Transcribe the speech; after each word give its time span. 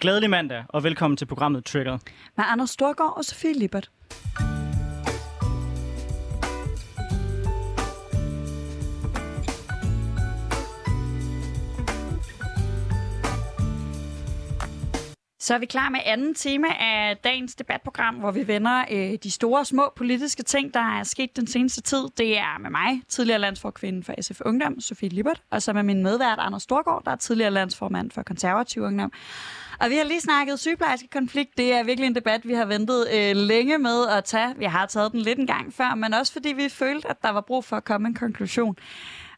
Glædelig 0.00 0.30
mandag, 0.30 0.64
og 0.68 0.84
velkommen 0.84 1.16
til 1.16 1.26
programmet 1.26 1.64
Trigger. 1.64 1.98
Med 2.36 2.44
Anders 2.48 2.70
Storgård 2.70 3.14
og 3.16 3.24
Sofie 3.24 3.52
Lippert. 3.52 3.90
Så 15.48 15.54
er 15.54 15.58
vi 15.58 15.66
klar 15.66 15.88
med 15.88 16.00
anden 16.04 16.34
tema 16.34 16.66
af 16.80 17.16
dagens 17.16 17.54
debatprogram, 17.54 18.14
hvor 18.14 18.30
vi 18.30 18.46
vender 18.46 18.84
øh, 18.90 19.18
de 19.22 19.30
store 19.30 19.64
små 19.64 19.92
politiske 19.96 20.42
ting, 20.42 20.74
der 20.74 20.98
er 20.98 21.02
sket 21.02 21.36
den 21.36 21.46
seneste 21.46 21.80
tid. 21.80 22.04
Det 22.18 22.38
er 22.38 22.58
med 22.58 22.70
mig, 22.70 23.02
tidligere 23.08 23.38
landsforkvinde 23.38 24.02
for 24.02 24.14
SF 24.20 24.40
Ungdom, 24.40 24.80
Sofie 24.80 25.08
Lippert, 25.08 25.42
og 25.50 25.62
så 25.62 25.72
med 25.72 25.82
min 25.82 26.02
medvært, 26.02 26.38
Anders 26.38 26.62
Storgård, 26.62 27.04
der 27.04 27.10
er 27.10 27.16
tidligere 27.16 27.50
landsformand 27.50 28.10
for 28.10 28.22
Konservativ 28.22 28.82
Ungdom. 28.82 29.12
Og 29.80 29.90
vi 29.90 29.96
har 29.96 30.04
lige 30.04 30.20
snakket 30.20 30.60
sygeplejerske 30.60 31.08
konflikt. 31.08 31.58
Det 31.58 31.72
er 31.72 31.84
virkelig 31.84 32.06
en 32.06 32.14
debat, 32.14 32.48
vi 32.48 32.52
har 32.52 32.64
ventet 32.64 33.06
øh, 33.14 33.36
længe 33.36 33.78
med 33.78 34.08
at 34.08 34.24
tage. 34.24 34.54
Vi 34.58 34.64
har 34.64 34.86
taget 34.86 35.12
den 35.12 35.20
lidt 35.20 35.38
en 35.38 35.46
gang 35.46 35.74
før, 35.74 35.94
men 35.94 36.14
også 36.14 36.32
fordi 36.32 36.48
vi 36.48 36.68
følte, 36.68 37.10
at 37.10 37.22
der 37.22 37.30
var 37.30 37.40
brug 37.40 37.64
for 37.64 37.76
at 37.76 37.84
komme 37.84 38.08
en 38.08 38.14
konklusion. 38.14 38.76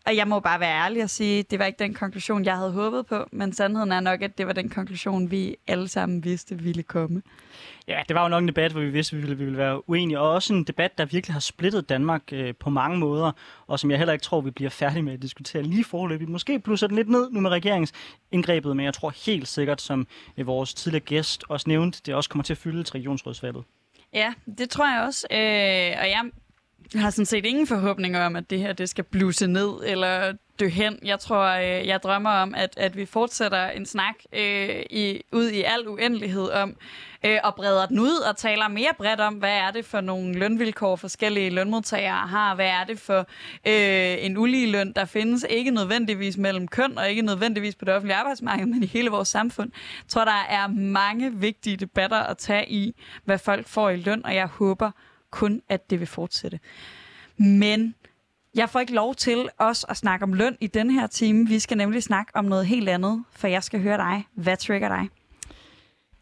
Og 0.06 0.16
jeg 0.16 0.28
må 0.28 0.40
bare 0.40 0.60
være 0.60 0.84
ærlig 0.84 1.02
og 1.02 1.10
sige, 1.10 1.42
det 1.42 1.58
var 1.58 1.64
ikke 1.64 1.78
den 1.78 1.94
konklusion, 1.94 2.44
jeg 2.44 2.56
havde 2.56 2.72
håbet 2.72 3.06
på, 3.06 3.26
men 3.32 3.52
sandheden 3.52 3.92
er 3.92 4.00
nok, 4.00 4.22
at 4.22 4.38
det 4.38 4.46
var 4.46 4.52
den 4.52 4.68
konklusion, 4.68 5.30
vi 5.30 5.56
alle 5.66 5.88
sammen 5.88 6.24
vidste 6.24 6.58
ville 6.58 6.82
komme. 6.82 7.22
Ja, 7.88 8.02
det 8.08 8.16
var 8.16 8.22
jo 8.22 8.28
nok 8.28 8.42
en 8.42 8.48
debat, 8.48 8.72
hvor 8.72 8.80
vi 8.80 8.90
vidste, 8.90 9.16
at 9.16 9.16
vi 9.16 9.20
ville, 9.22 9.38
vi 9.38 9.44
ville 9.44 9.58
være 9.58 9.88
uenige, 9.88 10.20
og 10.20 10.30
også 10.30 10.54
en 10.54 10.64
debat, 10.64 10.98
der 10.98 11.04
virkelig 11.04 11.34
har 11.34 11.40
splittet 11.40 11.88
Danmark 11.88 12.22
øh, 12.32 12.54
på 12.60 12.70
mange 12.70 12.98
måder, 12.98 13.32
og 13.66 13.80
som 13.80 13.90
jeg 13.90 13.98
heller 13.98 14.12
ikke 14.12 14.22
tror, 14.22 14.40
vi 14.40 14.50
bliver 14.50 14.70
færdige 14.70 15.02
med 15.02 15.12
at 15.12 15.22
diskutere 15.22 15.62
lige 15.62 15.84
forløbig. 15.84 16.30
Måske 16.30 16.60
plusser 16.60 16.86
den 16.86 16.96
lidt 16.96 17.08
ned 17.08 17.30
nu 17.30 17.40
med 17.40 17.50
regeringsindgrebet, 17.50 18.76
men 18.76 18.84
jeg 18.84 18.94
tror 18.94 19.12
helt 19.26 19.48
sikkert, 19.48 19.80
som 19.80 20.06
øh, 20.36 20.46
vores 20.46 20.74
tidligere 20.74 21.04
gæst 21.04 21.44
også 21.48 21.68
nævnte, 21.68 22.00
det 22.06 22.14
også 22.14 22.30
kommer 22.30 22.44
til 22.44 22.54
at 22.54 22.58
fylde 22.58 22.82
til 22.82 22.92
regionsrådsvalget. 22.92 23.64
Ja, 24.12 24.34
det 24.58 24.70
tror 24.70 24.94
jeg 24.94 25.02
også. 25.02 25.26
Øh, 25.30 26.00
og 26.00 26.08
jeg 26.10 26.30
jeg 26.94 27.02
har 27.02 27.10
sådan 27.10 27.26
set 27.26 27.46
ingen 27.46 27.66
forhåbninger 27.66 28.26
om, 28.26 28.36
at 28.36 28.50
det 28.50 28.58
her 28.58 28.72
det 28.72 28.88
skal 28.88 29.04
bluse 29.04 29.46
ned 29.46 29.70
eller 29.86 30.32
dø 30.60 30.68
hen. 30.68 30.98
Jeg 31.04 31.20
tror, 31.20 31.44
øh, 31.44 31.86
jeg 31.86 32.02
drømmer 32.02 32.30
om, 32.30 32.54
at, 32.54 32.74
at 32.76 32.96
vi 32.96 33.06
fortsætter 33.06 33.66
en 33.66 33.86
snak 33.86 34.14
øh, 34.32 34.82
i, 34.90 35.22
ud 35.32 35.48
i 35.48 35.62
al 35.62 35.88
uendelighed 35.88 36.50
om, 36.50 36.76
øh, 37.26 37.38
og 37.44 37.54
breder 37.54 37.86
den 37.86 37.98
ud 37.98 38.16
og 38.28 38.36
taler 38.36 38.68
mere 38.68 38.90
bredt 38.98 39.20
om, 39.20 39.34
hvad 39.34 39.56
er 39.56 39.70
det 39.70 39.84
for 39.84 40.00
nogle 40.00 40.34
lønvilkår 40.34 40.96
forskellige 40.96 41.50
lønmodtagere 41.50 42.26
har, 42.26 42.54
hvad 42.54 42.66
er 42.68 42.84
det 42.84 42.98
for 42.98 43.18
øh, 43.66 44.24
en 44.24 44.36
ulige 44.36 44.70
løn, 44.70 44.92
der 44.92 45.04
findes 45.04 45.46
ikke 45.50 45.70
nødvendigvis 45.70 46.36
mellem 46.36 46.68
køn 46.68 46.98
og 46.98 47.10
ikke 47.10 47.22
nødvendigvis 47.22 47.74
på 47.74 47.84
det 47.84 47.94
offentlige 47.94 48.16
arbejdsmarked, 48.16 48.66
men 48.66 48.82
i 48.82 48.86
hele 48.86 49.10
vores 49.10 49.28
samfund. 49.28 49.70
Jeg 49.74 50.08
tror, 50.08 50.24
der 50.24 50.46
er 50.48 50.66
mange 50.68 51.32
vigtige 51.34 51.76
debatter 51.76 52.18
at 52.18 52.38
tage 52.38 52.70
i, 52.70 52.94
hvad 53.24 53.38
folk 53.38 53.68
får 53.68 53.90
i 53.90 53.96
løn, 53.96 54.24
og 54.24 54.34
jeg 54.34 54.46
håber, 54.46 54.90
kun, 55.30 55.62
at 55.68 55.90
det 55.90 56.00
vil 56.00 56.08
fortsætte. 56.08 56.60
Men 57.36 57.94
jeg 58.54 58.70
får 58.70 58.80
ikke 58.80 58.94
lov 58.94 59.14
til 59.14 59.48
os 59.58 59.86
at 59.88 59.96
snakke 59.96 60.22
om 60.22 60.32
løn 60.32 60.56
i 60.60 60.66
den 60.66 60.90
her 60.90 61.06
time. 61.06 61.48
Vi 61.48 61.58
skal 61.58 61.76
nemlig 61.76 62.02
snakke 62.02 62.32
om 62.34 62.44
noget 62.44 62.66
helt 62.66 62.88
andet, 62.88 63.24
for 63.32 63.48
jeg 63.48 63.62
skal 63.62 63.82
høre 63.82 63.96
dig. 63.96 64.26
Hvad 64.34 64.56
trigger 64.56 64.88
dig? 64.88 65.08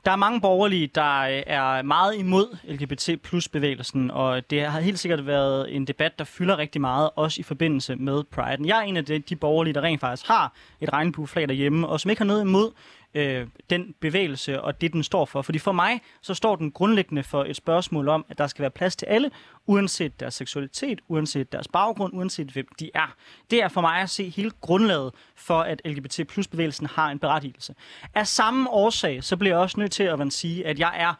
Der 0.04 0.12
er 0.12 0.16
mange 0.16 0.40
borgerlige, 0.40 0.86
der 0.86 1.20
øh, 1.20 1.42
er 1.46 1.82
meget 1.82 2.16
imod 2.16 2.56
LGBT 2.64 3.22
plus 3.22 3.48
bevægelsen, 3.48 4.10
og 4.10 4.50
det 4.50 4.62
har 4.62 4.80
helt 4.80 4.98
sikkert 4.98 5.26
været 5.26 5.76
en 5.76 5.86
debat, 5.86 6.18
der 6.18 6.24
fylder 6.24 6.58
rigtig 6.58 6.80
meget, 6.80 7.10
også 7.16 7.40
i 7.40 7.42
forbindelse 7.42 7.96
med 7.96 8.24
Pride. 8.24 8.68
Jeg 8.68 8.78
er 8.78 8.82
en 8.82 8.96
af 8.96 9.04
de, 9.04 9.18
de 9.18 9.36
borgerlige, 9.36 9.74
der 9.74 9.80
rent 9.80 10.00
faktisk 10.00 10.28
har 10.28 10.52
et 10.80 10.92
regnbueflag 10.92 11.48
derhjemme, 11.48 11.88
og 11.88 12.00
som 12.00 12.10
ikke 12.10 12.20
har 12.20 12.26
noget 12.26 12.42
imod 12.42 12.70
øh, 13.14 13.46
den 13.70 13.94
bevægelse 14.00 14.62
og 14.62 14.80
det, 14.80 14.92
den 14.92 15.02
står 15.02 15.24
for. 15.24 15.42
Fordi 15.42 15.58
for 15.58 15.72
mig, 15.72 16.00
så 16.22 16.34
står 16.34 16.56
den 16.56 16.70
grundlæggende 16.72 17.22
for 17.22 17.44
et 17.44 17.56
spørgsmål 17.56 18.08
om, 18.08 18.24
at 18.28 18.38
der 18.38 18.46
skal 18.46 18.62
være 18.62 18.70
plads 18.70 18.96
til 18.96 19.06
alle, 19.06 19.30
uanset 19.66 20.20
deres 20.20 20.34
seksualitet, 20.34 21.00
uanset 21.08 21.52
deres 21.52 21.68
baggrund, 21.68 22.14
uanset 22.14 22.50
hvem 22.50 22.66
de 22.80 22.90
er. 22.94 23.16
Det 23.50 23.62
er 23.62 23.68
for 23.68 23.80
mig 23.80 24.00
at 24.00 24.10
se 24.10 24.28
hele 24.28 24.50
grundlaget 24.60 25.14
for, 25.36 25.60
at 25.60 25.80
LGBT 25.84 26.20
plus 26.28 26.48
bevægelsen 26.48 26.86
har 26.86 27.10
en 27.10 27.18
berettigelse. 27.18 27.74
Af 28.14 28.26
samme 28.26 28.70
årsag, 28.70 29.24
så 29.24 29.36
bliver 29.36 29.54
jeg 29.54 29.62
også 29.62 29.80
nødt 29.80 29.92
til 29.92 30.02
at 30.02 30.32
sige, 30.32 30.66
at 30.66 30.78
jeg 30.78 30.92
er 30.96 31.14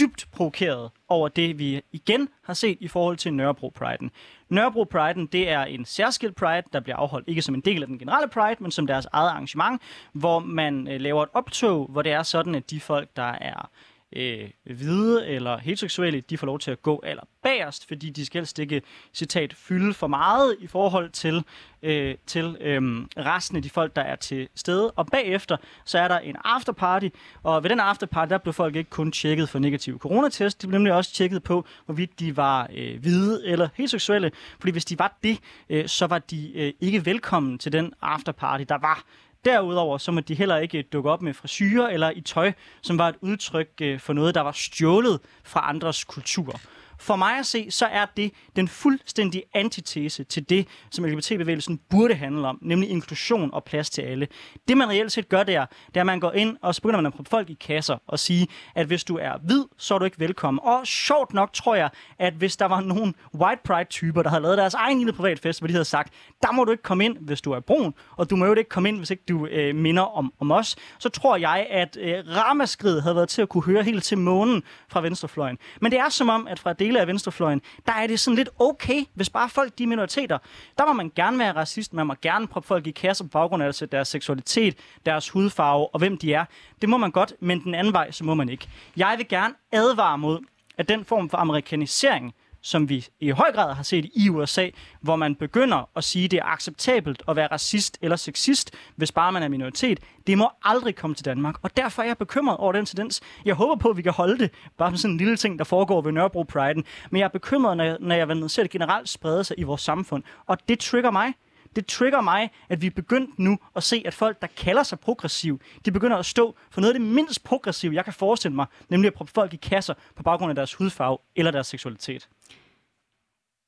dybt 0.00 0.26
provokeret 0.32 0.90
over 1.08 1.28
det, 1.28 1.58
vi 1.58 1.82
igen 1.92 2.28
har 2.42 2.54
set 2.54 2.78
i 2.80 2.88
forhold 2.88 3.16
til 3.16 3.34
Nørrebro 3.34 3.72
Pride'en. 3.78 4.08
Nørrebro 4.48 4.86
Pride'en, 4.94 5.26
det 5.32 5.48
er 5.48 5.64
en 5.64 5.84
særskilt 5.84 6.36
Pride, 6.36 6.62
der 6.72 6.80
bliver 6.80 6.96
afholdt 6.96 7.28
ikke 7.28 7.42
som 7.42 7.54
en 7.54 7.60
del 7.60 7.82
af 7.82 7.88
den 7.88 7.98
generelle 7.98 8.28
Pride, 8.28 8.56
men 8.62 8.70
som 8.70 8.86
deres 8.86 9.06
eget 9.12 9.28
arrangement, 9.28 9.82
hvor 10.12 10.38
man 10.38 10.88
øh, 10.88 11.00
laver 11.00 11.22
et 11.22 11.28
optog, 11.32 11.86
hvor 11.86 12.02
det 12.02 12.12
er 12.12 12.22
sådan, 12.22 12.54
at 12.54 12.70
de 12.70 12.80
folk, 12.80 13.08
der 13.16 13.32
er 13.40 13.70
øh, 14.16 14.50
hvide 14.64 15.26
eller 15.26 15.58
heteroseksuelle, 15.58 16.20
de 16.20 16.38
får 16.38 16.46
lov 16.46 16.58
til 16.58 16.70
at 16.70 16.82
gå 16.82 17.02
aller 17.04 17.22
bagerst, 17.42 17.88
fordi 17.88 18.10
de 18.10 18.26
skal 18.26 18.40
helst 18.40 18.58
ikke, 18.58 18.82
citat, 19.14 19.54
fylde 19.54 19.94
for 19.94 20.06
meget 20.06 20.56
i 20.60 20.66
forhold 20.66 21.10
til, 21.10 21.44
øh, 21.82 22.14
til 22.26 22.56
øh, 22.60 22.82
resten 23.16 23.56
af 23.56 23.62
de 23.62 23.70
folk, 23.70 23.96
der 23.96 24.02
er 24.02 24.16
til 24.16 24.48
stede. 24.54 24.90
Og 24.90 25.06
bagefter, 25.06 25.56
så 25.84 25.98
er 25.98 26.08
der 26.08 26.18
en 26.18 26.36
afterparty, 26.44 27.08
og 27.42 27.62
ved 27.62 27.70
den 27.70 27.80
afterparty, 27.80 28.30
der 28.30 28.38
blev 28.38 28.52
folk 28.52 28.76
ikke 28.76 28.90
kun 28.90 29.12
tjekket 29.12 29.48
for 29.48 29.58
negativ 29.58 29.98
coronatest, 29.98 30.62
de 30.62 30.66
blev 30.66 30.78
nemlig 30.78 30.92
også 30.92 31.12
tjekket 31.12 31.42
på, 31.42 31.66
hvorvidt 31.84 32.20
de 32.20 32.36
var 32.36 32.70
øh, 32.74 33.00
hvide 33.00 33.46
eller 33.46 33.68
heteroseksuelle, 33.74 34.30
fordi 34.60 34.72
hvis 34.72 34.84
de 34.84 34.98
var 34.98 35.18
det, 35.22 35.38
øh, 35.68 35.88
så 35.88 36.06
var 36.06 36.18
de 36.18 36.52
øh, 36.54 36.72
ikke 36.80 37.06
velkommen 37.06 37.58
til 37.58 37.72
den 37.72 37.92
afterparty, 38.02 38.64
der 38.68 38.78
var 38.78 39.04
Derudover 39.46 39.98
så 39.98 40.12
må 40.12 40.20
de 40.20 40.34
heller 40.34 40.56
ikke 40.56 40.82
dukke 40.82 41.10
op 41.10 41.22
med 41.22 41.34
frisyrer 41.34 41.88
eller 41.88 42.10
i 42.10 42.20
tøj, 42.20 42.52
som 42.82 42.98
var 42.98 43.08
et 43.08 43.14
udtryk 43.20 43.68
øh, 43.80 44.00
for 44.00 44.12
noget, 44.12 44.34
der 44.34 44.40
var 44.40 44.52
stjålet 44.52 45.20
fra 45.44 45.68
andres 45.68 46.04
kultur. 46.04 46.60
For 46.98 47.16
mig 47.16 47.38
at 47.38 47.46
se, 47.46 47.70
så 47.70 47.86
er 47.86 48.06
det 48.16 48.32
den 48.56 48.68
fuldstændige 48.68 49.42
antitese 49.54 50.24
til 50.24 50.50
det, 50.50 50.68
som 50.90 51.04
LGBT-bevægelsen 51.04 51.80
burde 51.90 52.14
handle 52.14 52.48
om, 52.48 52.58
nemlig 52.62 52.90
inklusion 52.90 53.50
og 53.52 53.64
plads 53.64 53.90
til 53.90 54.02
alle. 54.02 54.28
Det 54.68 54.76
man 54.76 54.88
reelt 54.88 55.12
set 55.12 55.28
gør 55.28 55.42
der, 55.42 55.66
det 55.86 55.96
er, 55.96 56.00
at 56.00 56.06
man 56.06 56.20
går 56.20 56.32
ind, 56.32 56.56
og 56.62 56.74
så 56.74 56.82
begynder 56.82 57.00
man 57.00 57.06
at 57.06 57.12
proppe 57.12 57.30
folk 57.30 57.50
i 57.50 57.54
kasser 57.54 57.98
og 58.06 58.18
sige, 58.18 58.48
at 58.74 58.86
hvis 58.86 59.04
du 59.04 59.16
er 59.16 59.32
hvid, 59.42 59.64
så 59.76 59.94
er 59.94 59.98
du 59.98 60.04
ikke 60.04 60.20
velkommen. 60.20 60.60
Og 60.62 60.86
sjovt 60.86 61.34
nok 61.34 61.52
tror 61.52 61.74
jeg, 61.74 61.90
at 62.18 62.34
hvis 62.34 62.56
der 62.56 62.66
var 62.66 62.80
nogle 62.80 63.14
white 63.34 63.60
pride-typer, 63.64 64.22
der 64.22 64.30
havde 64.30 64.42
lavet 64.42 64.58
deres 64.58 64.74
egen 64.74 64.98
lille 64.98 65.12
privatfest, 65.12 65.60
hvor 65.60 65.66
de 65.66 65.72
havde 65.72 65.84
sagt, 65.84 66.12
der 66.42 66.52
må 66.52 66.64
du 66.64 66.70
ikke 66.70 66.82
komme 66.82 67.04
ind, 67.04 67.16
hvis 67.20 67.40
du 67.40 67.52
er 67.52 67.60
brun, 67.60 67.94
og 68.16 68.30
du 68.30 68.36
må 68.36 68.46
jo 68.46 68.54
ikke 68.54 68.68
komme 68.68 68.88
ind, 68.88 68.98
hvis 68.98 69.10
ikke 69.10 69.22
du 69.28 69.46
øh, 69.46 69.74
minder 69.74 70.02
om, 70.02 70.32
om 70.40 70.50
os, 70.50 70.76
så 70.98 71.08
tror 71.08 71.36
jeg, 71.36 71.66
at 71.70 71.96
øh, 72.00 72.14
ramaskridet 72.36 73.02
havde 73.02 73.16
været 73.16 73.28
til 73.28 73.42
at 73.42 73.48
kunne 73.48 73.64
høre 73.64 73.82
helt 73.82 74.04
til 74.04 74.18
månen 74.18 74.62
fra 74.88 75.00
venstrefløjen. 75.00 75.58
Men 75.80 75.92
det 75.92 75.98
er 75.98 76.08
som 76.08 76.28
om, 76.28 76.46
at 76.46 76.58
fra 76.58 76.72
dele 76.86 77.00
af 77.00 77.06
venstrefløjen, 77.06 77.60
der 77.86 77.92
er 77.92 78.06
det 78.06 78.20
sådan 78.20 78.36
lidt 78.36 78.48
okay, 78.58 79.04
hvis 79.14 79.30
bare 79.30 79.48
folk 79.48 79.78
de 79.78 79.82
er 79.82 79.86
minoriteter. 79.86 80.38
Der 80.78 80.86
må 80.86 80.92
man 80.92 81.12
gerne 81.16 81.38
være 81.38 81.52
racist, 81.52 81.92
man 81.92 82.06
må 82.06 82.14
gerne 82.22 82.46
proppe 82.46 82.66
folk 82.66 82.86
i 82.86 82.90
kasser 82.90 83.24
på 83.24 83.28
baggrund 83.28 83.62
af 83.62 83.74
deres 83.92 84.08
seksualitet, 84.08 84.76
deres 85.06 85.28
hudfarve 85.28 85.94
og 85.94 85.98
hvem 85.98 86.18
de 86.18 86.34
er. 86.34 86.44
Det 86.80 86.88
må 86.88 86.96
man 86.96 87.10
godt, 87.10 87.32
men 87.40 87.64
den 87.64 87.74
anden 87.74 87.92
vej, 87.92 88.10
så 88.10 88.24
må 88.24 88.34
man 88.34 88.48
ikke. 88.48 88.68
Jeg 88.96 89.14
vil 89.18 89.28
gerne 89.28 89.54
advare 89.72 90.18
mod, 90.18 90.38
at 90.78 90.88
den 90.88 91.04
form 91.04 91.30
for 91.30 91.38
amerikanisering, 91.38 92.34
som 92.66 92.88
vi 92.88 93.06
i 93.20 93.30
høj 93.30 93.52
grad 93.52 93.74
har 93.74 93.82
set 93.82 94.10
i 94.14 94.28
USA, 94.28 94.68
hvor 95.00 95.16
man 95.16 95.34
begynder 95.34 95.88
at 95.96 96.04
sige, 96.04 96.24
at 96.24 96.30
det 96.30 96.38
er 96.38 96.44
acceptabelt 96.44 97.22
at 97.28 97.36
være 97.36 97.46
racist 97.46 97.98
eller 98.02 98.16
sexist, 98.16 98.74
hvis 98.96 99.12
bare 99.12 99.32
man 99.32 99.42
er 99.42 99.48
minoritet. 99.48 100.00
Det 100.26 100.38
må 100.38 100.50
aldrig 100.62 100.96
komme 100.96 101.14
til 101.14 101.24
Danmark, 101.24 101.54
og 101.62 101.76
derfor 101.76 102.02
er 102.02 102.06
jeg 102.06 102.18
bekymret 102.18 102.56
over 102.56 102.72
den 102.72 102.86
tendens. 102.86 103.20
Jeg 103.44 103.54
håber 103.54 103.76
på, 103.76 103.88
at 103.88 103.96
vi 103.96 104.02
kan 104.02 104.12
holde 104.12 104.38
det, 104.38 104.50
bare 104.78 104.90
med 104.90 104.98
sådan 104.98 105.14
en 105.14 105.18
lille 105.18 105.36
ting, 105.36 105.58
der 105.58 105.64
foregår 105.64 106.00
ved 106.00 106.12
Nørrebro 106.12 106.44
Pride'en, 106.52 106.82
men 107.10 107.18
jeg 107.18 107.24
er 107.24 107.28
bekymret, 107.28 107.76
når 107.76 107.84
jeg, 107.84 107.96
når 108.00 108.14
jeg 108.14 108.50
ser 108.50 108.62
det 108.62 108.70
generelt 108.70 109.08
sprede 109.08 109.44
sig 109.44 109.58
i 109.58 109.62
vores 109.62 109.82
samfund, 109.82 110.22
og 110.46 110.58
det 110.68 110.78
trigger 110.78 111.10
mig 111.10 111.34
det 111.76 111.86
trigger 111.86 112.20
mig, 112.20 112.50
at 112.68 112.82
vi 112.82 112.86
er 112.86 112.90
begyndt 112.90 113.38
nu 113.38 113.58
at 113.76 113.82
se, 113.82 114.02
at 114.06 114.14
folk, 114.14 114.42
der 114.42 114.46
kalder 114.46 114.82
sig 114.82 115.00
progressiv, 115.00 115.60
de 115.84 115.90
begynder 115.90 116.16
at 116.16 116.26
stå 116.26 116.56
for 116.70 116.80
noget 116.80 116.94
af 116.94 117.00
det 117.00 117.08
mindst 117.08 117.44
progressive, 117.44 117.94
jeg 117.94 118.04
kan 118.04 118.12
forestille 118.12 118.54
mig, 118.54 118.66
nemlig 118.88 119.08
at 119.08 119.14
proppe 119.14 119.32
folk 119.32 119.54
i 119.54 119.56
kasser 119.56 119.94
på 120.16 120.22
baggrund 120.22 120.50
af 120.50 120.54
deres 120.54 120.74
hudfarve 120.74 121.18
eller 121.36 121.50
deres 121.50 121.66
seksualitet. 121.66 122.28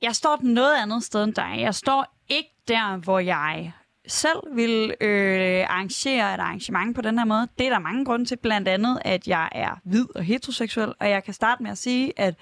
Jeg 0.03 0.17
står 0.17 0.39
noget 0.43 0.77
andet 0.83 1.05
sted 1.05 1.25
end 1.25 1.35
dig. 1.35 1.57
Jeg 1.59 1.75
står 1.75 2.15
ikke 2.29 2.51
der, 2.69 2.97
hvor 2.97 3.19
jeg 3.19 3.73
selv 4.07 4.39
vil 4.55 4.95
øh, 5.01 5.67
arrangere 5.69 6.35
et 6.35 6.41
arrangement 6.41 6.97
på 6.97 7.03
den 7.03 7.19
her 7.19 7.27
måde. 7.27 7.49
Det 7.59 7.67
er 7.67 7.71
der 7.71 7.79
mange 7.79 8.05
grunde 8.05 8.25
til, 8.25 8.37
blandt 8.37 8.69
andet, 8.69 8.99
at 9.05 9.29
jeg 9.29 9.49
er 9.53 9.81
hvid 9.85 10.17
og 10.17 10.23
heteroseksuel, 10.25 10.95
og 11.01 11.11
jeg 11.11 11.25
kan 11.25 11.35
starte 11.35 11.63
med 11.63 11.71
at 11.71 11.79
sige, 11.79 12.13
at 12.17 12.35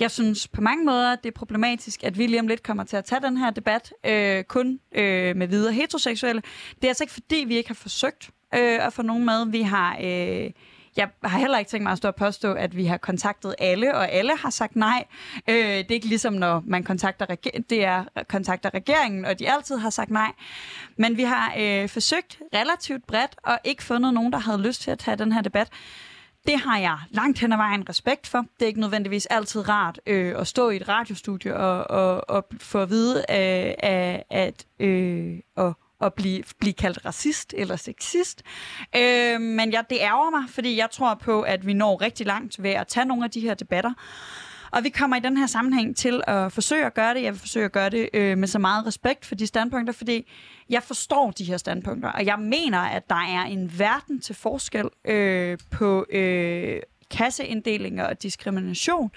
jeg 0.00 0.10
synes 0.10 0.48
på 0.48 0.60
mange 0.60 0.84
måder, 0.84 1.16
det 1.16 1.26
er 1.26 1.38
problematisk, 1.38 2.04
at 2.04 2.18
vi 2.18 2.26
lige 2.26 2.40
om 2.40 2.46
lidt 2.48 2.62
kommer 2.62 2.84
til 2.84 2.96
at 2.96 3.04
tage 3.04 3.20
den 3.20 3.36
her 3.36 3.50
debat 3.50 3.92
øh, 4.06 4.44
kun 4.44 4.80
øh, 4.94 5.36
med 5.36 5.48
videre 5.48 5.72
heteroseksuelle. 5.72 6.42
Det 6.74 6.84
er 6.84 6.88
altså 6.88 7.04
ikke 7.04 7.12
fordi, 7.12 7.44
vi 7.46 7.56
ikke 7.56 7.68
har 7.68 7.74
forsøgt 7.74 8.30
øh, 8.54 8.86
at 8.86 8.92
få 8.92 9.02
nogen 9.02 9.24
med. 9.24 9.46
Vi 9.46 9.62
har... 9.62 9.96
Øh, 10.00 10.50
jeg 10.96 11.08
har 11.24 11.38
heller 11.38 11.58
ikke 11.58 11.68
tænkt 11.68 11.82
mig 11.82 11.92
at 11.92 11.98
stå 11.98 12.08
og 12.08 12.14
påstå, 12.14 12.52
at 12.52 12.76
vi 12.76 12.84
har 12.84 12.96
kontaktet 12.96 13.54
alle, 13.58 13.94
og 13.94 14.12
alle 14.12 14.36
har 14.36 14.50
sagt 14.50 14.76
nej. 14.76 15.04
Øh, 15.48 15.54
det 15.56 15.90
er 15.90 15.94
ikke 15.94 16.06
ligesom, 16.06 16.32
når 16.32 16.62
man 16.66 16.84
kontakter, 16.84 17.26
reger- 17.30 17.62
det 17.70 17.84
er, 17.84 18.04
kontakter 18.28 18.74
regeringen, 18.74 19.24
og 19.24 19.38
de 19.38 19.50
altid 19.50 19.76
har 19.76 19.90
sagt 19.90 20.10
nej. 20.10 20.32
Men 20.96 21.16
vi 21.16 21.22
har 21.22 21.54
øh, 21.58 21.88
forsøgt 21.88 22.38
relativt 22.54 23.06
bredt, 23.06 23.36
og 23.42 23.58
ikke 23.64 23.82
fundet 23.82 24.14
nogen, 24.14 24.32
der 24.32 24.38
havde 24.38 24.62
lyst 24.62 24.82
til 24.82 24.90
at 24.90 24.98
tage 24.98 25.16
den 25.16 25.32
her 25.32 25.42
debat. 25.42 25.68
Det 26.46 26.60
har 26.60 26.78
jeg 26.78 26.98
langt 27.10 27.38
hen 27.38 27.52
ad 27.52 27.56
vejen 27.56 27.88
respekt 27.88 28.26
for. 28.26 28.38
Det 28.38 28.62
er 28.62 28.66
ikke 28.66 28.80
nødvendigvis 28.80 29.26
altid 29.26 29.68
rart 29.68 30.00
øh, 30.06 30.34
at 30.40 30.46
stå 30.46 30.70
i 30.70 30.76
et 30.76 30.88
radiostudie 30.88 31.56
og, 31.56 31.90
og, 31.90 32.30
og 32.30 32.46
få 32.60 32.82
at 32.82 32.90
vide, 32.90 33.18
øh, 33.18 34.18
at 34.30 34.66
øh, 34.80 35.38
og, 35.56 35.76
at 36.00 36.14
blive, 36.14 36.42
blive 36.60 36.72
kaldt 36.72 37.06
racist 37.06 37.54
eller 37.56 37.76
sexist. 37.76 38.42
Øh, 38.96 39.40
men 39.40 39.72
jeg, 39.72 39.84
det 39.90 39.98
ærger 40.00 40.30
mig, 40.30 40.50
fordi 40.50 40.76
jeg 40.76 40.90
tror 40.90 41.14
på, 41.14 41.42
at 41.42 41.66
vi 41.66 41.74
når 41.74 42.00
rigtig 42.00 42.26
langt 42.26 42.62
ved 42.62 42.70
at 42.70 42.86
tage 42.86 43.04
nogle 43.04 43.24
af 43.24 43.30
de 43.30 43.40
her 43.40 43.54
debatter. 43.54 43.92
Og 44.70 44.84
vi 44.84 44.88
kommer 44.88 45.16
i 45.16 45.20
den 45.20 45.36
her 45.36 45.46
sammenhæng 45.46 45.96
til 45.96 46.22
at 46.26 46.52
forsøge 46.52 46.86
at 46.86 46.94
gøre 46.94 47.14
det. 47.14 47.22
Jeg 47.22 47.32
vil 47.32 47.40
forsøge 47.40 47.64
at 47.64 47.72
gøre 47.72 47.90
det 47.90 48.08
øh, 48.14 48.38
med 48.38 48.48
så 48.48 48.58
meget 48.58 48.86
respekt 48.86 49.26
for 49.26 49.34
de 49.34 49.46
standpunkter, 49.46 49.92
fordi 49.92 50.26
jeg 50.70 50.82
forstår 50.82 51.30
de 51.30 51.44
her 51.44 51.56
standpunkter, 51.56 52.08
og 52.08 52.26
jeg 52.26 52.38
mener, 52.38 52.78
at 52.78 53.08
der 53.08 53.14
er 53.14 53.42
en 53.42 53.78
verden 53.78 54.20
til 54.20 54.34
forskel 54.34 54.88
øh, 55.04 55.58
på 55.70 56.06
øh, 56.10 56.80
kasseinddelinger 57.10 58.04
og 58.04 58.22
diskrimination, 58.22 59.10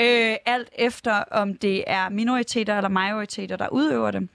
øh, 0.00 0.36
alt 0.46 0.68
efter 0.78 1.12
om 1.12 1.54
det 1.54 1.84
er 1.86 2.08
minoriteter 2.08 2.76
eller 2.76 2.88
majoriteter, 2.88 3.56
der 3.56 3.68
udøver 3.68 4.10
dem. 4.10 4.28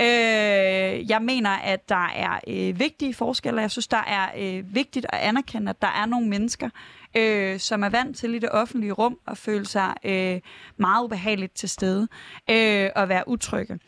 Øh, 0.00 1.10
jeg 1.10 1.22
mener, 1.22 1.50
at 1.50 1.88
der 1.88 2.08
er 2.14 2.40
øh, 2.48 2.78
vigtige 2.78 3.14
forskelle. 3.14 3.60
Jeg 3.60 3.70
synes, 3.70 3.86
der 3.88 4.02
er 4.06 4.28
øh, 4.38 4.74
vigtigt 4.74 5.06
at 5.08 5.18
anerkende, 5.18 5.70
at 5.70 5.82
der 5.82 5.88
er 5.88 6.06
nogle 6.06 6.28
mennesker, 6.28 6.70
øh, 7.16 7.60
som 7.60 7.82
er 7.82 7.88
vant 7.88 8.16
til 8.16 8.34
i 8.34 8.38
det 8.38 8.50
offentlige 8.52 8.92
rum 8.92 9.18
at 9.26 9.38
føle 9.38 9.66
sig 9.66 9.94
øh, 10.04 10.40
meget 10.76 11.04
ubehageligt 11.04 11.54
til 11.54 11.68
stede 11.68 12.08
øh, 12.50 12.90
og 12.96 13.08
være 13.08 13.28
utrygge. 13.28 13.78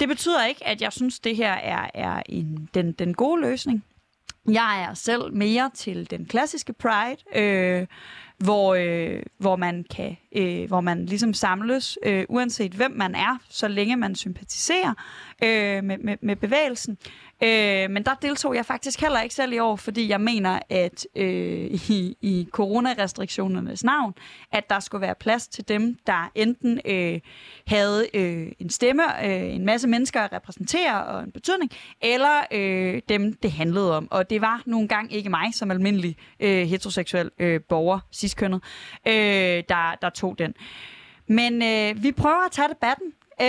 Det 0.00 0.08
betyder 0.08 0.44
ikke, 0.44 0.66
at 0.66 0.82
jeg 0.82 0.92
synes, 0.92 1.20
det 1.20 1.36
her 1.36 1.52
er, 1.52 1.90
er 1.94 2.22
en, 2.26 2.68
den, 2.74 2.92
den 2.92 3.14
gode 3.14 3.40
løsning. 3.40 3.84
Jeg 4.48 4.86
er 4.88 4.94
selv 4.94 5.34
mere 5.34 5.70
til 5.74 6.10
den 6.10 6.26
klassiske 6.26 6.72
Pride, 6.72 7.16
øh, 7.34 7.86
hvor, 8.38 8.74
øh, 8.74 9.22
hvor 9.38 9.56
man 9.56 9.84
kan, 9.90 10.16
øh, 10.36 10.68
hvor 10.68 10.80
man 10.80 11.06
ligesom 11.06 11.34
samles, 11.34 11.98
øh, 12.06 12.24
uanset 12.28 12.72
hvem 12.72 12.90
man 12.90 13.14
er, 13.14 13.38
så 13.48 13.68
længe 13.68 13.96
man 13.96 14.14
sympatiserer 14.14 14.94
øh, 15.44 15.84
med, 15.84 15.98
med, 15.98 16.16
med 16.22 16.36
bevægelsen. 16.36 16.98
Øh, 17.42 17.90
men 17.90 18.04
der 18.04 18.14
deltog 18.14 18.54
jeg 18.54 18.66
faktisk 18.66 19.00
heller 19.00 19.20
ikke 19.20 19.34
selv 19.34 19.52
i 19.52 19.58
år, 19.58 19.76
fordi 19.76 20.08
jeg 20.08 20.20
mener, 20.20 20.58
at 20.70 21.06
øh, 21.16 21.64
i, 21.88 22.16
i 22.20 22.48
coronarestriktionernes 22.50 23.84
navn, 23.84 24.14
at 24.52 24.70
der 24.70 24.80
skulle 24.80 25.02
være 25.02 25.14
plads 25.14 25.48
til 25.48 25.68
dem, 25.68 25.96
der 26.06 26.30
enten 26.34 26.80
øh, 26.84 27.20
havde 27.66 28.06
øh, 28.14 28.52
en 28.58 28.70
stemme, 28.70 29.26
øh, 29.26 29.54
en 29.54 29.64
masse 29.64 29.88
mennesker 29.88 30.20
at 30.20 30.32
repræsentere 30.32 31.04
og 31.04 31.22
en 31.22 31.32
betydning, 31.32 31.70
eller 32.00 32.40
øh, 32.52 33.02
dem, 33.08 33.32
det 33.32 33.52
handlede 33.52 33.96
om. 33.96 34.08
Og 34.10 34.30
det 34.30 34.40
var 34.40 34.62
nogle 34.66 34.88
gange 34.88 35.16
ikke 35.16 35.30
mig 35.30 35.54
som 35.54 35.70
almindelig 35.70 36.16
øh, 36.40 36.66
heteroseksuel 36.66 37.30
øh, 37.38 37.60
borger, 37.68 37.98
ciskønnet, 38.12 38.62
øh, 39.06 39.12
der, 39.68 39.98
der 40.02 40.10
tog 40.10 40.38
den. 40.38 40.54
Men 41.26 41.62
øh, 41.62 42.02
vi 42.02 42.12
prøver 42.12 42.44
at 42.46 42.52
tage 42.52 42.68
debatten. 42.68 43.12
Øh, 43.42 43.46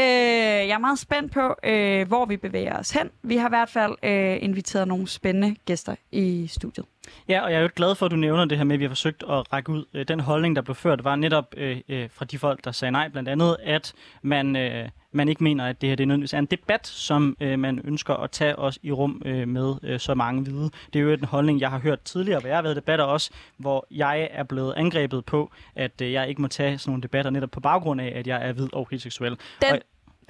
jeg 0.67 0.69
er 0.69 0.79
meget 0.79 0.99
spændt 0.99 1.31
på, 1.31 1.55
øh, 1.63 2.07
hvor 2.07 2.25
vi 2.25 2.37
bevæger 2.37 2.79
os 2.79 2.91
hen. 2.91 3.09
Vi 3.23 3.37
har 3.37 3.47
i 3.47 3.49
hvert 3.49 3.69
fald 3.69 3.95
øh, 4.03 4.43
inviteret 4.43 4.87
nogle 4.87 5.07
spændende 5.07 5.55
gæster 5.65 5.95
i 6.11 6.47
studiet. 6.47 6.85
Ja, 7.29 7.41
og 7.41 7.51
jeg 7.51 7.57
er 7.57 7.61
jo 7.61 7.69
glad 7.75 7.95
for, 7.95 8.05
at 8.05 8.11
du 8.11 8.15
nævner 8.15 8.45
det 8.45 8.57
her 8.57 8.65
med, 8.65 8.73
at 8.73 8.79
vi 8.79 8.85
har 8.85 8.89
forsøgt 8.89 9.23
at 9.23 9.53
række 9.53 9.69
ud. 9.69 9.85
Øh, 9.93 10.07
den 10.07 10.19
holdning, 10.19 10.55
der 10.55 10.61
blev 10.61 10.75
ført, 10.75 11.03
var 11.03 11.15
netop 11.15 11.53
øh, 11.57 11.77
øh, 11.89 12.09
fra 12.13 12.25
de 12.25 12.39
folk, 12.39 12.63
der 12.63 12.71
sagde 12.71 12.91
nej, 12.91 13.07
blandt 13.07 13.29
andet, 13.29 13.57
at 13.63 13.93
man, 14.21 14.55
øh, 14.55 14.89
man 15.11 15.29
ikke 15.29 15.43
mener, 15.43 15.65
at 15.65 15.81
det 15.81 15.89
her 15.89 15.95
det 15.95 16.07
nødvendigvis 16.07 16.33
er 16.33 16.39
en 16.39 16.45
debat, 16.45 16.87
som 16.87 17.37
øh, 17.41 17.59
man 17.59 17.81
ønsker 17.83 18.13
at 18.13 18.31
tage 18.31 18.59
os 18.59 18.79
i 18.83 18.91
rum 18.91 19.21
øh, 19.25 19.47
med 19.47 19.75
øh, 19.83 19.99
så 19.99 20.13
mange 20.13 20.43
hvide. 20.43 20.69
Det 20.93 20.99
er 20.99 21.03
jo 21.03 21.11
en 21.11 21.23
holdning, 21.23 21.59
jeg 21.59 21.69
har 21.69 21.79
hørt 21.79 22.01
tidligere, 22.01 22.39
hvor 22.39 22.47
jeg 22.47 22.57
har 22.57 22.61
været 22.61 22.75
debatter 22.75 23.05
også, 23.05 23.31
hvor 23.57 23.87
jeg 23.91 24.29
er 24.31 24.43
blevet 24.43 24.73
angrebet 24.77 25.25
på, 25.25 25.51
at 25.75 26.01
øh, 26.01 26.11
jeg 26.11 26.29
ikke 26.29 26.41
må 26.41 26.47
tage 26.47 26.77
sådan 26.77 26.91
nogle 26.91 27.03
debatter 27.03 27.31
netop 27.31 27.51
på 27.51 27.59
baggrund 27.59 28.01
af, 28.01 28.13
at 28.15 28.27
jeg 28.27 28.47
er 28.47 28.53
hvid 28.53 28.73
og 28.73 28.87
heteroseksuel. 28.91 29.37
Den, 29.61 29.71
og, 29.71 29.79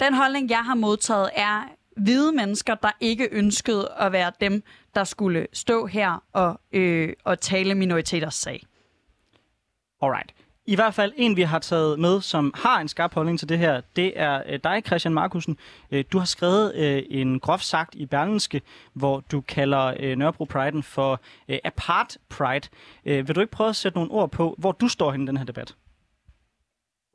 den 0.00 0.14
holdning, 0.14 0.50
jeg 0.50 0.64
har 0.64 0.74
modtaget, 0.74 1.30
er 1.36 1.68
hvide 1.96 2.32
mennesker, 2.32 2.74
der 2.74 2.90
ikke 3.00 3.28
ønskede 3.32 3.88
at 4.00 4.12
være 4.12 4.32
dem, 4.40 4.62
der 4.94 5.04
skulle 5.04 5.46
stå 5.52 5.86
her 5.86 6.24
og, 6.32 6.60
øh, 6.72 7.12
og 7.24 7.40
tale 7.40 7.74
minoriteters 7.74 8.34
sag. 8.34 8.62
Alright. 10.02 10.34
I 10.66 10.74
hvert 10.74 10.94
fald 10.94 11.12
en, 11.16 11.36
vi 11.36 11.42
har 11.42 11.58
taget 11.58 11.98
med, 11.98 12.20
som 12.20 12.54
har 12.56 12.80
en 12.80 12.88
skarp 12.88 13.14
holdning 13.14 13.38
til 13.38 13.48
det 13.48 13.58
her, 13.58 13.80
det 13.96 14.20
er 14.20 14.42
øh, 14.46 14.60
dig, 14.64 14.82
Christian 14.86 15.14
Markusen. 15.14 15.56
Øh, 15.90 16.04
du 16.12 16.18
har 16.18 16.24
skrevet 16.24 16.74
øh, 16.74 17.02
en 17.10 17.40
groft 17.40 17.64
sagt 17.64 17.94
i 17.94 18.06
Berlinske, 18.06 18.62
hvor 18.92 19.20
du 19.20 19.40
kalder 19.40 19.94
øh, 20.00 20.16
Nørrebro 20.16 20.44
Pride 20.44 20.82
for 20.82 21.20
øh, 21.48 21.58
apart 21.64 22.18
pride. 22.28 22.68
Øh, 23.04 23.28
vil 23.28 23.34
du 23.34 23.40
ikke 23.40 23.50
prøve 23.50 23.68
at 23.70 23.76
sætte 23.76 23.98
nogle 23.98 24.10
ord 24.10 24.30
på, 24.30 24.54
hvor 24.58 24.72
du 24.72 24.88
står 24.88 25.12
hen 25.12 25.22
i 25.22 25.26
den 25.26 25.36
her 25.36 25.44
debat? 25.44 25.76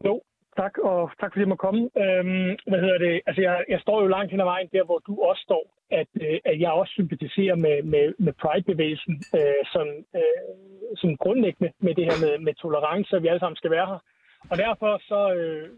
Jo, 0.06 0.21
Tak, 0.62 0.77
og 0.77 1.12
tak 1.19 1.31
fordi 1.31 1.39
jeg 1.39 1.54
må 1.54 1.56
komme. 1.56 1.81
Øhm, 2.04 2.51
hvad 2.69 2.80
hedder 2.86 2.98
det? 2.98 3.21
Altså, 3.27 3.42
jeg, 3.42 3.65
jeg 3.69 3.80
står 3.81 4.01
jo 4.01 4.07
langt 4.07 4.31
hen 4.31 4.39
ad 4.39 4.45
vejen 4.45 4.69
der, 4.71 4.83
hvor 4.86 5.00
du 5.07 5.21
også 5.30 5.42
står, 5.42 5.63
at, 5.92 6.07
øh, 6.21 6.39
at 6.45 6.59
jeg 6.59 6.71
også 6.71 6.92
sympatiserer 6.92 7.56
med, 7.56 7.83
med, 7.83 8.13
med 8.19 8.33
Pride-bevægelsen 8.33 9.15
øh, 9.38 9.63
som, 9.74 9.88
øh, 10.15 10.42
som 10.95 11.18
grundlæggende 11.18 11.74
med 11.80 11.95
det 11.95 12.06
her 12.06 12.18
med, 12.25 12.39
med 12.39 12.54
tolerance, 12.54 13.15
at 13.15 13.24
vi 13.24 13.27
alle 13.27 13.39
sammen 13.39 13.57
skal 13.57 13.71
være 13.71 13.88
her. 13.88 14.00
Og 14.51 14.57
derfor 14.57 15.01
så, 15.12 15.33
øh, 15.33 15.69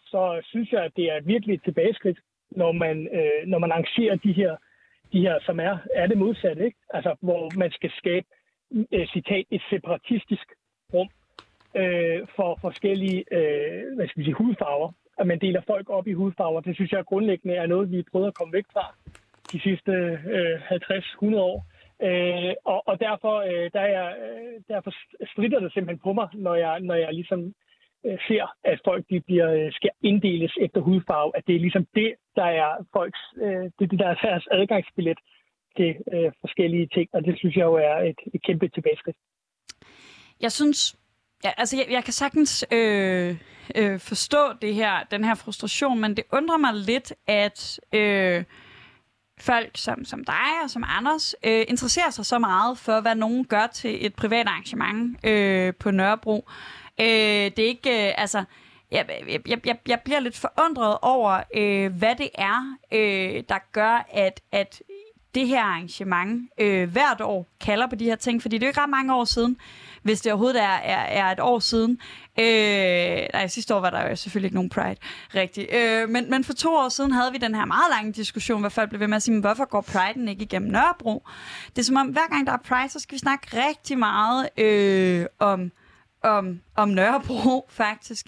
så 0.00 0.40
synes 0.44 0.72
jeg, 0.72 0.84
at 0.84 0.96
det 0.96 1.04
er 1.10 1.20
virkelig 1.20 1.54
et 1.54 1.64
tilbageskridt, 1.64 2.18
når 2.50 2.72
man, 2.72 3.08
øh, 3.18 3.46
når 3.46 3.58
man 3.58 3.72
arrangerer 3.72 4.16
de 4.16 4.32
her, 4.32 4.56
de 5.12 5.20
her, 5.20 5.38
som 5.46 5.60
er, 5.60 5.78
er 5.94 6.06
det 6.06 6.18
modsatte, 6.18 6.64
ikke? 6.64 6.78
Altså, 6.90 7.16
hvor 7.20 7.58
man 7.58 7.70
skal 7.70 7.90
skabe, 7.90 8.26
øh, 8.92 9.06
citat, 9.06 9.44
et 9.50 9.62
separatistisk 9.70 10.46
rum, 10.94 11.08
øh, 11.80 12.18
for 12.36 12.58
forskellige 12.60 13.24
øh, 13.32 13.94
hvad 13.96 14.08
skal 14.08 14.20
vi 14.20 14.24
sige, 14.24 14.40
hudfarver. 14.42 14.92
At 15.18 15.26
man 15.26 15.40
deler 15.40 15.62
folk 15.66 15.90
op 15.90 16.06
i 16.06 16.12
hudfarver, 16.12 16.60
det 16.60 16.74
synes 16.74 16.92
jeg 16.92 17.04
grundlæggende 17.04 17.56
er 17.56 17.66
noget, 17.66 17.90
vi 17.90 18.02
prøver 18.12 18.26
at 18.26 18.34
komme 18.34 18.52
væk 18.52 18.64
fra 18.72 18.94
de 19.52 19.60
sidste 19.60 19.92
øh, 20.34 20.56
50-100 21.32 21.36
år. 21.36 21.66
Øh, 22.02 22.54
og, 22.64 22.88
og 22.88 23.00
derfor, 23.00 23.34
øh, 23.50 23.70
der 23.72 23.80
er, 23.80 24.06
øh, 24.08 24.60
derfor 24.68 24.90
strider 25.32 25.60
det 25.60 25.72
simpelthen 25.72 26.04
på 26.04 26.12
mig, 26.12 26.28
når 26.34 26.54
jeg, 26.54 26.80
når 26.80 26.94
jeg 26.94 27.12
ligesom 27.14 27.54
øh, 28.06 28.18
ser, 28.28 28.44
at 28.64 28.80
folk 28.84 29.04
de 29.10 29.20
bliver, 29.20 29.50
øh, 29.52 29.72
skal 29.72 29.90
inddeles 30.02 30.52
efter 30.60 30.80
hudfarve, 30.80 31.36
at 31.36 31.46
det 31.46 31.54
er 31.54 31.60
ligesom 31.60 31.86
det, 31.94 32.14
der 32.36 32.44
er 32.44 32.86
folks, 32.92 33.20
øh, 33.42 33.64
det 33.78 33.90
det, 33.90 33.98
der 33.98 34.08
er 34.08 34.14
deres 34.22 34.46
adgangsbillet 34.50 35.18
til 35.76 35.96
øh, 36.12 36.32
forskellige 36.40 36.88
ting, 36.94 37.08
og 37.12 37.24
det 37.24 37.38
synes 37.38 37.56
jeg 37.56 37.64
jo 37.64 37.74
er 37.74 37.96
et, 38.10 38.20
et 38.34 38.42
kæmpe 38.42 38.68
tilbageskridt. 38.68 39.16
Jeg 40.42 40.52
synes, 40.52 40.98
Ja, 41.44 41.52
altså 41.56 41.76
jeg, 41.76 41.86
jeg 41.90 42.04
kan 42.04 42.12
sagtens 42.12 42.64
øh, 42.70 43.36
øh, 43.74 44.00
forstå 44.00 44.52
det 44.62 44.74
her, 44.74 45.02
den 45.10 45.24
her 45.24 45.34
frustration, 45.34 46.00
men 46.00 46.16
det 46.16 46.24
undrer 46.32 46.56
mig 46.56 46.74
lidt, 46.74 47.12
at 47.26 47.80
øh, 47.92 48.44
folk 49.40 49.70
som, 49.74 50.04
som 50.04 50.24
dig 50.24 50.62
og 50.64 50.70
som 50.70 50.84
Anders 50.86 51.34
øh, 51.44 51.64
interesserer 51.68 52.10
sig 52.10 52.26
så 52.26 52.38
meget 52.38 52.78
for, 52.78 53.00
hvad 53.00 53.14
nogen 53.14 53.44
gør 53.44 53.66
til 53.66 54.06
et 54.06 54.14
privat 54.14 54.46
arrangement 54.46 55.26
øh, 55.26 55.74
på 55.74 55.90
Nørrebro. 55.90 56.48
Øh, 57.00 57.06
det 57.06 57.58
er 57.58 57.66
ikke, 57.66 58.08
øh, 58.08 58.14
altså, 58.16 58.44
jeg, 58.90 59.06
jeg, 59.28 59.66
jeg, 59.66 59.78
jeg 59.88 60.00
bliver 60.04 60.20
lidt 60.20 60.36
forundret 60.36 60.98
over, 61.02 61.42
øh, 61.56 61.96
hvad 61.96 62.16
det 62.16 62.30
er, 62.34 62.76
øh, 62.92 63.42
der 63.48 63.58
gør, 63.72 64.06
at, 64.12 64.40
at 64.52 64.82
det 65.36 65.48
her 65.48 65.62
arrangement 65.62 66.50
øh, 66.58 66.92
hvert 66.92 67.20
år 67.20 67.46
kalder 67.60 67.86
på 67.86 67.94
de 67.94 68.04
her 68.04 68.16
ting, 68.16 68.42
fordi 68.42 68.58
det 68.58 68.62
er 68.62 68.66
jo 68.66 68.70
ikke 68.70 68.80
ret 68.80 68.90
mange 68.90 69.14
år 69.14 69.24
siden, 69.24 69.56
hvis 70.02 70.20
det 70.20 70.32
overhovedet 70.32 70.62
er, 70.62 70.66
er, 70.66 70.98
er 70.98 71.32
et 71.32 71.40
år 71.40 71.58
siden. 71.58 71.98
Øh, 72.38 73.26
nej, 73.32 73.46
sidste 73.46 73.74
år 73.74 73.80
var 73.80 73.90
der 73.90 74.08
jo 74.08 74.16
selvfølgelig 74.16 74.46
ikke 74.46 74.54
nogen 74.54 74.70
Pride, 74.70 74.96
rigtigt. 75.34 75.74
Øh, 75.74 76.08
men, 76.08 76.30
men 76.30 76.44
for 76.44 76.52
to 76.52 76.74
år 76.74 76.88
siden 76.88 77.12
havde 77.12 77.32
vi 77.32 77.38
den 77.38 77.54
her 77.54 77.64
meget 77.64 77.90
lange 77.90 78.12
diskussion, 78.12 78.60
hvor 78.60 78.68
folk 78.68 78.88
blev 78.88 79.00
ved 79.00 79.08
med 79.08 79.16
at 79.16 79.22
sige, 79.22 79.40
hvorfor 79.40 79.64
går 79.64 79.84
Pride'en 79.88 80.28
ikke 80.30 80.42
igennem 80.42 80.70
Nørrebro? 80.70 81.22
Det 81.70 81.78
er 81.78 81.84
som 81.84 81.96
om, 81.96 82.06
hver 82.06 82.28
gang 82.30 82.46
der 82.46 82.52
er 82.52 82.62
Pride, 82.68 82.88
så 82.88 83.00
skal 83.00 83.14
vi 83.14 83.18
snakke 83.18 83.46
rigtig 83.68 83.98
meget 83.98 84.48
øh, 84.58 85.26
om 85.38 85.70
om, 86.22 86.60
om 86.76 86.88
Nørrebro, 86.88 87.66
faktisk. 87.82 88.26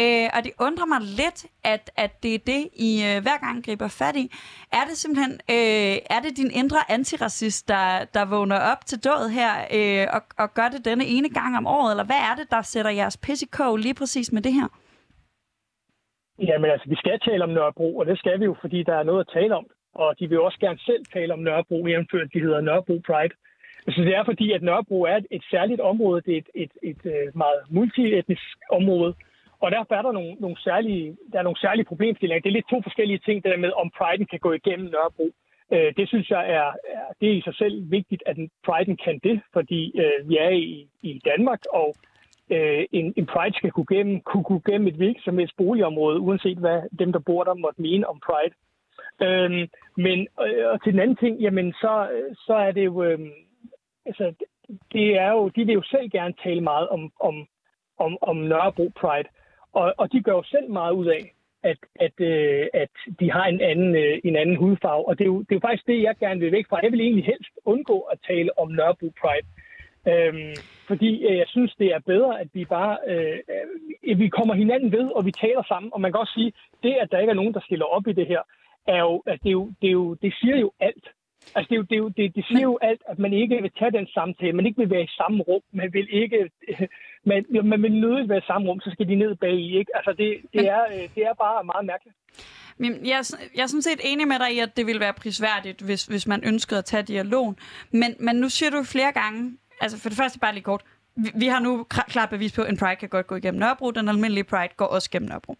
Øh, 0.00 0.28
og 0.34 0.40
det 0.44 0.52
undrer 0.60 0.86
mig 0.86 1.00
lidt, 1.00 1.46
at, 1.64 1.90
at 1.96 2.22
det 2.22 2.34
er 2.34 2.38
det, 2.38 2.62
I 2.88 2.90
øh, 3.08 3.22
hver 3.22 3.38
gang 3.46 3.64
griber 3.66 3.88
fat 3.88 4.16
i. 4.16 4.26
Er 4.72 4.84
det 4.88 4.96
simpelthen 4.96 5.32
øh, 5.32 5.96
er 6.16 6.20
det 6.24 6.36
din 6.36 6.50
indre 6.60 6.80
antiracist, 6.96 7.68
der, 7.68 8.04
der 8.14 8.24
vågner 8.24 8.58
op 8.72 8.86
til 8.86 8.98
død 9.04 9.28
her 9.38 9.52
øh, 9.76 10.06
og, 10.16 10.22
og 10.42 10.54
gør 10.54 10.68
det 10.74 10.84
denne 10.84 11.04
ene 11.04 11.28
gang 11.28 11.56
om 11.56 11.66
året? 11.66 11.92
Eller 11.92 12.04
hvad 12.04 12.22
er 12.30 12.34
det, 12.40 12.50
der 12.50 12.62
sætter 12.62 12.90
jeres 12.90 13.16
pissikog 13.16 13.76
lige 13.76 13.94
præcis 13.94 14.32
med 14.32 14.42
det 14.42 14.52
her? 14.52 14.68
Jamen 16.48 16.70
altså, 16.70 16.88
vi 16.88 16.96
skal 16.96 17.20
tale 17.20 17.44
om 17.44 17.50
Nørrebro, 17.50 17.96
og 17.96 18.06
det 18.06 18.18
skal 18.18 18.40
vi 18.40 18.44
jo, 18.44 18.56
fordi 18.60 18.82
der 18.82 18.94
er 18.94 19.02
noget 19.02 19.20
at 19.20 19.32
tale 19.32 19.56
om. 19.56 19.66
Og 19.94 20.18
de 20.18 20.28
vil 20.28 20.40
også 20.40 20.58
gerne 20.58 20.78
selv 20.78 21.04
tale 21.12 21.32
om 21.32 21.38
Nørrebro, 21.38 21.86
jævnført 21.86 22.32
de 22.34 22.40
hedder 22.40 22.60
Nørrebro 22.60 23.00
Pride. 23.06 23.34
Så 23.88 24.00
det 24.00 24.14
er 24.16 24.24
fordi, 24.24 24.52
at 24.52 24.62
Nørrebro 24.62 25.02
er 25.02 25.16
et, 25.16 25.26
et 25.30 25.44
særligt 25.50 25.80
område. 25.80 26.20
Det 26.20 26.34
er 26.34 26.38
et, 26.38 26.48
et, 26.54 26.72
et, 26.82 27.00
øh, 27.04 27.36
meget 27.36 27.60
multietnisk 27.70 28.42
område. 28.70 29.14
Og 29.60 29.70
derfor 29.70 29.94
er 29.94 30.02
der 30.02 30.12
nogle, 30.12 30.34
nogle, 30.34 30.56
særlige, 30.60 31.16
der 31.32 31.38
er 31.38 31.42
nogle 31.42 31.60
særlige 31.60 31.84
problemstillinger. 31.84 32.42
Det 32.42 32.48
er 32.48 32.58
lidt 32.58 32.70
to 32.70 32.82
forskellige 32.82 33.18
ting, 33.18 33.42
det 33.42 33.50
der 33.50 33.56
med, 33.58 33.72
om 33.72 33.90
priden 33.98 34.26
kan 34.26 34.38
gå 34.38 34.52
igennem 34.52 34.90
Nørrebro. 34.90 35.30
Øh, 35.72 35.92
det 35.96 36.08
synes 36.08 36.30
jeg 36.30 36.50
er, 36.50 36.68
er, 36.94 37.04
det 37.20 37.28
er 37.28 37.36
i 37.36 37.40
sig 37.40 37.54
selv 37.54 37.90
vigtigt, 37.90 38.22
at 38.26 38.36
priden 38.66 38.96
kan 38.96 39.20
det, 39.24 39.40
fordi 39.52 40.00
øh, 40.02 40.28
vi 40.28 40.36
er 40.36 40.48
i, 40.48 40.88
i 41.02 41.20
Danmark, 41.24 41.60
og 41.72 41.94
øh, 42.50 42.84
en, 42.92 43.14
en 43.16 43.26
pride 43.26 43.56
skal 43.56 43.70
kunne, 43.70 43.96
gennem, 43.96 44.20
kunne 44.20 44.44
gå 44.44 44.62
gennem 44.66 44.88
et 44.88 44.94
hvilket 44.94 45.24
som 45.24 45.38
helst 45.38 45.56
boligområde, 45.56 46.20
uanset 46.20 46.58
hvad 46.58 46.80
dem, 46.98 47.12
der 47.12 47.18
bor 47.18 47.44
der, 47.44 47.54
måtte 47.54 47.82
mene 47.82 48.06
om 48.06 48.20
pride. 48.26 48.54
Øh, 49.26 49.68
men 49.96 50.18
øh, 50.46 50.66
og 50.72 50.82
til 50.82 50.92
den 50.92 51.00
anden 51.00 51.16
ting, 51.16 51.40
jamen 51.40 51.72
så, 51.72 52.08
så 52.46 52.54
er 52.54 52.72
det 52.72 52.84
jo, 52.84 53.02
øh, 53.02 53.18
altså, 54.10 54.26
det 54.92 55.06
er 55.24 55.30
jo, 55.30 55.48
de 55.48 55.64
vil 55.66 55.74
jo 55.74 55.82
selv 55.82 56.10
gerne 56.10 56.34
tale 56.44 56.60
meget 56.60 56.88
om, 56.88 57.12
om, 57.20 57.46
om, 57.98 58.12
om 58.20 58.36
Nørrebro 58.36 58.92
Pride. 59.00 59.28
Og, 59.72 59.94
og 59.98 60.12
de 60.12 60.22
gør 60.22 60.32
jo 60.32 60.42
selv 60.42 60.70
meget 60.70 60.92
ud 60.92 61.06
af, 61.06 61.22
at, 61.62 61.78
at, 62.00 62.20
øh, 62.20 62.66
at 62.74 62.94
de 63.20 63.32
har 63.32 63.44
en 63.44 63.60
anden, 63.60 63.94
øh, 63.94 64.18
en 64.24 64.36
anden 64.36 64.56
hudfarve. 64.56 65.08
Og 65.08 65.18
det 65.18 65.24
er, 65.24 65.32
jo, 65.34 65.38
det 65.38 65.52
er 65.52 65.56
jo 65.56 65.66
faktisk 65.68 65.86
det, 65.86 66.02
jeg 66.02 66.14
gerne 66.20 66.40
vil 66.40 66.52
væk 66.52 66.66
fra. 66.68 66.80
Jeg 66.82 66.92
vil 66.92 67.00
egentlig 67.00 67.24
helst 67.24 67.54
undgå 67.64 67.98
at 68.00 68.18
tale 68.26 68.58
om 68.58 68.68
Nørrebro 68.72 69.12
Pride. 69.20 69.48
Øhm, 70.12 70.54
fordi 70.88 71.26
øh, 71.26 71.36
jeg 71.36 71.48
synes, 71.48 71.74
det 71.78 71.88
er 71.94 71.98
bedre, 72.12 72.40
at 72.40 72.48
vi 72.52 72.64
bare 72.64 72.98
øh, 73.08 73.38
vi 74.18 74.28
kommer 74.28 74.54
hinanden 74.54 74.92
ved, 74.92 75.06
og 75.16 75.26
vi 75.26 75.32
taler 75.32 75.62
sammen. 75.68 75.92
Og 75.94 76.00
man 76.00 76.12
kan 76.12 76.20
også 76.20 76.32
sige, 76.34 76.52
det, 76.82 76.94
at 77.00 77.08
der 77.10 77.18
ikke 77.18 77.30
er 77.30 77.40
nogen, 77.40 77.54
der 77.54 77.60
stiller 77.60 77.84
op 77.84 78.06
i 78.06 78.12
det 78.12 78.26
her, 78.26 78.42
er 78.86 79.00
jo, 79.00 79.22
at 79.26 79.38
det, 79.42 79.48
er 79.48 79.52
jo, 79.60 79.66
det, 79.80 79.88
er 79.88 79.92
jo, 79.92 80.14
det 80.14 80.34
siger 80.40 80.56
jo 80.56 80.72
alt. 80.80 81.06
Altså, 81.54 81.68
det, 81.70 81.74
er 81.74 81.76
jo, 81.76 81.82
det, 81.82 81.96
er 81.96 81.98
jo, 81.98 82.08
det, 82.08 82.34
det 82.36 82.44
siger 82.48 82.62
jo 82.62 82.78
alt, 82.82 83.02
at 83.08 83.18
man 83.18 83.32
ikke 83.32 83.62
vil 83.62 83.72
tage 83.78 83.90
den 83.90 84.06
samtale, 84.06 84.52
man 84.52 84.66
ikke 84.66 84.80
vil 84.82 84.90
være 84.90 85.02
i 85.02 85.16
samme 85.20 85.42
rum, 85.42 85.62
man 85.72 85.92
vil 85.92 86.08
ikke, 86.22 86.50
man, 87.30 87.46
man 87.64 87.82
vil 87.82 87.92
nødigt 87.92 88.28
være 88.28 88.38
i 88.38 88.50
samme 88.50 88.68
rum, 88.68 88.80
så 88.80 88.90
skal 88.90 89.08
de 89.08 89.14
ned 89.14 89.34
bag 89.34 89.54
i, 89.54 89.78
ikke? 89.78 89.96
Altså, 89.96 90.12
det, 90.12 90.28
det, 90.52 90.68
er, 90.68 90.82
øh, 90.82 91.08
det 91.14 91.22
er 91.22 91.34
bare 91.34 91.64
meget 91.64 91.86
mærkeligt. 91.86 92.16
Men 92.76 93.06
jeg, 93.06 93.24
jeg 93.56 93.62
er 93.62 93.66
sådan 93.66 93.82
set 93.82 94.00
enig 94.04 94.28
med 94.28 94.38
dig 94.38 94.54
i, 94.56 94.58
at 94.58 94.76
det 94.76 94.86
ville 94.86 95.00
være 95.00 95.12
prisværdigt, 95.12 95.82
hvis, 95.82 96.06
hvis 96.06 96.26
man 96.26 96.40
ønskede 96.44 96.78
at 96.78 96.84
tage 96.84 97.02
dialogen. 97.02 97.56
Men, 97.90 98.16
men 98.20 98.36
nu 98.36 98.48
siger 98.48 98.70
du 98.70 98.82
flere 98.82 99.12
gange, 99.12 99.58
altså 99.80 99.98
for 99.98 100.08
det 100.08 100.18
første 100.18 100.38
bare 100.38 100.52
lige 100.54 100.62
kort, 100.62 100.82
vi, 101.16 101.30
vi 101.34 101.46
har 101.46 101.60
nu 101.60 101.84
klart 101.84 102.30
bevis 102.30 102.52
på, 102.52 102.62
at 102.62 102.70
en 102.70 102.76
Pride 102.76 102.96
kan 102.96 103.08
godt 103.08 103.26
gå 103.26 103.36
igennem 103.36 103.60
Nørrebro. 103.60 103.90
Den 103.90 104.08
almindelige 104.08 104.44
Pride 104.44 104.74
går 104.76 104.86
også 104.86 105.10
gennem 105.10 105.28
Nørrebro. 105.28 105.56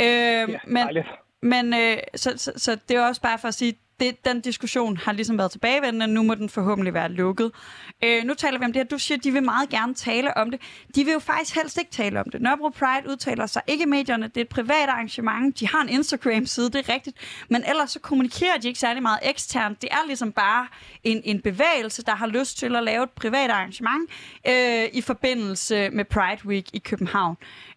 Øh, 0.00 0.06
ja, 0.06 0.58
men 0.66 1.04
men 1.42 1.74
øh, 1.74 1.98
så, 2.14 2.32
så, 2.36 2.52
så 2.56 2.78
det 2.88 2.96
er 2.96 3.06
også 3.06 3.22
bare 3.22 3.38
for 3.38 3.48
at 3.48 3.54
sige, 3.54 3.74
det, 4.00 4.24
den 4.24 4.40
diskussion 4.40 4.96
har 4.96 5.12
ligesom 5.12 5.38
været 5.38 5.50
tilbagevendende, 5.50 6.06
nu 6.06 6.22
må 6.22 6.34
den 6.34 6.48
forhåbentlig 6.48 6.94
være 6.94 7.08
lukket. 7.08 7.52
Øh, 8.04 8.24
nu 8.24 8.34
taler 8.34 8.58
vi 8.58 8.64
om 8.64 8.72
det 8.72 8.80
her. 8.80 8.84
Du 8.84 8.98
siger, 8.98 9.18
at 9.18 9.24
de 9.24 9.32
vil 9.32 9.42
meget 9.42 9.68
gerne 9.68 9.94
tale 9.94 10.36
om 10.36 10.50
det. 10.50 10.60
De 10.94 11.04
vil 11.04 11.12
jo 11.12 11.18
faktisk 11.18 11.54
helst 11.54 11.78
ikke 11.78 11.90
tale 11.90 12.20
om 12.20 12.30
det. 12.32 12.42
Nørrebro 12.42 12.68
Pride 12.68 13.10
udtaler 13.10 13.46
sig 13.46 13.62
ikke 13.66 13.82
i 13.82 13.86
medierne. 13.86 14.28
Det 14.28 14.36
er 14.36 14.40
et 14.40 14.48
privat 14.48 14.88
arrangement. 14.88 15.60
De 15.60 15.68
har 15.68 15.82
en 15.82 15.88
Instagram-side, 15.88 16.70
det 16.70 16.88
er 16.88 16.94
rigtigt. 16.94 17.16
Men 17.50 17.64
ellers 17.68 17.90
så 17.90 17.98
kommunikerer 18.00 18.58
de 18.58 18.68
ikke 18.68 18.80
særlig 18.80 19.02
meget 19.02 19.18
eksternt. 19.22 19.82
Det 19.82 19.88
er 19.92 20.06
ligesom 20.06 20.32
bare 20.32 20.66
en, 21.04 21.22
en 21.24 21.40
bevægelse, 21.40 22.02
der 22.02 22.14
har 22.14 22.26
lyst 22.26 22.58
til 22.58 22.76
at 22.76 22.82
lave 22.82 23.04
et 23.04 23.10
privat 23.10 23.50
arrangement 23.50 24.10
øh, 24.48 24.84
i 24.92 25.00
forbindelse 25.00 25.90
med 25.90 26.04
Pride 26.04 26.46
Week 26.46 26.66
i 26.72 26.78
København. 26.78 27.36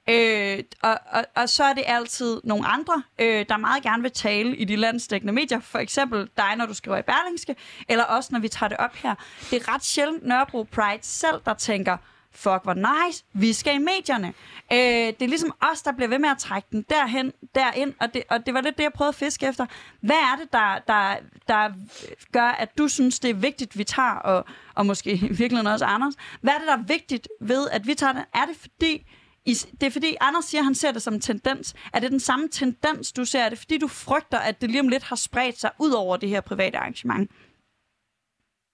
Øh, 0.10 0.64
og, 0.82 1.00
og, 1.12 1.26
og 1.36 1.50
så 1.50 1.64
er 1.64 1.74
det 1.74 1.84
altid 1.88 2.42
nogle 2.44 2.68
andre, 2.68 3.04
øh, 3.20 3.46
der 3.50 3.58
meget 3.58 3.84
gerne 3.84 4.02
vil 4.02 4.12
tale 4.12 4.56
i 4.56 4.66
de 4.66 4.76
landsdækkende 4.76 5.34
medier. 5.34 5.60
For 5.60 5.80
eksempel 5.80 6.30
dig, 6.38 6.56
når 6.58 6.66
du 6.66 6.74
skriver 6.74 6.98
i 6.98 7.02
Berlingske, 7.02 7.56
eller 7.90 8.04
også 8.04 8.30
når 8.32 8.40
vi 8.40 8.48
tager 8.48 8.68
det 8.68 8.78
op 8.78 8.96
her. 8.96 9.16
Det 9.52 9.62
er 9.62 9.74
ret 9.74 9.84
sjældent 9.84 10.26
Nørrebro 10.26 10.64
Pride 10.64 11.00
selv, 11.02 11.42
der 11.46 11.54
tænker, 11.54 11.98
fuck, 12.32 12.64
hvor 12.64 12.74
nice, 12.74 13.24
vi 13.34 13.54
skal 13.54 13.76
i 13.76 13.78
medierne. 13.78 14.34
Øh, 14.72 14.78
det 14.80 15.22
er 15.22 15.28
ligesom 15.28 15.54
os, 15.72 15.82
der 15.82 15.92
bliver 15.92 16.10
ved 16.10 16.20
med 16.20 16.30
at 16.30 16.38
trække 16.38 16.68
den 16.72 16.86
derhen, 16.90 17.34
derind, 17.56 17.94
og 18.00 18.14
det, 18.14 18.24
og 18.30 18.46
det 18.46 18.54
var 18.54 18.62
lidt 18.62 18.78
det, 18.78 18.84
jeg 18.84 18.94
prøvede 18.94 19.10
at 19.10 19.16
fiske 19.16 19.48
efter. 19.48 19.66
Hvad 20.02 20.16
er 20.16 20.36
det, 20.42 20.54
der, 20.54 20.80
der, 20.88 21.16
der 21.48 21.70
gør, 22.32 22.48
at 22.48 22.78
du 22.78 22.88
synes, 22.88 23.20
det 23.20 23.30
er 23.30 23.34
vigtigt, 23.34 23.78
vi 23.78 23.84
tager, 23.84 24.16
og, 24.16 24.46
og 24.76 24.86
måske 24.86 25.12
i 25.12 25.20
virkeligheden 25.20 25.68
også 25.68 25.86
Anders, 25.86 26.14
hvad 26.42 26.54
er 26.54 26.58
det, 26.58 26.68
der 26.68 26.78
er 26.78 26.84
vigtigt 26.88 27.28
ved, 27.42 27.70
at 27.70 27.88
vi 27.88 27.94
tager 27.94 28.14
det? 28.14 28.26
Er 28.34 28.46
det 28.46 28.56
fordi, 28.56 29.06
det 29.80 29.86
er 29.88 29.92
fordi, 29.98 30.12
Anders 30.22 30.46
siger, 30.46 30.62
at 30.62 30.66
han 30.66 30.76
ser 30.76 30.92
det 30.92 31.02
som 31.02 31.14
en 31.14 31.20
tendens. 31.20 31.76
Er 31.94 32.00
det 32.00 32.12
den 32.12 32.20
samme 32.20 32.48
tendens, 32.48 33.12
du 33.12 33.26
ser? 33.26 33.40
Er 33.40 33.50
det 33.50 33.58
fordi, 33.58 33.78
du 33.78 33.88
frygter, 33.88 34.40
at 34.50 34.62
det 34.62 34.72
lige 34.72 34.82
om 34.86 34.88
lidt 34.88 35.04
har 35.04 35.16
spredt 35.16 35.58
sig 35.64 35.72
ud 35.80 35.92
over 36.04 36.18
det 36.18 36.30
her 36.30 36.42
private 36.42 36.78
arrangement? 36.78 37.32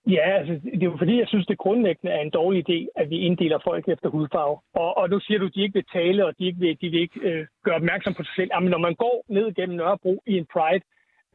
Ja, 0.08 0.38
altså, 0.39 0.53
det 0.53 0.84
er 0.84 0.91
jo 0.91 0.98
fordi, 0.98 1.20
jeg 1.20 1.27
synes, 1.27 1.46
det 1.46 1.58
grundlæggende 1.58 2.12
er 2.12 2.22
en 2.22 2.29
dårlig 2.29 2.70
idé, 2.70 2.88
at 2.96 3.10
vi 3.10 3.17
inddeler 3.17 3.60
folk 3.63 3.88
efter 3.88 4.10
hudfarve. 4.10 4.58
Og, 4.74 4.98
og 4.98 5.10
nu 5.10 5.20
siger 5.20 5.39
du, 5.39 5.46
at 5.46 5.55
de 5.55 5.62
ikke 5.62 5.74
vil 5.74 5.91
tale, 5.94 6.25
og 6.25 6.34
de 6.39 6.46
ikke 6.46 6.60
vil, 6.60 6.77
de 6.82 6.89
vil 6.89 7.01
ikke 7.01 7.20
øh, 7.20 7.48
gøre 7.63 7.75
opmærksom 7.75 8.13
på 8.13 8.24
sig 8.24 8.34
selv. 8.36 8.50
Jamen, 8.53 8.70
når 8.70 8.77
man 8.77 8.96
går 8.96 9.25
ned 9.29 9.53
gennem 9.53 9.77
Nørrebro 9.77 10.24
i 10.27 10.38
en 10.38 10.48
Pride, 10.53 10.86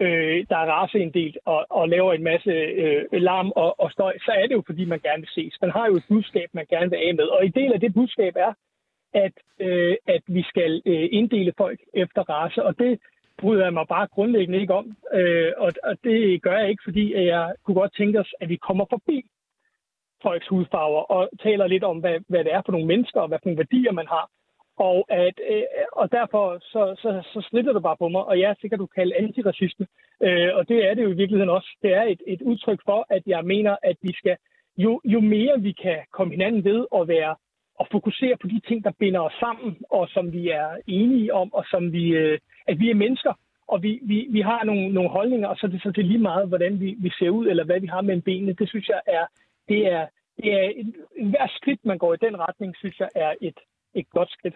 øh, 0.00 0.47
der 0.50 0.56
er 0.56 0.70
raseinddelt 0.76 1.38
og, 1.44 1.66
og 1.70 1.88
laver 1.88 2.12
en 2.12 2.23
masse 2.23 2.50
øh, 2.50 3.04
larm 3.12 3.52
og, 3.56 3.80
og 3.80 3.90
støj, 3.92 4.18
så 4.18 4.32
er 4.40 4.47
det 4.47 4.54
jo, 4.54 4.62
fordi 4.66 4.85
man 4.85 5.00
gerne 5.00 5.23
vil 5.23 5.35
ses. 5.35 5.54
Man 5.61 5.70
har 5.70 5.87
jo 5.87 5.97
et 5.97 6.04
budskab, 6.09 6.49
man 6.52 6.66
gerne 6.70 6.90
vil 6.90 7.02
af 7.06 7.14
med. 7.14 7.25
Og 7.25 7.47
en 7.47 7.52
del 7.52 7.73
af 7.73 7.80
det 7.80 7.94
budskab 7.94 8.35
er, 8.37 8.52
at, 9.12 9.33
øh, 9.61 9.97
at 10.07 10.23
vi 10.26 10.43
skal 10.43 10.83
øh, 10.87 11.09
inddele 11.12 11.52
folk 11.57 11.81
efter 11.95 12.23
race, 12.23 12.62
og 12.62 12.79
det 12.79 12.99
bryder 13.38 13.64
jeg 13.64 13.73
mig 13.73 13.87
bare 13.88 14.07
grundlæggende 14.07 14.61
ikke 14.61 14.75
om. 14.75 14.97
Øh, 15.14 15.52
og, 15.57 15.73
og 15.83 15.97
det 16.05 16.43
gør 16.43 16.59
jeg 16.59 16.69
ikke, 16.71 16.83
fordi 16.85 17.14
jeg 17.14 17.55
kunne 17.64 17.75
godt 17.75 17.97
tænke 17.97 18.21
os, 18.21 18.35
at 18.40 18.49
vi 18.49 18.57
kommer 18.57 18.85
forbi 18.90 19.25
folks 20.23 20.49
hudfarver 20.49 21.02
og 21.17 21.29
taler 21.43 21.67
lidt 21.67 21.85
om, 21.85 21.99
hvad, 21.99 22.19
hvad 22.29 22.45
det 22.45 22.52
er 22.52 22.62
for 22.64 22.73
nogle 22.73 22.87
mennesker 22.87 23.21
og 23.21 23.29
hvad 23.29 23.38
for 23.38 23.47
nogle 23.49 23.59
værdier 23.59 23.93
man 23.93 24.07
har. 24.07 24.31
Og, 24.76 25.07
at, 25.09 25.40
øh, 25.50 25.62
og 25.93 26.12
derfor 26.12 26.59
så, 26.61 26.83
så, 27.02 27.23
så 27.33 27.49
snitter 27.50 27.73
det 27.73 27.83
bare 27.83 27.97
på 27.97 28.09
mig, 28.09 28.25
og 28.25 28.38
ja, 28.38 28.55
sikkert 28.61 28.81
du 28.81 28.87
kalde 28.87 29.17
antiracisme. 29.17 29.87
Øh, 30.23 30.50
og 30.55 30.69
det 30.69 30.88
er 30.88 30.95
det 30.95 31.02
jo 31.02 31.11
i 31.11 31.21
virkeligheden 31.23 31.57
også. 31.59 31.71
Det 31.83 31.95
er 31.95 32.02
et, 32.02 32.23
et 32.26 32.43
udtryk 32.43 32.81
for, 32.85 33.07
at 33.11 33.23
jeg 33.26 33.45
mener, 33.45 33.76
at 33.83 33.97
vi 34.02 34.12
skal, 34.12 34.37
jo, 34.76 35.00
jo 35.05 35.21
mere 35.21 35.61
vi 35.61 35.73
kan 35.73 35.99
komme 36.12 36.33
hinanden 36.33 36.64
ved 36.64 36.87
at 36.99 37.09
være 37.09 37.37
at 37.80 37.87
fokusere 37.92 38.37
på 38.40 38.46
de 38.46 38.60
ting, 38.68 38.84
der 38.84 38.90
binder 38.99 39.20
os 39.20 39.32
sammen, 39.40 39.76
og 39.90 40.08
som 40.08 40.32
vi 40.32 40.49
er 40.49 40.70
enige 40.87 41.34
om, 41.34 41.54
og 41.54 41.64
som 41.70 41.92
vi, 41.92 42.04
øh, 42.08 42.38
at 42.66 42.78
vi 42.78 42.90
er 42.90 42.94
mennesker, 42.94 43.32
og 43.72 43.82
vi, 43.82 44.00
vi, 44.02 44.26
vi 44.30 44.40
har 44.40 44.64
nogle, 44.64 44.88
nogle 44.88 45.10
holdninger, 45.10 45.49
og 45.49 45.56
så 45.56 45.66
er 45.66 45.70
det 45.70 45.82
så 45.82 45.90
det 45.90 46.04
lige 46.04 46.26
meget, 46.30 46.49
hvordan 46.49 46.80
vi, 46.80 46.96
vi 46.99 47.10
ser 47.18 47.30
ud, 47.30 47.46
eller 47.46 47.64
hvad 47.64 47.80
vi 47.80 47.87
har 47.87 48.00
mellem 48.00 48.22
benene. 48.22 48.52
Det 48.52 48.68
synes 48.68 48.88
jeg 48.88 49.00
er, 49.06 49.26
det 49.68 49.87
er, 49.92 50.06
det 50.37 50.52
er 50.54 50.72
en, 50.80 50.94
hver 51.30 51.46
skridt, 51.56 51.84
man 51.84 51.99
går 51.99 52.14
i 52.14 52.22
den 52.26 52.40
retning, 52.40 52.76
synes 52.76 53.00
jeg 53.00 53.08
er 53.14 53.34
et, 53.40 53.58
et 53.94 54.10
godt 54.10 54.30
skridt. 54.30 54.54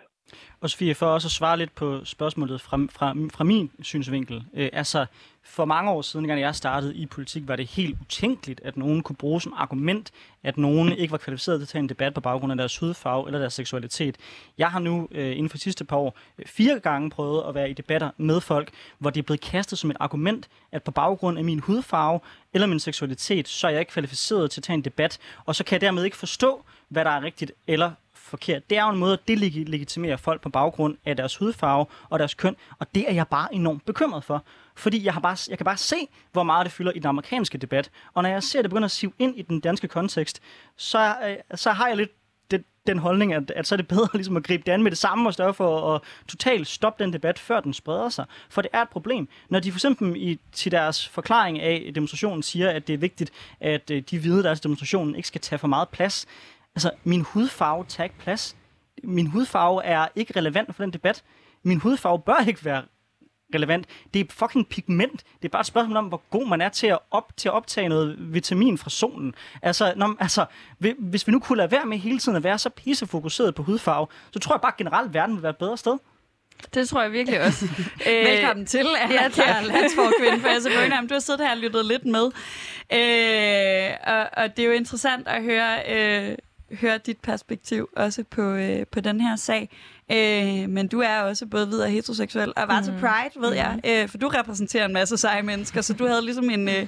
Og 0.61 0.71
Sofie, 0.71 0.95
for 0.95 1.07
også 1.07 1.28
at 1.28 1.33
svare 1.33 1.59
lidt 1.59 1.75
på 1.75 2.04
spørgsmålet 2.04 2.61
fra, 2.61 2.78
fra, 2.90 3.14
fra 3.33 3.45
min 3.45 3.71
synsvinkel. 3.83 4.45
Øh, 4.54 4.69
altså, 4.73 5.07
for 5.43 5.64
mange 5.64 5.90
år 5.90 6.02
siden, 6.02 6.28
da 6.28 6.38
jeg 6.38 6.54
startede 6.54 6.95
i 6.95 7.07
politik, 7.07 7.49
var 7.49 7.57
det 7.57 7.66
helt 7.66 8.00
utænkeligt, 8.00 8.61
at 8.64 8.76
nogen 8.76 9.02
kunne 9.02 9.16
bruge 9.16 9.40
som 9.40 9.52
argument, 9.57 10.11
at 10.43 10.59
nogen 10.59 10.93
ikke 10.93 11.12
var 11.12 11.19
kvalificeret 11.19 11.59
til 11.59 11.64
at 11.64 11.69
tage 11.69 11.81
en 11.81 11.88
debat 11.88 12.14
på 12.14 12.21
baggrund 12.21 12.52
af 12.52 12.57
deres 12.57 12.78
hudfarve 12.78 13.26
eller 13.26 13.38
deres 13.38 13.52
seksualitet. 13.52 14.16
Jeg 14.59 14.69
har 14.69 14.78
nu 14.78 15.09
øh, 15.11 15.31
inden 15.31 15.49
for 15.49 15.57
de 15.57 15.62
sidste 15.62 15.85
par 15.85 15.97
år 15.97 16.19
øh, 16.38 16.47
fire 16.47 16.81
gange 16.81 17.11
prøvet 17.11 17.45
at 17.49 17.54
være 17.54 17.71
i 17.71 17.73
debatter 17.73 18.11
med 18.16 18.40
folk, 18.40 18.71
hvor 18.99 19.11
det 19.11 19.21
er 19.21 19.25
blevet 19.25 19.40
kastet 19.40 19.78
som 19.78 19.90
et 19.90 19.97
argument, 20.00 20.49
at 20.73 20.83
på 20.83 20.90
baggrund 20.90 21.38
af 21.38 21.45
min 21.45 21.59
hudfarve 21.59 22.21
eller 22.52 22.66
min 22.66 22.81
seksualitet, 22.81 23.49
så 23.49 23.66
er 23.66 23.71
jeg 23.71 23.81
ikke 23.81 23.93
kvalificeret 23.93 24.50
til 24.50 24.61
at 24.61 24.64
tage 24.64 24.75
en 24.75 24.85
debat, 24.85 25.19
og 25.45 25.54
så 25.54 25.64
kan 25.64 25.75
jeg 25.75 25.81
dermed 25.81 26.04
ikke 26.04 26.16
forstå, 26.16 26.64
hvad 26.88 27.04
der 27.04 27.11
er 27.11 27.23
rigtigt 27.23 27.52
eller 27.66 27.90
forkert. 28.35 28.71
Det 28.71 28.79
er 28.79 28.85
jo 28.85 28.91
en 28.91 28.99
måde 28.99 29.12
at 29.12 29.29
delegitimere 29.29 30.19
folk 30.19 30.41
på 30.41 30.49
baggrund 30.49 30.97
af 31.05 31.17
deres 31.17 31.37
hudfarve 31.37 31.87
og 32.11 32.19
deres 32.19 32.35
køn, 32.35 32.57
og 32.79 32.95
det 32.95 33.09
er 33.09 33.12
jeg 33.12 33.29
bare 33.29 33.55
enormt 33.55 33.85
bekymret 33.85 34.25
for. 34.25 34.45
Fordi 34.76 35.05
jeg, 35.05 35.12
har 35.12 35.21
bare, 35.21 35.37
jeg 35.49 35.59
kan 35.59 35.64
bare 35.64 35.76
se, 35.76 35.97
hvor 36.33 36.43
meget 36.43 36.64
det 36.64 36.73
fylder 36.73 36.93
i 36.93 36.99
den 36.99 37.07
amerikanske 37.07 37.59
debat. 37.59 37.91
Og 38.14 38.23
når 38.23 38.31
jeg 38.31 38.43
ser 38.43 38.62
det 38.62 38.71
begynder 38.71 38.87
at 38.87 38.91
sive 38.91 39.12
ind 39.19 39.38
i 39.38 39.43
den 39.43 39.61
danske 39.61 39.88
kontekst, 39.88 40.43
så, 40.76 41.14
øh, 41.29 41.37
så 41.55 41.71
har 41.71 41.88
jeg 41.88 41.97
lidt 41.97 42.11
den, 42.50 42.64
den 42.87 42.99
holdning, 42.99 43.33
at, 43.35 43.50
at 43.50 43.67
så 43.67 43.75
er 43.75 43.76
det 43.76 43.88
bedre 43.97 44.09
ligesom 44.14 44.37
at 44.37 44.43
gribe 44.43 44.62
det 44.67 44.73
an 44.73 44.83
med 44.83 44.91
det 44.91 44.99
samme 44.99 45.29
og 45.29 45.35
større 45.35 45.55
for 45.55 45.95
at 45.95 46.00
totalt 46.29 46.67
stoppe 46.67 47.05
den 47.05 47.12
debat, 47.12 47.38
før 47.38 47.61
den 47.61 47.73
spreder 47.73 48.09
sig. 48.09 48.25
For 48.50 48.62
det 48.62 48.71
er 48.73 48.83
et 48.83 48.88
problem. 48.88 49.29
Når 49.49 49.61
de 49.61 49.73
for 49.73 49.76
eksempel 49.76 50.17
i, 50.17 50.41
til 50.53 50.73
deres 50.73 51.09
forklaring 51.09 51.61
af 51.61 51.93
demonstrationen 51.95 52.43
siger, 52.43 52.71
at 52.71 52.87
det 52.87 52.95
er 52.95 52.99
vigtigt, 52.99 53.31
at 53.61 53.91
øh, 53.91 54.03
de 54.11 54.19
hvide, 54.19 54.43
deres 54.43 54.61
demonstrationen 54.61 55.14
ikke 55.14 55.29
skal 55.29 55.41
tage 55.41 55.59
for 55.59 55.69
meget 55.69 55.88
plads, 55.88 56.26
Altså, 56.75 56.90
min 57.04 57.21
hudfarve 57.21 57.85
tager 57.88 58.04
ikke 58.04 58.19
plads. 58.19 58.57
Min 59.02 59.26
hudfarve 59.26 59.85
er 59.85 60.09
ikke 60.16 60.33
relevant 60.37 60.75
for 60.76 60.83
den 60.83 60.93
debat. 60.93 61.23
Min 61.62 61.78
hudfarve 61.78 62.19
bør 62.19 62.45
ikke 62.49 62.64
være 62.64 62.83
relevant. 63.54 63.87
Det 64.14 64.21
er 64.21 64.25
fucking 64.31 64.69
pigment. 64.69 65.25
Det 65.43 65.45
er 65.45 65.49
bare 65.49 65.61
et 65.61 65.66
spørgsmål 65.66 65.97
om, 65.97 66.07
hvor 66.07 66.23
god 66.31 66.49
man 66.49 66.61
er 66.61 66.69
til 66.69 66.87
at, 66.87 66.99
op, 67.11 67.37
til 67.37 67.49
at 67.49 67.52
optage 67.52 67.88
noget 67.88 68.16
vitamin 68.19 68.78
fra 68.78 68.90
solen. 68.90 69.35
Altså, 69.62 69.93
når, 69.97 70.16
altså, 70.21 70.47
hvis 70.99 71.26
vi 71.26 71.33
nu 71.33 71.40
kunne 71.40 71.57
lade 71.57 71.71
være 71.71 71.87
med 71.87 71.99
hele 71.99 72.19
tiden 72.19 72.37
at 72.37 72.45
være 72.45 72.59
så 72.59 72.71
pissefokuseret 72.71 73.54
på 73.54 73.62
hudfarve, 73.62 74.07
så 74.31 74.38
tror 74.38 74.54
jeg 74.54 74.61
bare 74.61 74.73
generelt, 74.78 75.09
at 75.09 75.14
verden 75.14 75.35
vil 75.37 75.43
være 75.43 75.50
et 75.50 75.57
bedre 75.57 75.76
sted. 75.76 75.99
Det 76.75 76.88
tror 76.88 77.02
jeg 77.02 77.12
virkelig 77.12 77.40
også. 77.40 77.64
øh, 78.09 78.26
Velkommen 78.26 78.66
til, 78.66 78.87
Anna 79.00 79.14
ja, 79.14 79.28
Kjær, 79.28 79.61
landsforkvinde 79.61 80.40
for 80.40 80.49
Asa 80.49 80.69
Bønheim. 80.69 81.07
Du 81.09 81.14
har 81.14 81.21
siddet 81.21 81.40
her 81.40 81.50
og 81.50 81.57
lyttet 81.57 81.87
lidt 81.87 82.04
med. 82.04 82.25
Øh, 82.93 84.14
og, 84.14 84.28
og 84.43 84.57
det 84.57 84.62
er 84.62 84.66
jo 84.66 84.73
interessant 84.73 85.28
at 85.28 85.43
høre, 85.43 85.78
øh, 85.88 86.37
høre 86.76 86.99
dit 86.99 87.19
perspektiv 87.19 87.88
også 87.97 88.25
på, 88.31 88.43
øh, 88.43 88.87
på 88.87 89.00
den 89.00 89.21
her 89.21 89.37
sag. 89.37 89.71
Øh, 90.12 90.69
men 90.69 90.88
du 90.88 91.00
er 91.00 91.21
også 91.21 91.47
både 91.47 91.66
hvid 91.66 91.78
og 91.78 91.88
heteroseksuel, 91.88 92.52
og 92.57 92.69
var 92.69 92.81
mm. 92.81 92.85
til 92.85 92.93
Pride, 92.93 93.40
ved 93.40 93.50
mm. 93.50 93.57
jeg, 93.57 93.81
øh, 93.87 94.09
for 94.09 94.19
du 94.19 94.28
repræsenterer 94.28 94.85
en 94.85 94.93
masse 94.93 95.16
seje 95.16 95.43
mennesker, 95.43 95.81
så 95.81 95.95
du 95.95 96.07
havde 96.07 96.25
ligesom 96.25 96.50
en, 96.50 96.69
øh, 96.69 96.87